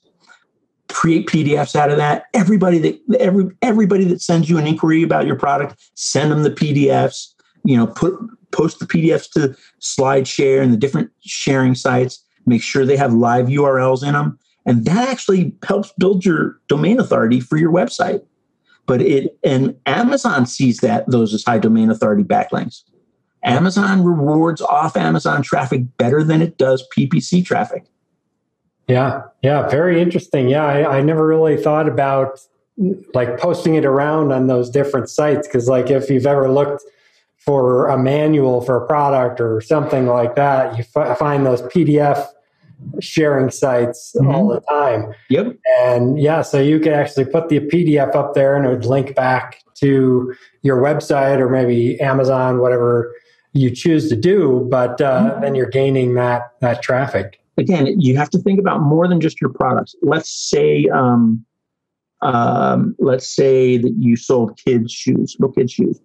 create 0.94 1.26
PDFs 1.26 1.76
out 1.76 1.90
of 1.90 1.96
that. 1.96 2.24
Everybody 2.34 2.78
that 2.78 3.20
every 3.20 3.46
everybody 3.62 4.04
that 4.04 4.20
sends 4.20 4.48
you 4.48 4.58
an 4.58 4.66
inquiry 4.66 5.02
about 5.02 5.26
your 5.26 5.36
product, 5.36 5.80
send 5.94 6.30
them 6.30 6.42
the 6.42 6.50
PDFs. 6.50 7.34
You 7.64 7.76
know, 7.76 7.86
put 7.86 8.14
post 8.52 8.78
the 8.78 8.86
PDFs 8.86 9.30
to 9.32 9.56
SlideShare 9.80 10.62
and 10.62 10.72
the 10.72 10.76
different 10.76 11.10
sharing 11.20 11.74
sites. 11.74 12.24
Make 12.46 12.62
sure 12.62 12.84
they 12.84 12.96
have 12.96 13.12
live 13.12 13.46
URLs 13.46 14.06
in 14.06 14.14
them. 14.14 14.38
And 14.66 14.84
that 14.84 15.08
actually 15.08 15.54
helps 15.66 15.92
build 15.98 16.24
your 16.24 16.58
domain 16.68 17.00
authority 17.00 17.40
for 17.40 17.56
your 17.56 17.72
website. 17.72 18.22
But 18.86 19.02
it 19.02 19.38
and 19.44 19.76
Amazon 19.86 20.46
sees 20.46 20.78
that 20.78 21.08
those 21.10 21.32
as 21.34 21.44
high 21.44 21.58
domain 21.58 21.90
authority 21.90 22.24
backlinks. 22.24 22.82
Amazon 23.42 24.04
rewards 24.04 24.60
off 24.60 24.96
Amazon 24.96 25.42
traffic 25.42 25.96
better 25.96 26.22
than 26.22 26.42
it 26.42 26.58
does 26.58 26.86
PPC 26.96 27.44
traffic. 27.44 27.86
Yeah, 28.88 29.22
yeah, 29.42 29.68
very 29.68 30.00
interesting. 30.02 30.48
Yeah, 30.48 30.64
I, 30.64 30.98
I 30.98 31.02
never 31.02 31.26
really 31.26 31.56
thought 31.56 31.88
about 31.88 32.40
like 33.14 33.38
posting 33.38 33.74
it 33.74 33.84
around 33.84 34.32
on 34.32 34.46
those 34.46 34.70
different 34.70 35.08
sites 35.08 35.46
because, 35.46 35.68
like, 35.68 35.90
if 35.90 36.10
you've 36.10 36.26
ever 36.26 36.50
looked 36.50 36.82
for 37.36 37.88
a 37.88 37.98
manual 37.98 38.60
for 38.60 38.76
a 38.76 38.86
product 38.86 39.40
or 39.40 39.60
something 39.60 40.06
like 40.06 40.34
that, 40.36 40.76
you 40.76 40.84
f- 40.94 41.18
find 41.18 41.46
those 41.46 41.62
PDF 41.62 42.26
sharing 43.00 43.50
sites 43.50 44.14
mm-hmm. 44.16 44.30
all 44.30 44.48
the 44.48 44.60
time. 44.60 45.12
Yep. 45.28 45.56
And 45.80 46.20
yeah, 46.20 46.42
so 46.42 46.60
you 46.60 46.78
could 46.80 46.92
actually 46.92 47.26
put 47.26 47.48
the 47.48 47.60
PDF 47.60 48.14
up 48.14 48.34
there 48.34 48.56
and 48.56 48.66
it 48.66 48.68
would 48.68 48.84
link 48.84 49.14
back 49.14 49.62
to 49.76 50.34
your 50.62 50.82
website 50.82 51.38
or 51.38 51.48
maybe 51.48 52.00
Amazon, 52.00 52.58
whatever 52.58 53.14
you 53.52 53.70
choose 53.70 54.08
to 54.10 54.16
do. 54.16 54.66
But 54.70 55.00
uh, 55.00 55.32
mm-hmm. 55.32 55.40
then 55.42 55.54
you're 55.54 55.70
gaining 55.70 56.14
that 56.14 56.52
that 56.60 56.82
traffic. 56.82 57.40
Again, 57.60 58.00
you 58.00 58.16
have 58.16 58.30
to 58.30 58.38
think 58.38 58.58
about 58.58 58.80
more 58.80 59.06
than 59.06 59.20
just 59.20 59.40
your 59.40 59.50
products. 59.50 59.94
Let's 60.02 60.30
say, 60.30 60.86
um, 60.86 61.44
um, 62.22 62.96
let's 62.98 63.28
say 63.28 63.76
that 63.76 63.94
you 63.98 64.16
sold 64.16 64.58
kids 64.64 64.92
shoes, 64.92 65.36
little 65.38 65.54
kids 65.54 65.72
shoes. 65.72 66.00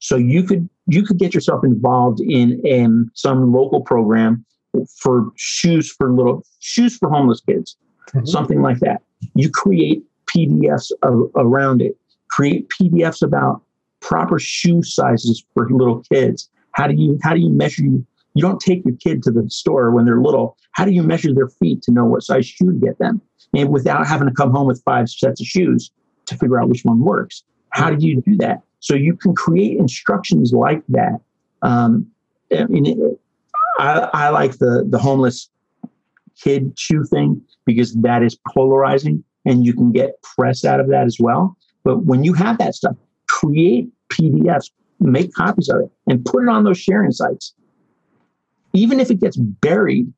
So 0.00 0.16
you 0.16 0.42
could 0.42 0.68
you 0.86 1.02
could 1.04 1.18
get 1.18 1.34
yourself 1.34 1.64
involved 1.64 2.20
in 2.20 2.60
um, 2.72 3.10
some 3.14 3.52
local 3.52 3.80
program 3.80 4.44
for 5.00 5.30
shoes 5.36 5.90
for 5.90 6.12
little 6.12 6.44
shoes 6.60 6.96
for 6.96 7.10
homeless 7.10 7.40
kids, 7.40 7.76
mm-hmm. 8.08 8.26
something 8.26 8.62
like 8.62 8.78
that. 8.80 9.02
You 9.34 9.50
create 9.50 10.02
PDFs 10.26 10.90
of, 11.02 11.30
around 11.36 11.82
it. 11.82 11.96
Create 12.30 12.68
PDFs 12.68 13.22
about 13.22 13.62
proper 14.00 14.38
shoe 14.38 14.82
sizes 14.82 15.44
for 15.54 15.68
little 15.70 16.02
kids. 16.12 16.48
How 16.72 16.86
do 16.86 16.94
you 16.94 17.18
how 17.22 17.34
do 17.34 17.40
you 17.40 17.50
measure 17.50 17.84
you? 18.34 18.42
Don't 18.42 18.60
take 18.60 18.84
your 18.84 18.96
kid 18.96 19.22
to 19.24 19.30
the 19.30 19.48
store 19.50 19.90
when 19.90 20.04
they're 20.04 20.20
little. 20.20 20.56
How 20.72 20.84
do 20.84 20.92
you 20.92 21.02
measure 21.02 21.34
their 21.34 21.48
feet 21.48 21.82
to 21.82 21.90
know 21.90 22.04
what 22.04 22.22
size 22.22 22.46
shoe 22.46 22.72
to 22.72 22.78
get 22.78 22.98
them? 22.98 23.20
And 23.54 23.70
without 23.70 24.06
having 24.06 24.28
to 24.28 24.34
come 24.34 24.50
home 24.50 24.66
with 24.66 24.82
five 24.84 25.08
sets 25.08 25.40
of 25.40 25.46
shoes 25.46 25.90
to 26.26 26.36
figure 26.36 26.60
out 26.60 26.68
which 26.68 26.84
one 26.84 27.00
works. 27.00 27.42
How 27.70 27.90
do 27.90 28.06
you 28.06 28.20
do 28.22 28.36
that? 28.36 28.62
So 28.80 28.94
you 28.94 29.16
can 29.16 29.34
create 29.34 29.78
instructions 29.78 30.52
like 30.52 30.82
that. 30.88 31.20
Um, 31.62 32.06
I 32.56 32.64
mean, 32.66 33.16
I, 33.78 34.08
I 34.12 34.28
like 34.30 34.58
the 34.58 34.86
the 34.88 34.98
homeless 34.98 35.50
kid 36.40 36.78
shoe 36.78 37.04
thing 37.04 37.42
because 37.64 37.94
that 37.94 38.22
is 38.22 38.38
polarizing 38.48 39.24
and 39.44 39.64
you 39.66 39.74
can 39.74 39.92
get 39.92 40.22
press 40.22 40.64
out 40.64 40.80
of 40.80 40.88
that 40.88 41.04
as 41.04 41.18
well. 41.18 41.56
But 41.84 42.04
when 42.04 42.24
you 42.24 42.34
have 42.34 42.58
that 42.58 42.74
stuff, 42.74 42.96
create 43.28 43.88
PDFs, 44.12 44.70
make 45.00 45.32
copies 45.32 45.68
of 45.68 45.80
it, 45.80 45.90
and 46.06 46.24
put 46.24 46.42
it 46.42 46.48
on 46.48 46.64
those 46.64 46.78
sharing 46.78 47.12
sites. 47.12 47.54
Even 48.72 49.00
if 49.00 49.10
it 49.10 49.20
gets 49.20 49.36
buried, 49.36 50.12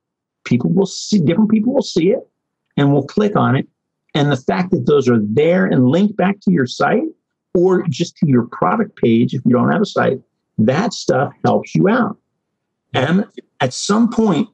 people 0.44 0.70
will 0.70 0.86
see, 0.86 1.18
different 1.20 1.50
people 1.50 1.72
will 1.72 1.82
see 1.82 2.10
it 2.10 2.28
and 2.76 2.92
will 2.92 3.06
click 3.06 3.36
on 3.36 3.56
it. 3.56 3.68
And 4.14 4.30
the 4.32 4.36
fact 4.36 4.72
that 4.72 4.86
those 4.86 5.08
are 5.08 5.20
there 5.22 5.66
and 5.66 5.88
linked 5.88 6.16
back 6.16 6.40
to 6.40 6.50
your 6.50 6.66
site 6.66 7.04
or 7.54 7.86
just 7.88 8.16
to 8.18 8.28
your 8.28 8.46
product 8.46 8.96
page, 8.96 9.34
if 9.34 9.42
you 9.44 9.52
don't 9.52 9.70
have 9.70 9.82
a 9.82 9.86
site, 9.86 10.20
that 10.58 10.92
stuff 10.92 11.32
helps 11.44 11.74
you 11.74 11.88
out. 11.88 12.16
And 12.92 13.26
at 13.60 13.72
some 13.72 14.10
point, 14.10 14.48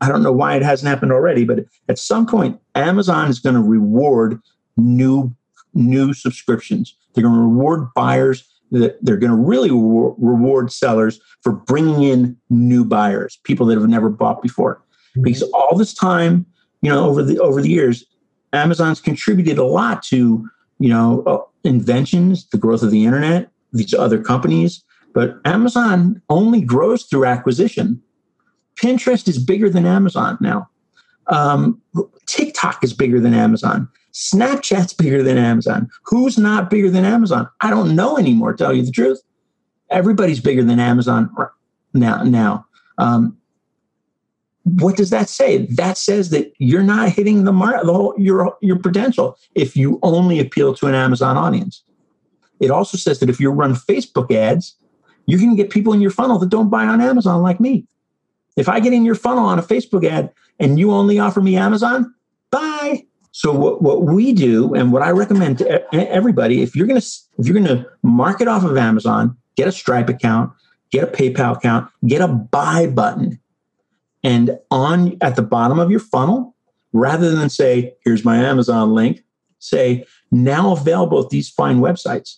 I 0.00 0.08
don't 0.08 0.22
know 0.22 0.32
why 0.32 0.56
it 0.56 0.62
hasn't 0.62 0.88
happened 0.88 1.12
already, 1.12 1.44
but 1.44 1.64
at 1.88 1.98
some 1.98 2.26
point, 2.26 2.60
Amazon 2.74 3.28
is 3.28 3.38
going 3.38 3.54
to 3.54 3.62
reward 3.62 4.40
new 4.76 5.34
new 5.76 6.12
subscriptions. 6.12 6.96
They're 7.14 7.22
going 7.22 7.34
to 7.34 7.40
reward 7.40 7.92
buyers. 7.94 8.48
That 8.70 8.98
they're 9.02 9.16
going 9.16 9.30
to 9.30 9.36
really 9.36 9.70
reward 9.70 10.72
sellers 10.72 11.20
for 11.42 11.52
bringing 11.52 12.02
in 12.02 12.36
new 12.50 12.84
buyers, 12.84 13.38
people 13.44 13.66
that 13.66 13.78
have 13.78 13.88
never 13.88 14.10
bought 14.10 14.42
before. 14.42 14.76
Mm-hmm. 14.76 15.22
Because 15.22 15.42
all 15.52 15.76
this 15.76 15.94
time, 15.94 16.46
you 16.82 16.90
know, 16.90 17.06
over 17.08 17.22
the 17.22 17.38
over 17.38 17.62
the 17.62 17.70
years, 17.70 18.04
Amazon's 18.52 19.00
contributed 19.00 19.58
a 19.58 19.64
lot 19.64 20.02
to 20.04 20.48
you 20.78 20.88
know 20.88 21.22
uh, 21.26 21.38
inventions, 21.64 22.48
the 22.48 22.58
growth 22.58 22.82
of 22.82 22.90
the 22.90 23.04
internet, 23.04 23.50
these 23.72 23.94
other 23.94 24.22
companies. 24.22 24.82
But 25.14 25.36
Amazon 25.44 26.20
only 26.28 26.60
grows 26.60 27.04
through 27.04 27.26
acquisition. 27.26 28.02
Pinterest 28.76 29.28
is 29.28 29.38
bigger 29.38 29.70
than 29.70 29.86
Amazon 29.86 30.36
now. 30.40 30.68
Um, 31.28 31.80
TikTok 32.26 32.82
is 32.82 32.92
bigger 32.92 33.20
than 33.20 33.32
Amazon. 33.32 33.88
Snapchat's 34.14 34.92
bigger 34.92 35.22
than 35.22 35.36
Amazon. 35.36 35.90
Who's 36.04 36.38
not 36.38 36.70
bigger 36.70 36.88
than 36.88 37.04
Amazon? 37.04 37.48
I 37.60 37.70
don't 37.70 37.96
know 37.96 38.16
anymore. 38.16 38.54
Tell 38.54 38.72
you 38.72 38.82
the 38.82 38.92
truth, 38.92 39.20
everybody's 39.90 40.40
bigger 40.40 40.62
than 40.62 40.78
Amazon 40.78 41.30
now. 41.92 42.22
Now, 42.22 42.66
um, 42.98 43.36
what 44.62 44.96
does 44.96 45.10
that 45.10 45.28
say? 45.28 45.66
That 45.66 45.98
says 45.98 46.30
that 46.30 46.52
you're 46.58 46.82
not 46.82 47.10
hitting 47.10 47.44
the 47.44 47.52
mark, 47.52 47.84
the 47.84 47.92
whole 47.92 48.14
your 48.16 48.56
your 48.62 48.78
potential 48.78 49.36
if 49.54 49.76
you 49.76 49.98
only 50.02 50.38
appeal 50.38 50.74
to 50.76 50.86
an 50.86 50.94
Amazon 50.94 51.36
audience. 51.36 51.82
It 52.60 52.70
also 52.70 52.96
says 52.96 53.18
that 53.18 53.28
if 53.28 53.40
you 53.40 53.50
run 53.50 53.74
Facebook 53.74 54.32
ads, 54.32 54.76
you 55.26 55.38
can 55.38 55.56
get 55.56 55.70
people 55.70 55.92
in 55.92 56.00
your 56.00 56.12
funnel 56.12 56.38
that 56.38 56.50
don't 56.50 56.70
buy 56.70 56.84
on 56.84 57.00
Amazon 57.00 57.42
like 57.42 57.60
me. 57.60 57.86
If 58.56 58.68
I 58.68 58.78
get 58.78 58.92
in 58.92 59.04
your 59.04 59.16
funnel 59.16 59.44
on 59.44 59.58
a 59.58 59.62
Facebook 59.62 60.08
ad 60.08 60.32
and 60.60 60.78
you 60.78 60.92
only 60.92 61.18
offer 61.18 61.40
me 61.40 61.56
Amazon, 61.56 62.14
bye. 62.50 63.04
So 63.36 63.50
what, 63.52 63.82
what 63.82 64.02
we 64.02 64.32
do 64.32 64.72
and 64.74 64.92
what 64.92 65.02
I 65.02 65.10
recommend 65.10 65.58
to 65.58 65.92
everybody, 65.92 66.62
if 66.62 66.76
you're 66.76 66.86
gonna 66.86 67.00
if 67.36 67.48
you're 67.48 67.60
gonna 67.60 67.84
market 68.04 68.46
off 68.46 68.62
of 68.62 68.76
Amazon, 68.76 69.36
get 69.56 69.66
a 69.66 69.72
Stripe 69.72 70.08
account, 70.08 70.52
get 70.92 71.02
a 71.02 71.08
PayPal 71.08 71.56
account, 71.56 71.90
get 72.06 72.20
a 72.20 72.28
buy 72.28 72.86
button. 72.86 73.40
And 74.22 74.56
on 74.70 75.16
at 75.20 75.34
the 75.34 75.42
bottom 75.42 75.80
of 75.80 75.90
your 75.90 75.98
funnel, 75.98 76.54
rather 76.92 77.34
than 77.34 77.50
say, 77.50 77.96
here's 78.04 78.24
my 78.24 78.36
Amazon 78.36 78.94
link, 78.94 79.24
say 79.58 80.06
now 80.30 80.70
available 80.70 81.24
at 81.24 81.30
these 81.30 81.48
fine 81.48 81.80
websites 81.80 82.36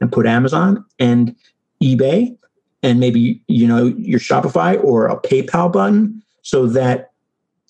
and 0.00 0.12
put 0.12 0.28
Amazon 0.28 0.84
and 1.00 1.34
eBay 1.82 2.38
and 2.84 3.00
maybe 3.00 3.42
you 3.48 3.66
know 3.66 3.86
your 3.98 4.20
Shopify 4.20 4.80
or 4.84 5.08
a 5.08 5.20
PayPal 5.20 5.72
button 5.72 6.22
so 6.42 6.68
that 6.68 7.10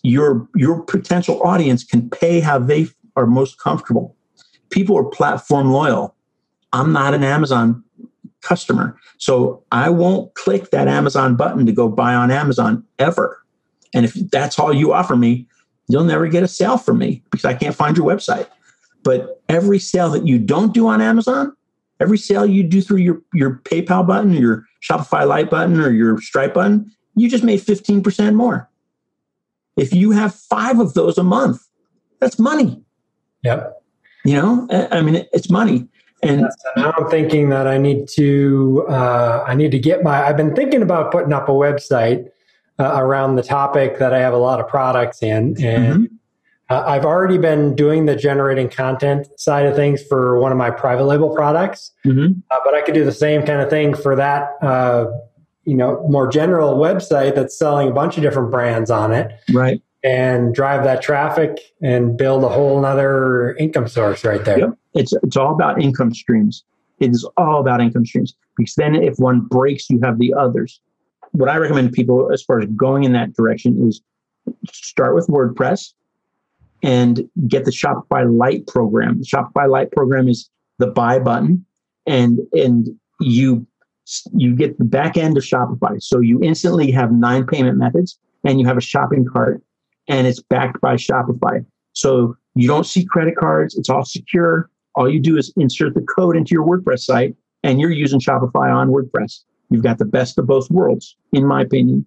your 0.06 0.48
your 0.54 0.82
potential 0.82 1.42
audience 1.42 1.82
can 1.82 2.08
pay 2.08 2.38
how 2.38 2.60
they 2.60 2.86
are 3.16 3.26
most 3.26 3.58
comfortable. 3.58 4.14
People 4.70 4.96
are 4.96 5.04
platform 5.04 5.72
loyal. 5.72 6.14
I'm 6.72 6.92
not 6.92 7.12
an 7.12 7.24
Amazon 7.24 7.82
customer, 8.40 8.96
so 9.18 9.64
I 9.72 9.90
won't 9.90 10.32
click 10.34 10.70
that 10.70 10.86
Amazon 10.86 11.34
button 11.34 11.66
to 11.66 11.72
go 11.72 11.88
buy 11.88 12.14
on 12.14 12.30
Amazon 12.30 12.84
ever. 13.00 13.42
And 13.94 14.04
if 14.04 14.14
that's 14.30 14.58
all 14.58 14.72
you 14.72 14.92
offer 14.92 15.16
me, 15.16 15.48
you'll 15.88 16.04
never 16.04 16.28
get 16.28 16.44
a 16.44 16.48
sale 16.48 16.78
from 16.78 16.98
me 16.98 17.22
because 17.30 17.44
I 17.44 17.54
can't 17.54 17.74
find 17.74 17.96
your 17.96 18.06
website. 18.06 18.46
But 19.02 19.42
every 19.48 19.80
sale 19.80 20.10
that 20.10 20.26
you 20.26 20.38
don't 20.38 20.72
do 20.72 20.86
on 20.86 21.00
Amazon, 21.00 21.56
every 22.00 22.18
sale 22.18 22.46
you 22.46 22.62
do 22.62 22.80
through 22.80 22.98
your, 22.98 23.22
your 23.32 23.60
PayPal 23.64 24.06
button, 24.06 24.34
your 24.34 24.66
Shopify 24.82 25.26
Lite 25.26 25.50
button, 25.50 25.80
or 25.80 25.90
your 25.90 26.20
Stripe 26.20 26.54
button, 26.54 26.92
you 27.14 27.28
just 27.28 27.44
made 27.44 27.60
15% 27.60 28.34
more. 28.34 28.68
If 29.76 29.94
you 29.94 30.10
have 30.12 30.34
five 30.34 30.80
of 30.80 30.94
those 30.94 31.18
a 31.18 31.22
month, 31.22 31.62
that's 32.20 32.38
money. 32.38 32.82
Yep. 33.42 33.82
You 34.24 34.34
know, 34.34 34.68
I 34.90 35.02
mean, 35.02 35.26
it's 35.32 35.50
money. 35.50 35.86
And 36.22 36.40
so 36.40 36.82
now 36.82 36.94
I'm 36.96 37.08
thinking 37.08 37.50
that 37.50 37.68
I 37.68 37.78
need 37.78 38.08
to, 38.14 38.86
uh, 38.88 39.44
I 39.46 39.54
need 39.54 39.70
to 39.70 39.78
get 39.78 40.02
my, 40.02 40.26
I've 40.26 40.36
been 40.36 40.56
thinking 40.56 40.82
about 40.82 41.12
putting 41.12 41.32
up 41.32 41.48
a 41.48 41.52
website 41.52 42.28
uh, 42.78 42.92
around 42.96 43.36
the 43.36 43.42
topic 43.42 43.98
that 43.98 44.12
I 44.12 44.18
have 44.18 44.32
a 44.32 44.38
lot 44.38 44.58
of 44.58 44.66
products 44.66 45.22
in. 45.22 45.62
And 45.62 45.94
mm-hmm. 45.94 46.04
uh, 46.70 46.82
I've 46.86 47.04
already 47.04 47.38
been 47.38 47.76
doing 47.76 48.06
the 48.06 48.16
generating 48.16 48.68
content 48.68 49.28
side 49.38 49.66
of 49.66 49.76
things 49.76 50.02
for 50.02 50.40
one 50.40 50.50
of 50.50 50.58
my 50.58 50.70
private 50.70 51.04
label 51.04 51.34
products, 51.34 51.92
mm-hmm. 52.04 52.40
Uh, 52.50 52.56
but 52.64 52.74
I 52.74 52.82
could 52.82 52.94
do 52.94 53.04
the 53.04 53.12
same 53.12 53.44
kind 53.44 53.60
of 53.60 53.70
thing 53.70 53.94
for 53.94 54.16
that 54.16 54.56
uh, 54.62 55.06
you 55.66 55.74
know 55.74 56.06
more 56.08 56.28
general 56.28 56.76
website 56.76 57.34
that's 57.34 57.58
selling 57.58 57.88
a 57.88 57.92
bunch 57.92 58.16
of 58.16 58.22
different 58.22 58.50
brands 58.50 58.90
on 58.90 59.12
it. 59.12 59.32
Right. 59.52 59.82
And 60.02 60.54
drive 60.54 60.84
that 60.84 61.02
traffic 61.02 61.58
and 61.82 62.16
build 62.16 62.44
a 62.44 62.48
whole 62.48 62.80
nother 62.80 63.54
income 63.56 63.88
source 63.88 64.24
right 64.24 64.44
there. 64.44 64.58
Yep. 64.58 64.70
it's 64.94 65.12
it's 65.22 65.36
all 65.36 65.52
about 65.52 65.82
income 65.82 66.14
streams. 66.14 66.64
It 67.00 67.10
is 67.10 67.28
all 67.36 67.60
about 67.60 67.80
income 67.80 68.06
streams. 68.06 68.34
Because 68.56 68.74
then 68.76 68.94
if 68.94 69.18
one 69.18 69.40
breaks 69.40 69.90
you 69.90 70.00
have 70.02 70.18
the 70.18 70.32
others. 70.32 70.80
What 71.32 71.50
i 71.50 71.56
recommend 71.56 71.92
people 71.92 72.32
as 72.32 72.42
far 72.42 72.60
as 72.60 72.68
going 72.76 73.04
in 73.04 73.12
that 73.12 73.34
direction 73.34 73.86
is 73.86 74.00
start 74.72 75.14
with 75.14 75.26
wordpress 75.26 75.92
and 76.82 77.28
get 77.48 77.64
the 77.64 77.70
shopify 77.72 78.24
lite 78.30 78.66
program. 78.68 79.18
The 79.18 79.26
shopify 79.26 79.68
lite 79.68 79.90
program 79.90 80.28
is 80.28 80.48
the 80.78 80.86
buy 80.86 81.18
button 81.18 81.66
and 82.06 82.38
and 82.52 82.88
you 83.20 83.66
you 84.34 84.54
get 84.54 84.78
the 84.78 84.84
back 84.84 85.16
end 85.16 85.36
of 85.36 85.42
Shopify. 85.42 86.00
So 86.02 86.20
you 86.20 86.40
instantly 86.42 86.90
have 86.92 87.12
nine 87.12 87.46
payment 87.46 87.76
methods 87.76 88.18
and 88.44 88.60
you 88.60 88.66
have 88.66 88.76
a 88.76 88.82
shopping 88.82 89.24
cart 89.24 89.62
and 90.08 90.26
it's 90.26 90.40
backed 90.40 90.80
by 90.80 90.94
Shopify. 90.94 91.64
So 91.92 92.36
you 92.54 92.68
don't 92.68 92.86
see 92.86 93.04
credit 93.04 93.36
cards. 93.36 93.76
It's 93.76 93.90
all 93.90 94.04
secure. 94.04 94.70
All 94.94 95.08
you 95.08 95.20
do 95.20 95.36
is 95.36 95.52
insert 95.56 95.94
the 95.94 96.02
code 96.02 96.36
into 96.36 96.54
your 96.54 96.64
WordPress 96.64 97.00
site 97.00 97.34
and 97.62 97.80
you're 97.80 97.90
using 97.90 98.20
Shopify 98.20 98.72
on 98.72 98.90
WordPress. 98.90 99.40
You've 99.70 99.82
got 99.82 99.98
the 99.98 100.04
best 100.04 100.38
of 100.38 100.46
both 100.46 100.70
worlds, 100.70 101.16
in 101.32 101.44
my 101.44 101.62
opinion. 101.62 102.06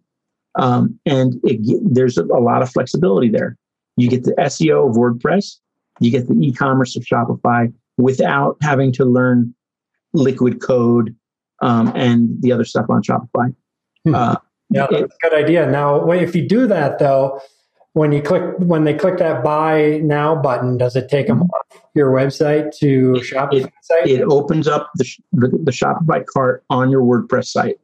Um, 0.55 0.97
and 1.05 1.35
it, 1.43 1.59
there's 1.83 2.17
a, 2.17 2.23
a 2.23 2.39
lot 2.39 2.61
of 2.61 2.69
flexibility 2.69 3.29
there. 3.29 3.57
You 3.97 4.09
get 4.09 4.23
the 4.23 4.33
SEO 4.39 4.89
of 4.89 4.95
WordPress, 4.95 5.57
you 5.99 6.11
get 6.11 6.27
the 6.27 6.35
e 6.35 6.53
commerce 6.53 6.95
of 6.95 7.03
Shopify 7.03 7.73
without 7.97 8.57
having 8.61 8.93
to 8.93 9.05
learn 9.05 9.53
liquid 10.13 10.61
code 10.61 11.15
um, 11.61 11.91
and 11.95 12.41
the 12.41 12.51
other 12.51 12.65
stuff 12.65 12.85
on 12.89 13.01
Shopify. 13.01 13.53
Hmm. 14.05 14.15
Uh, 14.15 14.35
yeah, 14.69 14.87
that's 14.89 15.03
it, 15.03 15.11
a 15.23 15.29
good 15.29 15.33
idea. 15.45 15.65
Now, 15.69 16.09
if 16.11 16.35
you 16.35 16.47
do 16.47 16.67
that 16.67 16.99
though, 16.99 17.41
when 17.93 18.11
you 18.11 18.21
click 18.21 18.43
when 18.59 18.83
they 18.83 18.93
click 18.93 19.17
that 19.17 19.43
buy 19.43 19.99
now 20.03 20.35
button, 20.35 20.77
does 20.77 20.95
it 20.95 21.09
take 21.09 21.27
them 21.27 21.41
off 21.41 21.81
your 21.95 22.11
website 22.11 22.75
to 22.77 23.15
it, 23.15 23.23
Shopify 23.23 23.65
it, 23.65 23.73
site? 23.81 24.07
It 24.07 24.21
opens 24.21 24.67
up 24.67 24.91
the, 24.95 25.05
the, 25.33 25.47
the 25.47 25.71
Shopify 25.71 26.25
cart 26.25 26.63
on 26.69 26.91
your 26.91 27.01
WordPress 27.01 27.45
site. 27.45 27.79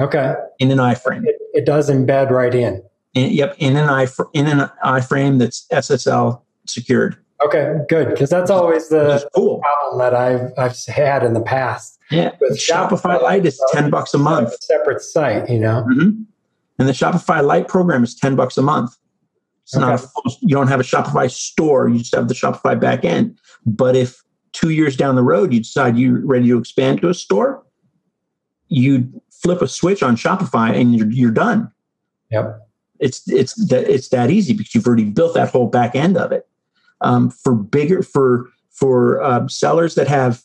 Okay. 0.00 0.34
In 0.60 0.70
an 0.70 0.78
iframe. 0.78 1.24
It, 1.26 1.36
it 1.52 1.66
does 1.66 1.90
embed 1.90 2.30
right 2.30 2.54
in. 2.54 2.82
in. 3.14 3.32
Yep, 3.32 3.56
in 3.58 3.76
an 3.76 3.88
iframe 3.88 4.30
in 4.32 4.46
an 4.46 4.70
iframe 4.84 5.38
that's 5.38 5.66
SSL 5.72 6.40
secured. 6.66 7.16
Okay, 7.44 7.76
good 7.88 8.10
because 8.10 8.30
that's 8.30 8.50
always 8.50 8.88
the 8.88 9.28
cool. 9.34 9.60
problem 9.60 9.98
that 9.98 10.14
I've 10.14 10.52
I've 10.58 10.76
had 10.86 11.22
in 11.22 11.34
the 11.34 11.40
past 11.40 11.98
yeah, 12.10 12.32
with 12.40 12.58
Shopify, 12.58 13.00
Shopify 13.00 13.22
Lite 13.22 13.46
is 13.46 13.62
ten 13.72 13.90
bucks 13.90 14.14
a 14.14 14.18
month. 14.18 14.52
A 14.52 14.56
separate 14.60 15.00
site, 15.00 15.48
you 15.48 15.60
know. 15.60 15.84
Mm-hmm. 15.88 16.22
And 16.78 16.88
the 16.88 16.92
Shopify 16.92 17.44
Lite 17.44 17.68
program 17.68 18.02
is 18.02 18.14
ten 18.14 18.34
bucks 18.34 18.56
a 18.56 18.62
month. 18.62 18.96
It's 19.62 19.76
okay. 19.76 19.84
not 19.84 19.94
a 19.94 19.98
full, 19.98 20.22
you 20.40 20.54
don't 20.54 20.68
have 20.68 20.80
a 20.80 20.84
Shopify 20.84 21.30
store. 21.30 21.88
You 21.88 21.98
just 21.98 22.14
have 22.14 22.28
the 22.28 22.34
Shopify 22.34 22.78
back 22.78 23.04
end. 23.04 23.38
But 23.66 23.94
if 23.94 24.22
two 24.52 24.70
years 24.70 24.96
down 24.96 25.14
the 25.14 25.22
road 25.22 25.52
you 25.52 25.60
decide 25.60 25.98
you're 25.98 26.24
ready 26.26 26.48
to 26.48 26.58
expand 26.58 27.02
to 27.02 27.08
a 27.08 27.14
store, 27.14 27.62
you 28.68 29.22
flip 29.30 29.60
a 29.60 29.68
switch 29.68 30.02
on 30.02 30.16
Shopify 30.16 30.74
and 30.74 30.96
you're 30.96 31.10
you're 31.10 31.30
done. 31.30 31.70
Yep. 32.30 32.68
It's 32.98 33.28
it's 33.28 33.54
that 33.68 33.88
it's 33.88 34.08
that 34.08 34.30
easy 34.30 34.54
because 34.54 34.74
you've 34.74 34.86
already 34.86 35.04
built 35.04 35.34
that 35.34 35.50
whole 35.50 35.68
back 35.68 35.94
end 35.94 36.16
of 36.16 36.32
it. 36.32 36.48
Um, 37.00 37.30
for 37.30 37.54
bigger 37.54 38.02
for 38.02 38.48
for 38.70 39.22
uh, 39.22 39.46
sellers 39.48 39.94
that 39.94 40.08
have 40.08 40.42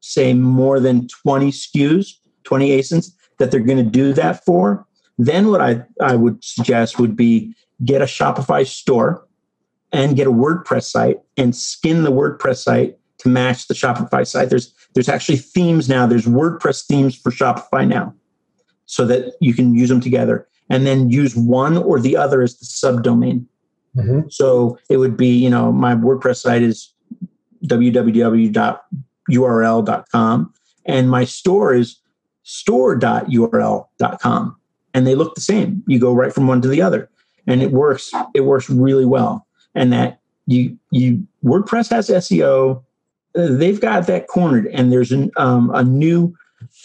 say 0.00 0.34
more 0.34 0.78
than 0.78 1.08
20 1.08 1.50
SKUs, 1.50 2.12
20 2.44 2.70
ASINs 2.70 3.12
that 3.38 3.50
they're 3.50 3.60
going 3.60 3.82
to 3.82 3.90
do 3.90 4.12
that 4.12 4.44
for, 4.44 4.86
then 5.18 5.48
what 5.48 5.60
I, 5.60 5.82
I 6.00 6.14
would 6.14 6.42
suggest 6.44 6.98
would 6.98 7.16
be 7.16 7.54
get 7.84 8.02
a 8.02 8.06
Shopify 8.06 8.66
store 8.66 9.26
and 9.92 10.16
get 10.16 10.26
a 10.26 10.32
WordPress 10.32 10.84
site 10.84 11.20
and 11.36 11.54
skin 11.54 12.04
the 12.04 12.12
WordPress 12.12 12.58
site 12.58 12.98
to 13.18 13.28
match 13.28 13.66
the 13.66 13.74
Shopify 13.74 14.26
site. 14.26 14.50
There's 14.50 14.72
there's 14.94 15.08
actually 15.08 15.38
themes 15.38 15.88
now. 15.88 16.06
There's 16.06 16.26
WordPress 16.26 16.86
themes 16.86 17.16
for 17.16 17.30
Shopify 17.30 17.86
now, 17.86 18.14
so 18.86 19.04
that 19.06 19.34
you 19.40 19.54
can 19.54 19.74
use 19.74 19.88
them 19.88 20.00
together, 20.00 20.48
and 20.70 20.86
then 20.86 21.10
use 21.10 21.36
one 21.36 21.76
or 21.76 22.00
the 22.00 22.16
other 22.16 22.42
as 22.42 22.58
the 22.58 22.64
subdomain. 22.64 23.46
Mm-hmm. 23.96 24.28
So 24.30 24.78
it 24.90 24.98
would 24.98 25.16
be, 25.16 25.28
you 25.28 25.50
know, 25.50 25.72
my 25.72 25.94
WordPress 25.94 26.42
site 26.42 26.62
is 26.62 26.92
www 27.64 28.78
url.com 29.30 30.52
and 30.84 31.10
my 31.10 31.24
store 31.24 31.74
is 31.74 31.98
store.url.com 32.42 33.86
and 34.94 35.06
they 35.06 35.14
look 35.14 35.34
the 35.34 35.40
same. 35.40 35.82
You 35.86 35.98
go 35.98 36.12
right 36.12 36.32
from 36.32 36.46
one 36.46 36.62
to 36.62 36.68
the 36.68 36.80
other 36.82 37.10
and 37.46 37.62
it 37.62 37.72
works 37.72 38.10
it 38.34 38.42
works 38.42 38.70
really 38.70 39.04
well. 39.04 39.46
And 39.74 39.92
that 39.92 40.20
you 40.46 40.78
you 40.90 41.26
wordpress 41.44 41.90
has 41.90 42.08
seo 42.08 42.82
they've 43.34 43.80
got 43.80 44.06
that 44.06 44.28
cornered 44.28 44.66
and 44.68 44.90
there's 44.92 45.12
an, 45.12 45.30
um, 45.36 45.70
a 45.74 45.84
new 45.84 46.34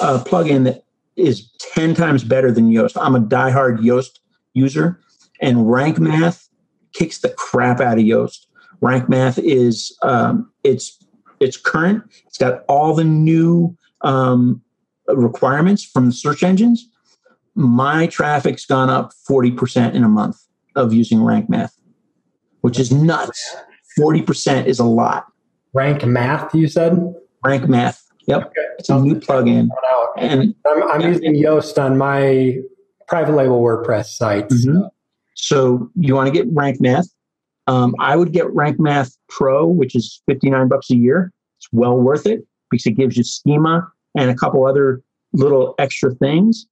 uh, 0.01 0.21
plugin 0.25 0.65
that 0.65 0.83
is 1.15 1.49
10 1.73 1.95
times 1.95 2.23
better 2.25 2.51
than 2.51 2.71
yoast. 2.71 2.97
I'm 2.99 3.15
a 3.15 3.21
diehard 3.21 3.79
yoast 3.79 4.19
user 4.53 4.99
and 5.39 5.71
rank 5.71 5.97
math 5.99 6.49
kicks 6.93 7.19
the 7.19 7.29
crap 7.29 7.79
out 7.79 7.97
of 7.97 8.03
yoast 8.03 8.45
rank 8.81 9.07
math 9.07 9.37
is 9.39 9.97
um, 10.01 10.51
it's 10.63 10.97
it's 11.39 11.57
current. 11.57 12.03
It's 12.27 12.37
got 12.37 12.63
all 12.67 12.93
the 12.93 13.03
new 13.03 13.75
um, 14.01 14.61
requirements 15.07 15.83
from 15.83 16.07
the 16.07 16.11
search 16.11 16.43
engines. 16.43 16.87
My 17.55 18.07
traffic's 18.07 18.65
gone 18.65 18.89
up 18.89 19.11
40% 19.29 19.93
in 19.93 20.03
a 20.03 20.07
month 20.07 20.37
of 20.75 20.93
using 20.93 21.21
Rank 21.23 21.49
Math, 21.49 21.75
which 22.61 22.79
is 22.79 22.91
nuts. 22.91 23.55
40% 23.99 24.67
is 24.67 24.79
a 24.79 24.85
lot. 24.85 25.25
Rank 25.73 26.05
Math, 26.05 26.53
you 26.55 26.67
said? 26.67 27.13
Rank 27.43 27.67
Math. 27.67 28.01
Yep. 28.27 28.41
Okay. 28.47 28.61
It's 28.77 28.89
a 28.89 28.99
new 28.99 29.15
plugin. 29.15 29.67
And 30.17 30.55
I'm, 30.67 30.83
I'm 30.91 31.01
using 31.01 31.33
Yoast 31.33 31.81
on 31.81 31.97
my 31.97 32.57
private 33.07 33.33
label 33.33 33.61
WordPress 33.61 34.05
site. 34.05 34.47
Mm-hmm. 34.47 34.79
So. 34.79 34.89
So 35.35 35.89
you 35.95 36.15
want 36.15 36.27
to 36.27 36.33
get 36.33 36.47
Rank 36.51 36.81
Math. 36.81 37.07
Um, 37.67 37.95
I 37.99 38.15
would 38.15 38.33
get 38.33 38.51
Rank 38.53 38.79
Math 38.79 39.15
Pro, 39.29 39.67
which 39.67 39.95
is 39.95 40.21
59 40.27 40.67
bucks 40.67 40.89
a 40.89 40.95
year. 40.95 41.31
It's 41.57 41.67
well 41.71 41.97
worth 41.97 42.25
it 42.25 42.45
because 42.69 42.85
it 42.85 42.91
gives 42.91 43.17
you 43.17 43.23
schema 43.23 43.87
and 44.15 44.29
a 44.29 44.35
couple 44.35 44.65
other 44.65 45.01
little 45.33 45.75
extra 45.79 46.13
things. 46.15 46.65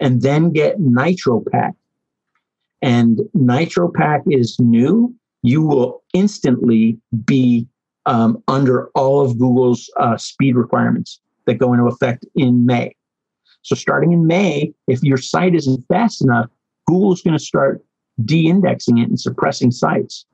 And 0.00 0.22
then 0.22 0.50
get 0.50 0.80
Nitro 0.80 1.44
Pack. 1.52 1.74
and 2.82 3.20
Nitro 3.34 3.90
Pack 3.90 4.22
is 4.28 4.58
new, 4.58 5.14
you 5.42 5.62
will 5.62 6.02
instantly 6.12 6.98
be 7.24 7.68
um, 8.06 8.42
under 8.48 8.88
all 8.96 9.20
of 9.24 9.38
Google's 9.38 9.88
uh, 10.00 10.16
speed 10.16 10.56
requirements 10.56 11.20
that 11.46 11.54
go 11.54 11.72
into 11.72 11.86
effect 11.86 12.26
in 12.34 12.66
May. 12.66 12.94
So, 13.62 13.76
starting 13.76 14.12
in 14.12 14.26
May, 14.26 14.74
if 14.88 15.02
your 15.04 15.18
site 15.18 15.54
isn't 15.54 15.86
fast 15.86 16.20
enough, 16.20 16.50
Google's 16.88 17.22
going 17.22 17.38
to 17.38 17.44
start 17.44 17.80
de 18.24 18.48
indexing 18.48 18.98
it 18.98 19.08
and 19.08 19.20
suppressing 19.20 19.70
sites. 19.70 20.26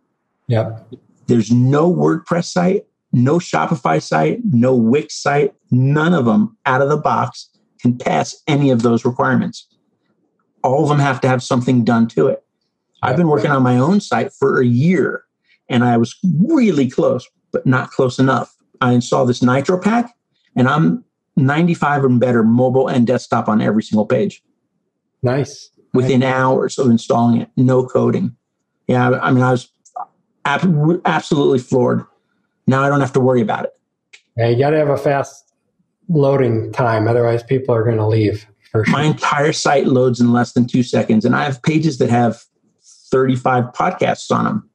Yeah. 0.47 0.79
There's 1.27 1.51
no 1.53 1.93
WordPress 1.93 2.47
site, 2.47 2.87
no 3.13 3.39
Shopify 3.39 4.03
site, 4.03 4.41
no 4.45 4.75
Wix 4.75 5.15
site, 5.15 5.55
none 5.71 6.15
of 6.15 6.25
them 6.25 6.57
out 6.67 6.83
of 6.83 6.89
the 6.89 6.97
box 6.97 7.51
can 7.81 7.97
pass 7.97 8.43
any 8.47 8.71
of 8.71 8.83
those 8.83 9.05
requirements. 9.05 9.67
All 10.65 10.83
of 10.83 10.89
them 10.89 10.99
have 10.99 11.21
to 11.21 11.29
have 11.29 11.43
something 11.43 11.85
done 11.85 12.09
to 12.09 12.27
it. 12.27 12.45
I've 13.03 13.17
been 13.17 13.29
working 13.29 13.51
on 13.51 13.63
my 13.63 13.77
own 13.77 14.01
site 14.01 14.33
for 14.33 14.61
a 14.61 14.67
year 14.67 15.25
and 15.69 15.85
I 15.85 15.97
was 15.97 16.17
really 16.25 16.91
close, 16.91 17.29
but 17.53 17.67
not 17.67 17.91
close 17.91 18.19
enough. 18.19 18.57
I 18.81 18.93
installed 18.93 19.29
this 19.29 19.43
Nitro 19.43 19.79
Pack 19.79 20.13
and 20.57 20.69
I'm 20.69 21.05
95 21.37 22.05
and 22.05 22.21
better 22.21 22.43
mobile 22.43 22.89
and 22.89 23.07
desktop 23.07 23.49
on 23.49 23.61
every 23.61 23.83
single 23.83 24.07
page. 24.07 24.43
Nice. 25.23 25.71
Within 26.03 26.23
hours 26.23 26.79
of 26.79 26.89
installing 26.89 27.41
it, 27.41 27.51
no 27.57 27.87
coding. 27.87 28.37
Yeah, 28.87 29.11
I 29.11 29.31
mean, 29.31 29.43
I 29.43 29.51
was 29.51 29.71
absolutely 30.45 31.59
floored. 31.59 32.05
Now 32.67 32.83
I 32.83 32.89
don't 32.89 33.01
have 33.01 33.13
to 33.15 33.21
worry 33.21 33.41
about 33.41 33.65
it. 33.65 33.73
Yeah, 34.37 34.49
you 34.49 34.59
got 34.59 34.71
to 34.71 34.79
have 34.79 34.89
a 34.89 34.97
fast 34.97 35.53
loading 36.09 36.73
time, 36.73 37.09
otherwise 37.09 37.43
people 37.43 37.75
are 37.75 37.85
going 37.85 37.97
to 37.97 38.07
leave. 38.07 38.47
Sure. 38.71 38.85
My 38.89 39.03
entire 39.03 39.53
site 39.53 39.87
loads 39.87 40.21
in 40.21 40.33
less 40.33 40.53
than 40.53 40.67
two 40.67 40.83
seconds, 40.83 41.25
and 41.25 41.35
I 41.35 41.45
have 41.45 41.63
pages 41.63 41.99
that 41.99 42.11
have 42.11 42.43
35 43.11 43.65
podcasts 43.73 44.31
on 44.31 44.45
them. 44.45 44.71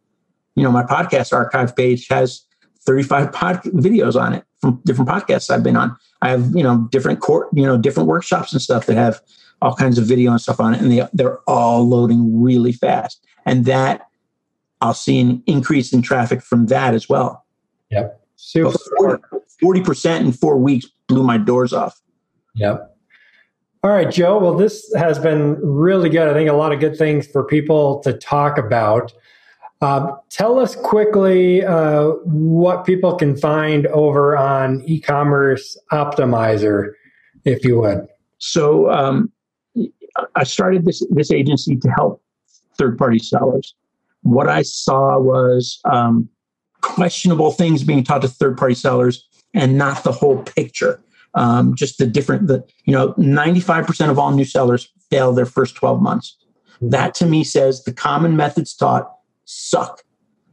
You 0.55 0.63
know, 0.63 0.71
my 0.71 0.83
podcast 0.83 1.33
archive 1.33 1.75
page 1.75 2.07
has 2.09 2.45
35 2.85 3.31
pod 3.31 3.61
videos 3.63 4.19
on 4.19 4.33
it 4.33 4.43
from 4.61 4.81
different 4.85 5.09
podcasts 5.09 5.49
I've 5.49 5.63
been 5.63 5.77
on. 5.77 5.95
I 6.21 6.29
have, 6.29 6.55
you 6.55 6.63
know, 6.63 6.87
different 6.91 7.19
court, 7.19 7.49
you 7.53 7.63
know, 7.63 7.77
different 7.77 8.09
workshops 8.09 8.51
and 8.53 8.61
stuff 8.61 8.85
that 8.87 8.95
have 8.95 9.21
all 9.63 9.75
kinds 9.75 9.97
of 9.97 10.05
video 10.05 10.31
and 10.31 10.41
stuff 10.41 10.59
on 10.59 10.73
it. 10.73 10.81
And 10.81 10.91
they, 10.91 11.07
they're 11.13 11.39
all 11.49 11.87
loading 11.87 12.41
really 12.41 12.73
fast. 12.73 13.25
And 13.45 13.65
that 13.65 14.07
I'll 14.81 14.93
see 14.93 15.21
an 15.21 15.41
increase 15.47 15.93
in 15.93 16.01
traffic 16.01 16.41
from 16.41 16.65
that 16.65 16.93
as 16.93 17.07
well. 17.07 17.45
Yep. 17.89 18.19
Super. 18.35 19.21
40% 19.63 20.19
in 20.19 20.31
four 20.33 20.57
weeks 20.57 20.87
blew 21.07 21.23
my 21.23 21.37
doors 21.37 21.71
off. 21.71 22.01
Yep. 22.55 22.89
All 23.83 23.91
right, 23.91 24.11
Joe. 24.11 24.37
Well, 24.39 24.55
this 24.55 24.93
has 24.95 25.17
been 25.19 25.55
really 25.61 26.09
good. 26.09 26.27
I 26.27 26.33
think 26.33 26.49
a 26.49 26.53
lot 26.53 26.73
of 26.73 26.81
good 26.81 26.97
things 26.97 27.27
for 27.27 27.45
people 27.45 27.99
to 27.99 28.13
talk 28.13 28.57
about. 28.57 29.13
Uh, 29.81 30.15
tell 30.29 30.59
us 30.59 30.75
quickly 30.75 31.63
uh, 31.65 32.09
what 32.23 32.85
people 32.85 33.15
can 33.15 33.37
find 33.37 33.87
over 33.87 34.37
on 34.37 34.81
e-commerce 34.85 35.77
optimizer, 35.91 36.91
if 37.45 37.63
you 37.65 37.79
would. 37.79 38.07
So 38.37 38.89
um, 38.91 39.31
I 40.35 40.43
started 40.43 40.85
this 40.85 41.05
this 41.11 41.31
agency 41.31 41.75
to 41.77 41.89
help 41.89 42.21
third 42.77 42.97
party 42.97 43.19
sellers. 43.19 43.75
What 44.21 44.47
I 44.47 44.61
saw 44.61 45.19
was 45.19 45.79
um, 45.85 46.29
questionable 46.81 47.51
things 47.51 47.83
being 47.83 48.03
taught 48.03 48.21
to 48.21 48.27
third 48.27 48.57
party 48.57 48.75
sellers 48.75 49.27
and 49.53 49.77
not 49.77 50.03
the 50.03 50.11
whole 50.11 50.43
picture. 50.43 51.01
Um, 51.35 51.75
just 51.75 51.97
the 51.97 52.05
different, 52.05 52.47
the 52.47 52.63
you 52.85 52.93
know, 52.93 53.13
ninety 53.17 53.59
five 53.59 53.87
percent 53.87 54.11
of 54.11 54.19
all 54.19 54.31
new 54.31 54.45
sellers 54.45 54.91
fail 55.09 55.33
their 55.33 55.45
first 55.45 55.75
twelve 55.75 56.01
months. 56.01 56.37
That 56.81 57.15
to 57.15 57.25
me 57.25 57.43
says 57.43 57.83
the 57.83 57.93
common 57.93 58.35
methods 58.35 58.75
taught 58.75 59.11
suck 59.45 60.03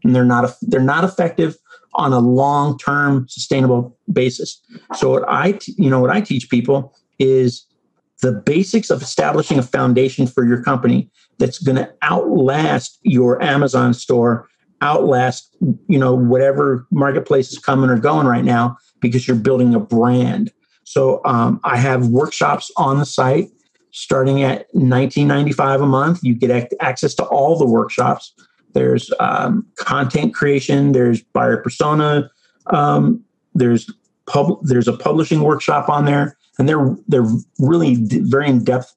and 0.05 0.15
they're 0.15 0.25
not 0.25 0.55
they're 0.63 0.81
not 0.81 1.05
effective 1.05 1.57
on 1.95 2.13
a 2.13 2.19
long-term 2.19 3.27
sustainable 3.29 3.97
basis 4.13 4.61
so 4.95 5.11
what 5.11 5.25
i 5.29 5.59
you 5.77 5.91
know 5.91 6.01
what 6.01 6.11
i 6.11 6.21
teach 6.21 6.49
people 6.49 6.95
is 7.19 7.67
the 8.21 8.33
basics 8.33 8.91
of 8.91 9.03
establishing 9.03 9.59
a 9.59 9.63
foundation 9.63 10.27
for 10.27 10.45
your 10.45 10.63
company 10.63 11.11
that's 11.39 11.59
going 11.59 11.77
to 11.77 11.93
outlast 12.03 12.99
your 13.03 13.43
amazon 13.43 13.95
store 13.95 14.49
outlast 14.83 15.55
you 15.89 15.99
know 15.99 16.15
whatever 16.15 16.87
marketplace 16.91 17.53
is 17.53 17.59
coming 17.59 17.91
or 17.91 17.99
going 17.99 18.27
right 18.27 18.45
now 18.45 18.77
because 19.01 19.27
you're 19.27 19.37
building 19.37 19.75
a 19.75 19.81
brand. 19.81 20.53
So 20.85 21.21
um, 21.25 21.61
i 21.65 21.77
have 21.77 22.09
workshops 22.09 22.71
on 22.77 22.99
the 22.99 23.07
site 23.07 23.51
starting 23.93 24.43
at 24.43 24.67
1995 24.73 25.81
a 25.81 25.87
month. 25.87 26.21
You 26.23 26.35
get 26.35 26.73
access 26.81 27.15
to 27.15 27.25
all 27.25 27.59
the 27.59 27.67
workshops. 27.67 28.33
There's 28.73 29.11
um, 29.19 29.67
content 29.77 30.33
creation, 30.33 30.93
there's 30.93 31.23
buyer 31.23 31.57
persona, 31.57 32.31
um, 32.67 33.25
there's 33.53 33.91
pub, 34.27 34.61
there's 34.63 34.87
a 34.87 34.97
publishing 34.97 35.41
workshop 35.41 35.89
on 35.89 36.05
there, 36.05 36.37
and 36.61 36.69
they're 36.69 36.95
they're 37.09 37.27
really 37.59 37.97
very 37.99 38.49
in 38.49 38.63
depth 38.63 38.95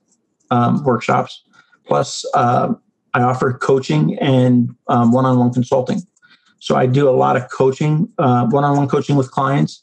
um, 0.52 0.84
workshops. 0.84 1.44
Plus, 1.88 2.26
uh, 2.36 2.74
I 3.14 3.24
offer 3.24 3.54
coaching 3.54 4.18
and 4.20 4.76
one 4.86 5.26
on 5.26 5.40
one 5.40 5.52
consulting. 5.52 6.02
So 6.60 6.76
I 6.76 6.86
do 6.86 7.10
a 7.10 7.12
lot 7.12 7.36
of 7.36 7.50
coaching, 7.50 8.08
one 8.18 8.64
on 8.64 8.78
one 8.78 8.88
coaching 8.88 9.16
with 9.16 9.32
clients, 9.32 9.82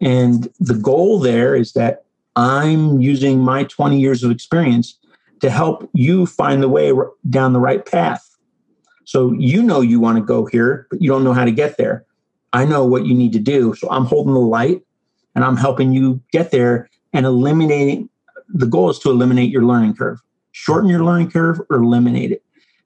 and 0.00 0.48
the 0.60 0.74
goal 0.74 1.18
there 1.18 1.56
is 1.56 1.72
that 1.72 2.04
I'm 2.36 3.00
using 3.00 3.38
my 3.38 3.64
20 3.64 3.98
years 3.98 4.22
of 4.22 4.30
experience 4.30 4.98
to 5.40 5.50
help 5.50 5.88
you 5.94 6.26
find 6.26 6.62
the 6.62 6.68
way 6.68 6.92
down 7.30 7.52
the 7.52 7.60
right 7.60 7.84
path 7.86 8.34
so 9.04 9.32
you 9.32 9.62
know 9.62 9.80
you 9.80 10.00
want 10.00 10.18
to 10.18 10.24
go 10.24 10.46
here, 10.46 10.86
but 10.90 11.00
you 11.00 11.08
don't 11.10 11.24
know 11.24 11.32
how 11.32 11.44
to 11.44 11.52
get 11.52 11.76
there. 11.76 12.04
I 12.52 12.64
know 12.64 12.84
what 12.84 13.06
you 13.06 13.14
need 13.14 13.32
to 13.34 13.38
do. 13.38 13.74
So 13.74 13.88
I'm 13.90 14.06
holding 14.06 14.34
the 14.34 14.40
light 14.40 14.82
and 15.34 15.44
I'm 15.44 15.56
helping 15.56 15.92
you 15.92 16.20
get 16.32 16.50
there 16.50 16.88
and 17.14 17.24
eliminating 17.24 18.10
the 18.48 18.66
goal 18.66 18.90
is 18.90 18.98
to 18.98 19.10
eliminate 19.10 19.50
your 19.50 19.64
learning 19.64 19.94
curve. 19.94 20.20
Shorten 20.52 20.90
your 20.90 21.02
learning 21.02 21.30
curve 21.30 21.60
or 21.70 21.78
eliminate 21.78 22.32
it. 22.32 22.42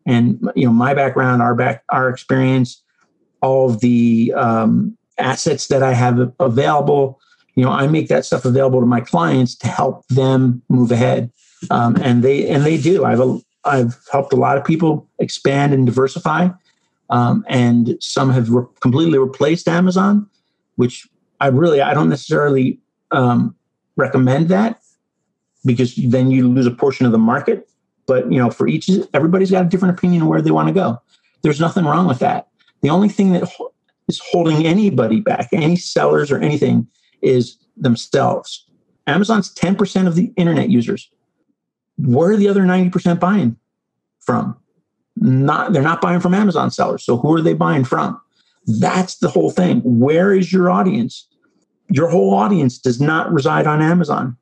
And 0.06 0.50
you 0.54 0.66
know, 0.66 0.72
my 0.72 0.94
background, 0.94 1.42
our 1.42 1.54
back, 1.54 1.82
our 1.90 2.08
experience, 2.08 2.82
all 3.42 3.70
of 3.70 3.80
the 3.80 4.32
um, 4.36 4.96
assets 5.18 5.66
that 5.68 5.82
I 5.82 5.92
have 5.92 6.32
available, 6.38 7.20
you 7.56 7.64
know, 7.64 7.70
I 7.70 7.86
make 7.88 8.08
that 8.08 8.24
stuff 8.24 8.44
available 8.44 8.80
to 8.80 8.86
my 8.86 9.00
clients 9.00 9.54
to 9.56 9.68
help 9.68 10.06
them 10.08 10.62
move 10.68 10.92
ahead. 10.92 11.32
Um, 11.70 11.96
and 11.96 12.22
they 12.22 12.48
and 12.48 12.64
they 12.64 12.78
do. 12.78 13.04
I 13.04 13.10
have 13.10 13.20
a 13.20 13.40
I've 13.64 13.98
helped 14.12 14.32
a 14.32 14.36
lot 14.36 14.56
of 14.56 14.64
people 14.64 15.08
expand 15.18 15.74
and 15.74 15.84
diversify, 15.84 16.50
um, 17.10 17.44
and 17.48 17.96
some 18.00 18.30
have 18.30 18.48
re- 18.48 18.64
completely 18.80 19.18
replaced 19.18 19.68
Amazon, 19.68 20.30
which 20.76 21.06
I 21.40 21.48
really 21.48 21.80
I 21.80 21.94
don't 21.94 22.08
necessarily 22.08 22.78
um, 23.10 23.56
recommend 23.98 24.48
that 24.48 24.80
because 25.66 25.94
then 25.96 26.30
you 26.30 26.48
lose 26.48 26.66
a 26.66 26.70
portion 26.70 27.04
of 27.04 27.12
the 27.12 27.18
market. 27.18 27.68
But 28.06 28.32
you 28.32 28.38
know, 28.38 28.48
for 28.50 28.66
each 28.66 28.88
everybody's 29.12 29.50
got 29.50 29.66
a 29.66 29.68
different 29.68 29.98
opinion 29.98 30.22
of 30.22 30.28
where 30.28 30.40
they 30.40 30.50
want 30.50 30.68
to 30.68 30.74
go. 30.74 30.98
There's 31.42 31.60
nothing 31.60 31.84
wrong 31.84 32.08
with 32.08 32.20
that. 32.20 32.48
The 32.80 32.88
only 32.88 33.10
thing 33.10 33.32
that 33.32 33.52
is 34.08 34.20
holding 34.30 34.66
anybody 34.66 35.20
back, 35.20 35.48
any 35.52 35.76
sellers 35.76 36.32
or 36.32 36.38
anything, 36.38 36.86
is 37.20 37.58
themselves. 37.76 38.64
Amazon's 39.06 39.54
10% 39.54 40.06
of 40.06 40.14
the 40.14 40.32
internet 40.36 40.70
users 40.70 41.10
where 41.98 42.30
are 42.30 42.36
the 42.36 42.48
other 42.48 42.62
90% 42.62 43.20
buying 43.20 43.56
from? 44.20 44.56
Not 45.16 45.72
they're 45.72 45.82
not 45.82 46.00
buying 46.00 46.20
from 46.20 46.34
Amazon 46.34 46.70
sellers. 46.70 47.04
So 47.04 47.16
who 47.16 47.34
are 47.34 47.42
they 47.42 47.54
buying 47.54 47.84
from? 47.84 48.20
That's 48.66 49.16
the 49.16 49.28
whole 49.28 49.50
thing. 49.50 49.80
Where 49.80 50.32
is 50.32 50.52
your 50.52 50.70
audience? 50.70 51.26
Your 51.90 52.08
whole 52.08 52.34
audience 52.34 52.78
does 52.78 53.00
not 53.00 53.32
reside 53.32 53.66
on 53.66 53.80
Amazon. 53.80 54.36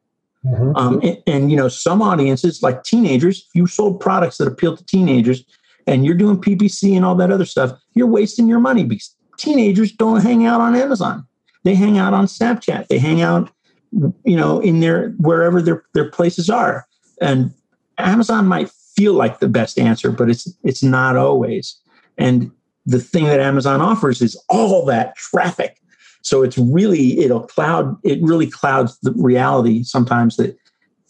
Mm-hmm. 0.45 0.77
Um, 0.77 1.01
and, 1.03 1.23
and, 1.27 1.51
you 1.51 1.57
know, 1.57 1.69
some 1.69 2.03
audiences 2.03 2.63
like 2.63 2.85
teenagers, 2.85 3.47
if 3.49 3.55
you 3.55 3.67
sold 3.67 4.01
products 4.01 4.39
that 4.39 4.49
appeal 4.49 4.77
to 4.77 4.85
teenagers 4.85 5.45
and 5.87 6.05
you're 6.05 6.15
doing 6.15 6.41
PPC 6.41 6.95
and 6.95 7.05
all 7.05 7.15
that 7.17 7.31
other 7.31 7.45
stuff, 7.45 7.73
you're 7.95 8.07
wasting 8.07 8.47
your 8.49 8.61
money 8.61 8.85
because 8.85 9.15
teenagers 9.39 9.93
don't 9.93 10.23
hang 10.23 10.47
out 10.47 10.61
on 10.61 10.75
Amazon. 10.75 11.27
They 11.65 11.75
hang 11.75 11.99
out 11.99 12.15
on 12.15 12.27
Snapchat. 12.27 12.89
They 12.89 12.99
hang 12.99 13.23
out, 13.23 13.51
you 13.93 14.37
know, 14.37 14.61
in 14.61 14.81
their 14.81 15.11
wherever 15.19 15.61
their 15.61 15.85
their 15.95 16.11
places 16.11 16.49
are 16.49 16.87
and 17.21 17.53
Amazon 17.99 18.47
might 18.47 18.71
feel 18.71 19.15
like 19.15 19.41
the 19.41 19.49
best 19.49 19.79
answer, 19.79 20.11
but 20.11 20.29
it's 20.31 20.49
it's 20.65 20.83
not 20.83 21.17
always. 21.17 21.79
And 22.19 22.51
the 22.85 23.01
thing 23.01 23.25
that 23.25 23.41
Amazon 23.41 23.81
offers 23.81 24.23
is 24.23 24.41
all 24.49 24.85
that 24.87 25.17
traffic. 25.17 25.81
So 26.27 26.43
it's 26.43 26.59
really 26.59 27.21
it'll 27.21 27.47
cloud 27.47 27.97
it 28.03 28.21
really 28.21 28.51
clouds 28.51 28.99
the 29.01 29.13
reality 29.13 29.85
sometimes 29.85 30.37
that 30.39 30.59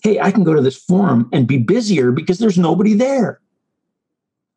hey, 0.03 0.21
I 0.21 0.31
can 0.31 0.45
go 0.45 0.53
to 0.53 0.61
this 0.61 0.77
forum 0.77 1.31
and 1.33 1.47
be 1.47 1.57
busier 1.57 2.13
because 2.13 2.39
there's 2.39 2.59
nobody 2.59 2.93
there. 2.93 3.41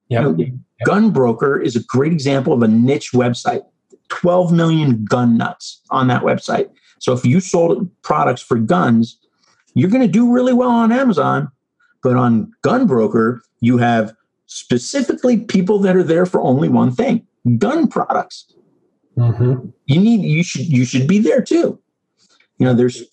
Yep. 0.10 0.22
You 0.22 0.28
know, 0.28 0.38
yep. 0.38 0.54
GunBroker 0.86 1.64
is 1.64 1.78
a 1.78 1.84
great 1.84 2.12
example 2.12 2.52
of 2.52 2.62
a 2.62 2.68
niche 2.68 3.14
website. 3.14 3.62
12 4.10 4.52
million 4.52 5.06
gun 5.06 5.38
nuts 5.38 5.80
on 5.92 6.08
that 6.08 6.24
website. 6.24 6.70
So 7.00 7.14
if 7.14 7.24
you 7.24 7.40
sold 7.40 7.90
products 8.02 8.42
for 8.42 8.58
guns, 8.58 9.18
you're 9.76 9.90
going 9.90 10.06
to 10.06 10.12
do 10.12 10.30
really 10.30 10.52
well 10.52 10.72
on 10.72 10.92
Amazon, 10.92 11.50
but 12.04 12.18
on 12.18 12.52
GunBroker, 12.66 13.40
you 13.62 13.78
have 13.78 14.14
specifically 14.48 15.38
people 15.38 15.80
that 15.80 15.96
are 15.96 16.04
there 16.04 16.26
for 16.26 16.42
only 16.42 16.68
one 16.68 16.92
thing 16.92 17.26
gun 17.58 17.88
products. 17.88 18.52
Mm-hmm. 19.20 19.70
You 19.86 20.00
need 20.00 20.22
you 20.22 20.44
should 20.44 20.66
you 20.66 20.86
should 20.86 21.08
be 21.08 21.20
there 21.20 21.42
too. 21.42 21.80
You 22.58 22.66
know, 22.66 22.74
there's 22.74 23.04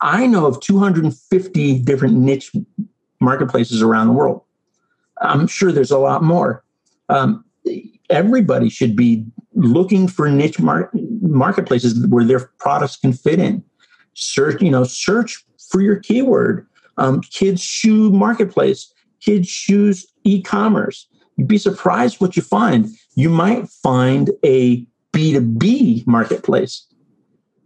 I 0.00 0.26
know 0.26 0.46
of 0.46 0.60
250 0.60 1.78
different 1.80 2.16
niche 2.16 2.50
marketplaces 3.20 3.82
around 3.82 4.06
the 4.06 4.14
world. 4.14 4.42
I'm 5.20 5.46
sure 5.46 5.70
there's 5.70 5.90
a 5.90 5.98
lot 5.98 6.22
more. 6.22 6.64
Um, 7.10 7.44
everybody 8.08 8.70
should 8.70 8.96
be 8.96 9.26
looking 9.54 10.08
for 10.08 10.30
niche 10.30 10.58
mar- 10.58 10.90
marketplaces 11.20 12.06
where 12.06 12.24
their 12.24 12.50
products 12.58 12.96
can 12.96 13.12
fit 13.12 13.38
in. 13.38 13.62
Search, 14.14 14.62
you 14.62 14.70
know, 14.70 14.84
search 14.84 15.44
for 15.70 15.82
your 15.82 15.96
keyword. 15.96 16.66
Um, 16.96 17.20
kids 17.20 17.62
shoe 17.62 18.10
marketplace, 18.10 18.92
kids 19.20 19.48
shoes 19.48 20.06
e-commerce. 20.24 21.06
You'd 21.36 21.48
be 21.48 21.58
surprised 21.58 22.20
what 22.20 22.36
you 22.36 22.42
find. 22.42 22.88
You 23.14 23.28
might 23.28 23.68
find 23.68 24.30
a 24.44 24.86
B2B 25.12 26.06
marketplace 26.06 26.86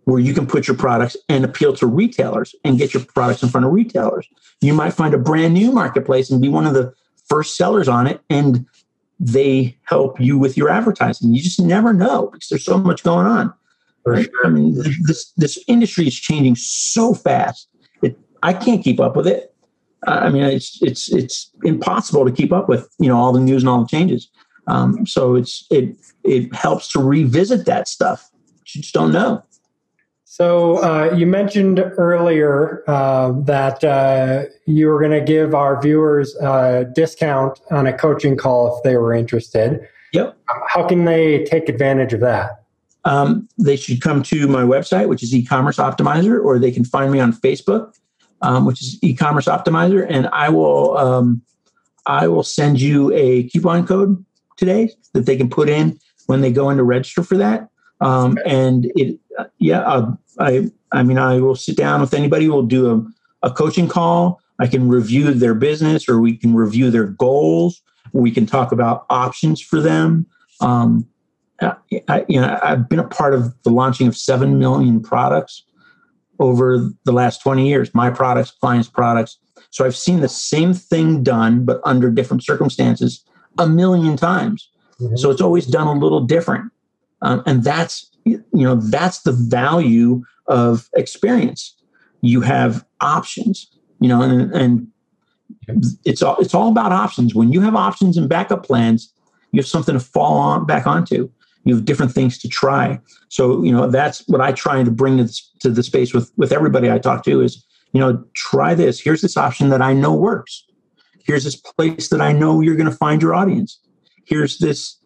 where 0.05 0.21
you 0.21 0.35
can 0.35 0.47
put 0.47 0.69
your 0.69 0.77
products 0.77 1.17
and 1.29 1.45
appeal 1.45 1.75
to 1.77 1.87
retailers 1.87 2.55
and 2.65 2.79
get 2.79 2.93
your 2.93 3.05
products 3.05 3.43
in 3.43 3.49
front 3.49 3.67
of 3.67 3.73
retailers. 3.73 4.29
You 4.61 4.75
might 4.75 4.93
find 4.93 5.15
a 5.15 5.19
brand 5.19 5.55
new 5.55 5.73
marketplace 5.73 6.31
and 6.31 6.43
be 6.43 6.49
one 6.49 6.67
of 6.67 6.75
the 6.75 6.93
first 7.27 7.57
sellers 7.57 7.89
on 7.89 8.07
it 8.07 8.21
and 8.29 8.67
they 9.19 9.79
help 9.85 10.21
you 10.21 10.37
with 10.37 10.57
your 10.57 10.69
advertising. 10.69 11.33
You 11.33 11.43
just 11.43 11.61
never 11.61 11.93
know 11.93 12.29
because 12.33 12.49
there's 12.49 12.65
so 12.65 12.79
much 12.79 13.03
going 13.03 13.27
on. 13.27 13.53
Right? 14.07 14.29
I 14.45 14.49
mean, 14.49 14.75
this 15.05 15.33
this 15.37 15.59
industry 15.67 16.07
is 16.07 16.15
changing 16.15 16.57
so 16.57 17.15
fast. 17.15 17.69
It, 18.03 18.19
I 18.43 18.53
can't 18.53 18.85
keep 18.85 19.01
up 19.01 19.17
with 19.17 19.27
it. 19.27 19.55
I 20.07 20.29
mean, 20.29 20.43
it's 20.43 20.83
it's 20.83 21.11
it's 21.11 21.51
impossible 21.63 22.27
to 22.27 22.33
keep 22.33 22.53
up 22.53 22.69
with 22.69 22.95
you 22.99 23.09
know 23.09 23.17
all 23.17 23.33
the 23.33 23.41
news 23.41 23.63
and 23.63 23.71
all 23.71 23.81
the 23.81 23.87
changes. 23.87 24.29
Um, 24.67 25.07
so 25.07 25.35
it's 25.35 25.67
it 25.71 25.97
it 26.23 26.55
helps 26.55 26.91
to 26.93 27.01
revisit 27.01 27.67
that 27.67 27.89
stuff. 27.89 28.31
You 28.75 28.83
just 28.83 28.95
don't 28.95 29.13
know. 29.13 29.43
So 30.25 30.83
uh, 30.83 31.15
you 31.15 31.27
mentioned 31.27 31.79
earlier 31.79 32.83
uh, 32.89 33.33
that 33.43 33.85
uh, 33.85 34.45
you 34.67 34.89
were 34.89 34.99
going 34.99 35.13
to 35.13 35.21
give 35.21 35.55
our 35.55 35.81
viewers 35.81 36.35
a 36.37 36.87
discount 36.93 37.61
on 37.71 37.87
a 37.87 37.97
coaching 37.97 38.37
call 38.37 38.77
if 38.77 38.83
they 38.83 38.97
were 38.97 39.15
interested. 39.15 39.87
Yep. 40.13 40.37
How 40.67 40.89
can 40.89 41.05
they 41.05 41.45
take 41.45 41.69
advantage 41.69 42.13
of 42.13 42.21
that? 42.21 42.65
Um, 43.05 43.49
they 43.59 43.77
should 43.77 44.01
come 44.01 44.25
to 44.25 44.49
my 44.49 44.63
website, 44.63 45.09
which 45.09 45.23
is 45.23 45.33
e-commerce 45.35 45.77
optimizer, 45.77 46.43
or 46.43 46.59
they 46.59 46.73
can 46.73 46.85
find 46.85 47.13
me 47.13 47.21
on 47.21 47.33
Facebook, 47.33 47.95
um, 48.41 48.65
which 48.65 48.81
is 48.81 48.99
e-commerce 49.03 49.47
optimizer, 49.47 50.05
and 50.09 50.27
I 50.29 50.49
will 50.49 50.97
um, 50.97 51.43
I 52.07 52.29
will 52.29 52.43
send 52.43 52.81
you 52.81 53.13
a 53.13 53.45
coupon 53.51 53.87
code 53.87 54.24
today 54.57 54.91
that 55.13 55.27
they 55.27 55.37
can 55.37 55.49
put 55.49 55.69
in 55.69 55.99
when 56.27 56.41
they 56.41 56.53
go 56.53 56.71
in 56.71 56.77
to 56.77 56.85
register 56.85 57.23
for 57.23 57.37
that. 57.37 57.69
Um, 58.01 58.39
and 58.47 58.91
it, 58.97 59.19
yeah, 59.59 59.81
uh, 59.81 60.13
I, 60.39 60.71
I 60.93 61.03
mean, 61.03 61.19
I 61.19 61.41
will 61.41 61.55
sit 61.55 61.77
down 61.77 62.01
with 62.01 62.15
anybody. 62.15 62.49
We'll 62.49 62.63
do 62.63 62.91
a, 63.43 63.49
a 63.49 63.51
coaching 63.51 63.89
call. 63.89 64.41
I 64.59 64.67
can 64.67 64.89
review 64.89 65.33
their 65.33 65.55
business, 65.55 66.09
or 66.09 66.21
we 66.21 66.37
can 66.37 66.55
review 66.55 66.91
their 66.91 67.07
goals. 67.07 67.83
We 68.13 68.31
can 68.31 68.47
talk 68.47 68.73
about 68.73 69.07
options 69.11 69.61
for 69.61 69.81
them. 69.81 70.27
Um, 70.61 71.07
I, 72.09 72.25
you 72.29 72.41
know, 72.41 72.59
I've 72.63 72.89
been 72.89 72.99
a 72.99 73.09
part 73.09 73.35
of 73.35 73.55
the 73.63 73.71
launching 73.71 74.07
of 74.07 74.17
seven 74.17 74.59
million 74.59 75.01
products 75.01 75.65
over 76.39 76.91
the 77.05 77.13
last 77.13 77.43
20 77.43 77.69
years. 77.69 77.95
My 77.95 78.11
products, 78.11 78.51
clients' 78.51 78.89
products. 78.89 79.39
So 79.71 79.85
I've 79.85 79.97
seen 79.97 80.21
the 80.21 80.29
same 80.29 80.75
thing 80.75 81.23
done, 81.23 81.65
but 81.65 81.81
under 81.85 82.11
different 82.11 82.45
circumstances, 82.45 83.25
a 83.59 83.69
million 83.69 84.17
times. 84.17 84.69
Mm-hmm. 85.01 85.17
So 85.17 85.31
it's 85.31 85.41
always 85.41 85.67
done 85.67 85.87
a 85.87 85.93
little 85.93 86.21
different. 86.21 86.71
Um, 87.23 87.43
and 87.47 87.65
that's 87.65 88.11
you 88.25 88.43
know 88.53 88.77
that's 88.77 89.23
the 89.23 89.33
value 89.33 90.23
of 90.47 90.89
experience. 90.95 91.77
You 92.21 92.41
have 92.41 92.85
options, 93.01 93.71
you 94.01 94.09
know, 94.09 94.23
and, 94.23 94.53
and 94.55 94.87
it's 96.05 96.23
all 96.23 96.37
it's 96.39 96.55
all 96.55 96.69
about 96.69 96.93
options. 96.93 97.35
When 97.35 97.53
you 97.53 97.61
have 97.61 97.75
options 97.75 98.17
and 98.17 98.29
backup 98.29 98.65
plans, 98.65 99.13
you 99.53 99.61
have 99.61 99.67
something 99.67 99.95
to 99.95 100.01
fall 100.01 100.37
on 100.37 100.67
back 100.67 100.87
onto. 100.87 101.31
You 101.65 101.75
have 101.75 101.85
different 101.85 102.13
things 102.13 102.39
to 102.39 102.49
try. 102.49 103.01
So 103.29 103.63
you 103.63 103.73
know 103.73 103.91
that's 103.91 104.27
what 104.29 104.41
I 104.41 104.53
try 104.53 104.83
to 104.83 104.91
bring 104.91 105.19
to, 105.19 105.25
this, 105.25 105.51
to 105.61 105.71
the 105.71 105.83
space 105.83 106.13
with 106.13 106.31
with 106.37 106.53
everybody 106.53 106.91
I 106.91 106.99
talk 106.99 107.25
to 107.25 107.41
is 107.41 107.65
you 107.93 108.01
know 108.01 108.23
try 108.35 108.75
this. 108.75 109.01
Here's 109.01 109.23
this 109.23 109.37
option 109.37 109.71
that 109.71 109.83
I 109.83 109.93
know 109.93 110.15
works. 110.15 110.65
Here's 111.25 111.45
this 111.45 111.57
place 111.57 112.09
that 112.09 112.21
I 112.21 112.33
know 112.33 112.61
you're 112.61 112.77
going 112.77 112.91
to 112.91 112.97
find 112.97 113.21
your 113.21 113.35
audience. 113.35 113.81
Here's 114.25 114.59
this 114.59 114.99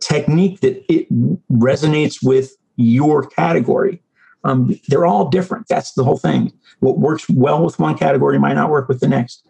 technique 0.00 0.60
that 0.60 0.82
it 0.92 1.06
resonates 1.50 2.18
with 2.22 2.56
your 2.76 3.26
category. 3.26 4.02
Um, 4.44 4.78
they're 4.88 5.06
all 5.06 5.28
different. 5.28 5.66
That's 5.68 5.92
the 5.92 6.04
whole 6.04 6.18
thing. 6.18 6.52
What 6.80 6.98
works 6.98 7.28
well 7.28 7.64
with 7.64 7.78
one 7.78 7.98
category 7.98 8.38
might 8.38 8.54
not 8.54 8.70
work 8.70 8.88
with 8.88 9.00
the 9.00 9.08
next. 9.08 9.46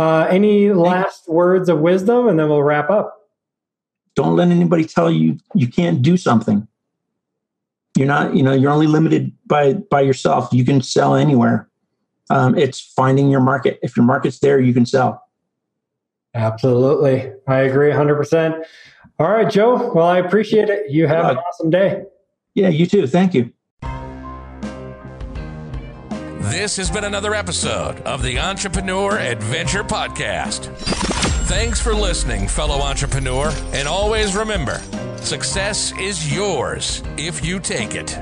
Uh, 0.01 0.27
any 0.31 0.73
last 0.73 1.29
words 1.29 1.69
of 1.69 1.81
wisdom, 1.81 2.27
and 2.27 2.39
then 2.39 2.49
we'll 2.49 2.63
wrap 2.63 2.89
up. 2.89 3.29
Don't 4.17 4.35
let 4.35 4.49
anybody 4.49 4.87
tell 4.87 5.11
you 5.11 5.39
you 5.55 5.69
can't 5.69 6.01
do 6.01 6.17
something. 6.17 6.67
You're 7.99 8.07
not, 8.07 8.35
you 8.35 8.43
know, 8.43 8.55
you're 8.55 8.71
only 8.71 8.87
limited 8.87 9.31
by 9.47 9.75
by 9.75 10.01
yourself. 10.01 10.49
You 10.55 10.65
can 10.65 10.81
sell 10.81 11.17
anywhere. 11.17 11.69
Um, 12.31 12.57
it's 12.57 12.81
finding 12.81 13.29
your 13.29 13.41
market. 13.41 13.79
If 13.83 13.95
your 13.95 14.07
market's 14.07 14.39
there, 14.39 14.59
you 14.59 14.73
can 14.73 14.87
sell. 14.87 15.23
Absolutely, 16.33 17.33
I 17.47 17.59
agree 17.59 17.91
100. 17.91 18.15
percent 18.15 18.55
All 19.19 19.29
right, 19.29 19.51
Joe. 19.51 19.93
Well, 19.93 20.07
I 20.07 20.17
appreciate 20.17 20.71
it. 20.71 20.91
You 20.91 21.09
have 21.09 21.27
an 21.27 21.37
awesome 21.37 21.69
day. 21.69 22.05
Yeah, 22.55 22.71
you 22.71 22.87
too. 22.87 23.07
Thank 23.07 23.35
you. 23.35 23.53
This 26.51 26.77
has 26.79 26.91
been 26.91 27.05
another 27.05 27.33
episode 27.33 28.01
of 28.01 28.25
the 28.25 28.41
Entrepreneur 28.41 29.17
Adventure 29.17 29.85
Podcast. 29.85 30.65
Thanks 31.47 31.81
for 31.81 31.95
listening, 31.95 32.49
fellow 32.49 32.81
entrepreneur, 32.81 33.53
and 33.73 33.87
always 33.87 34.35
remember 34.35 34.83
success 35.19 35.93
is 36.01 36.35
yours 36.35 37.05
if 37.17 37.45
you 37.45 37.61
take 37.61 37.95
it. 37.95 38.19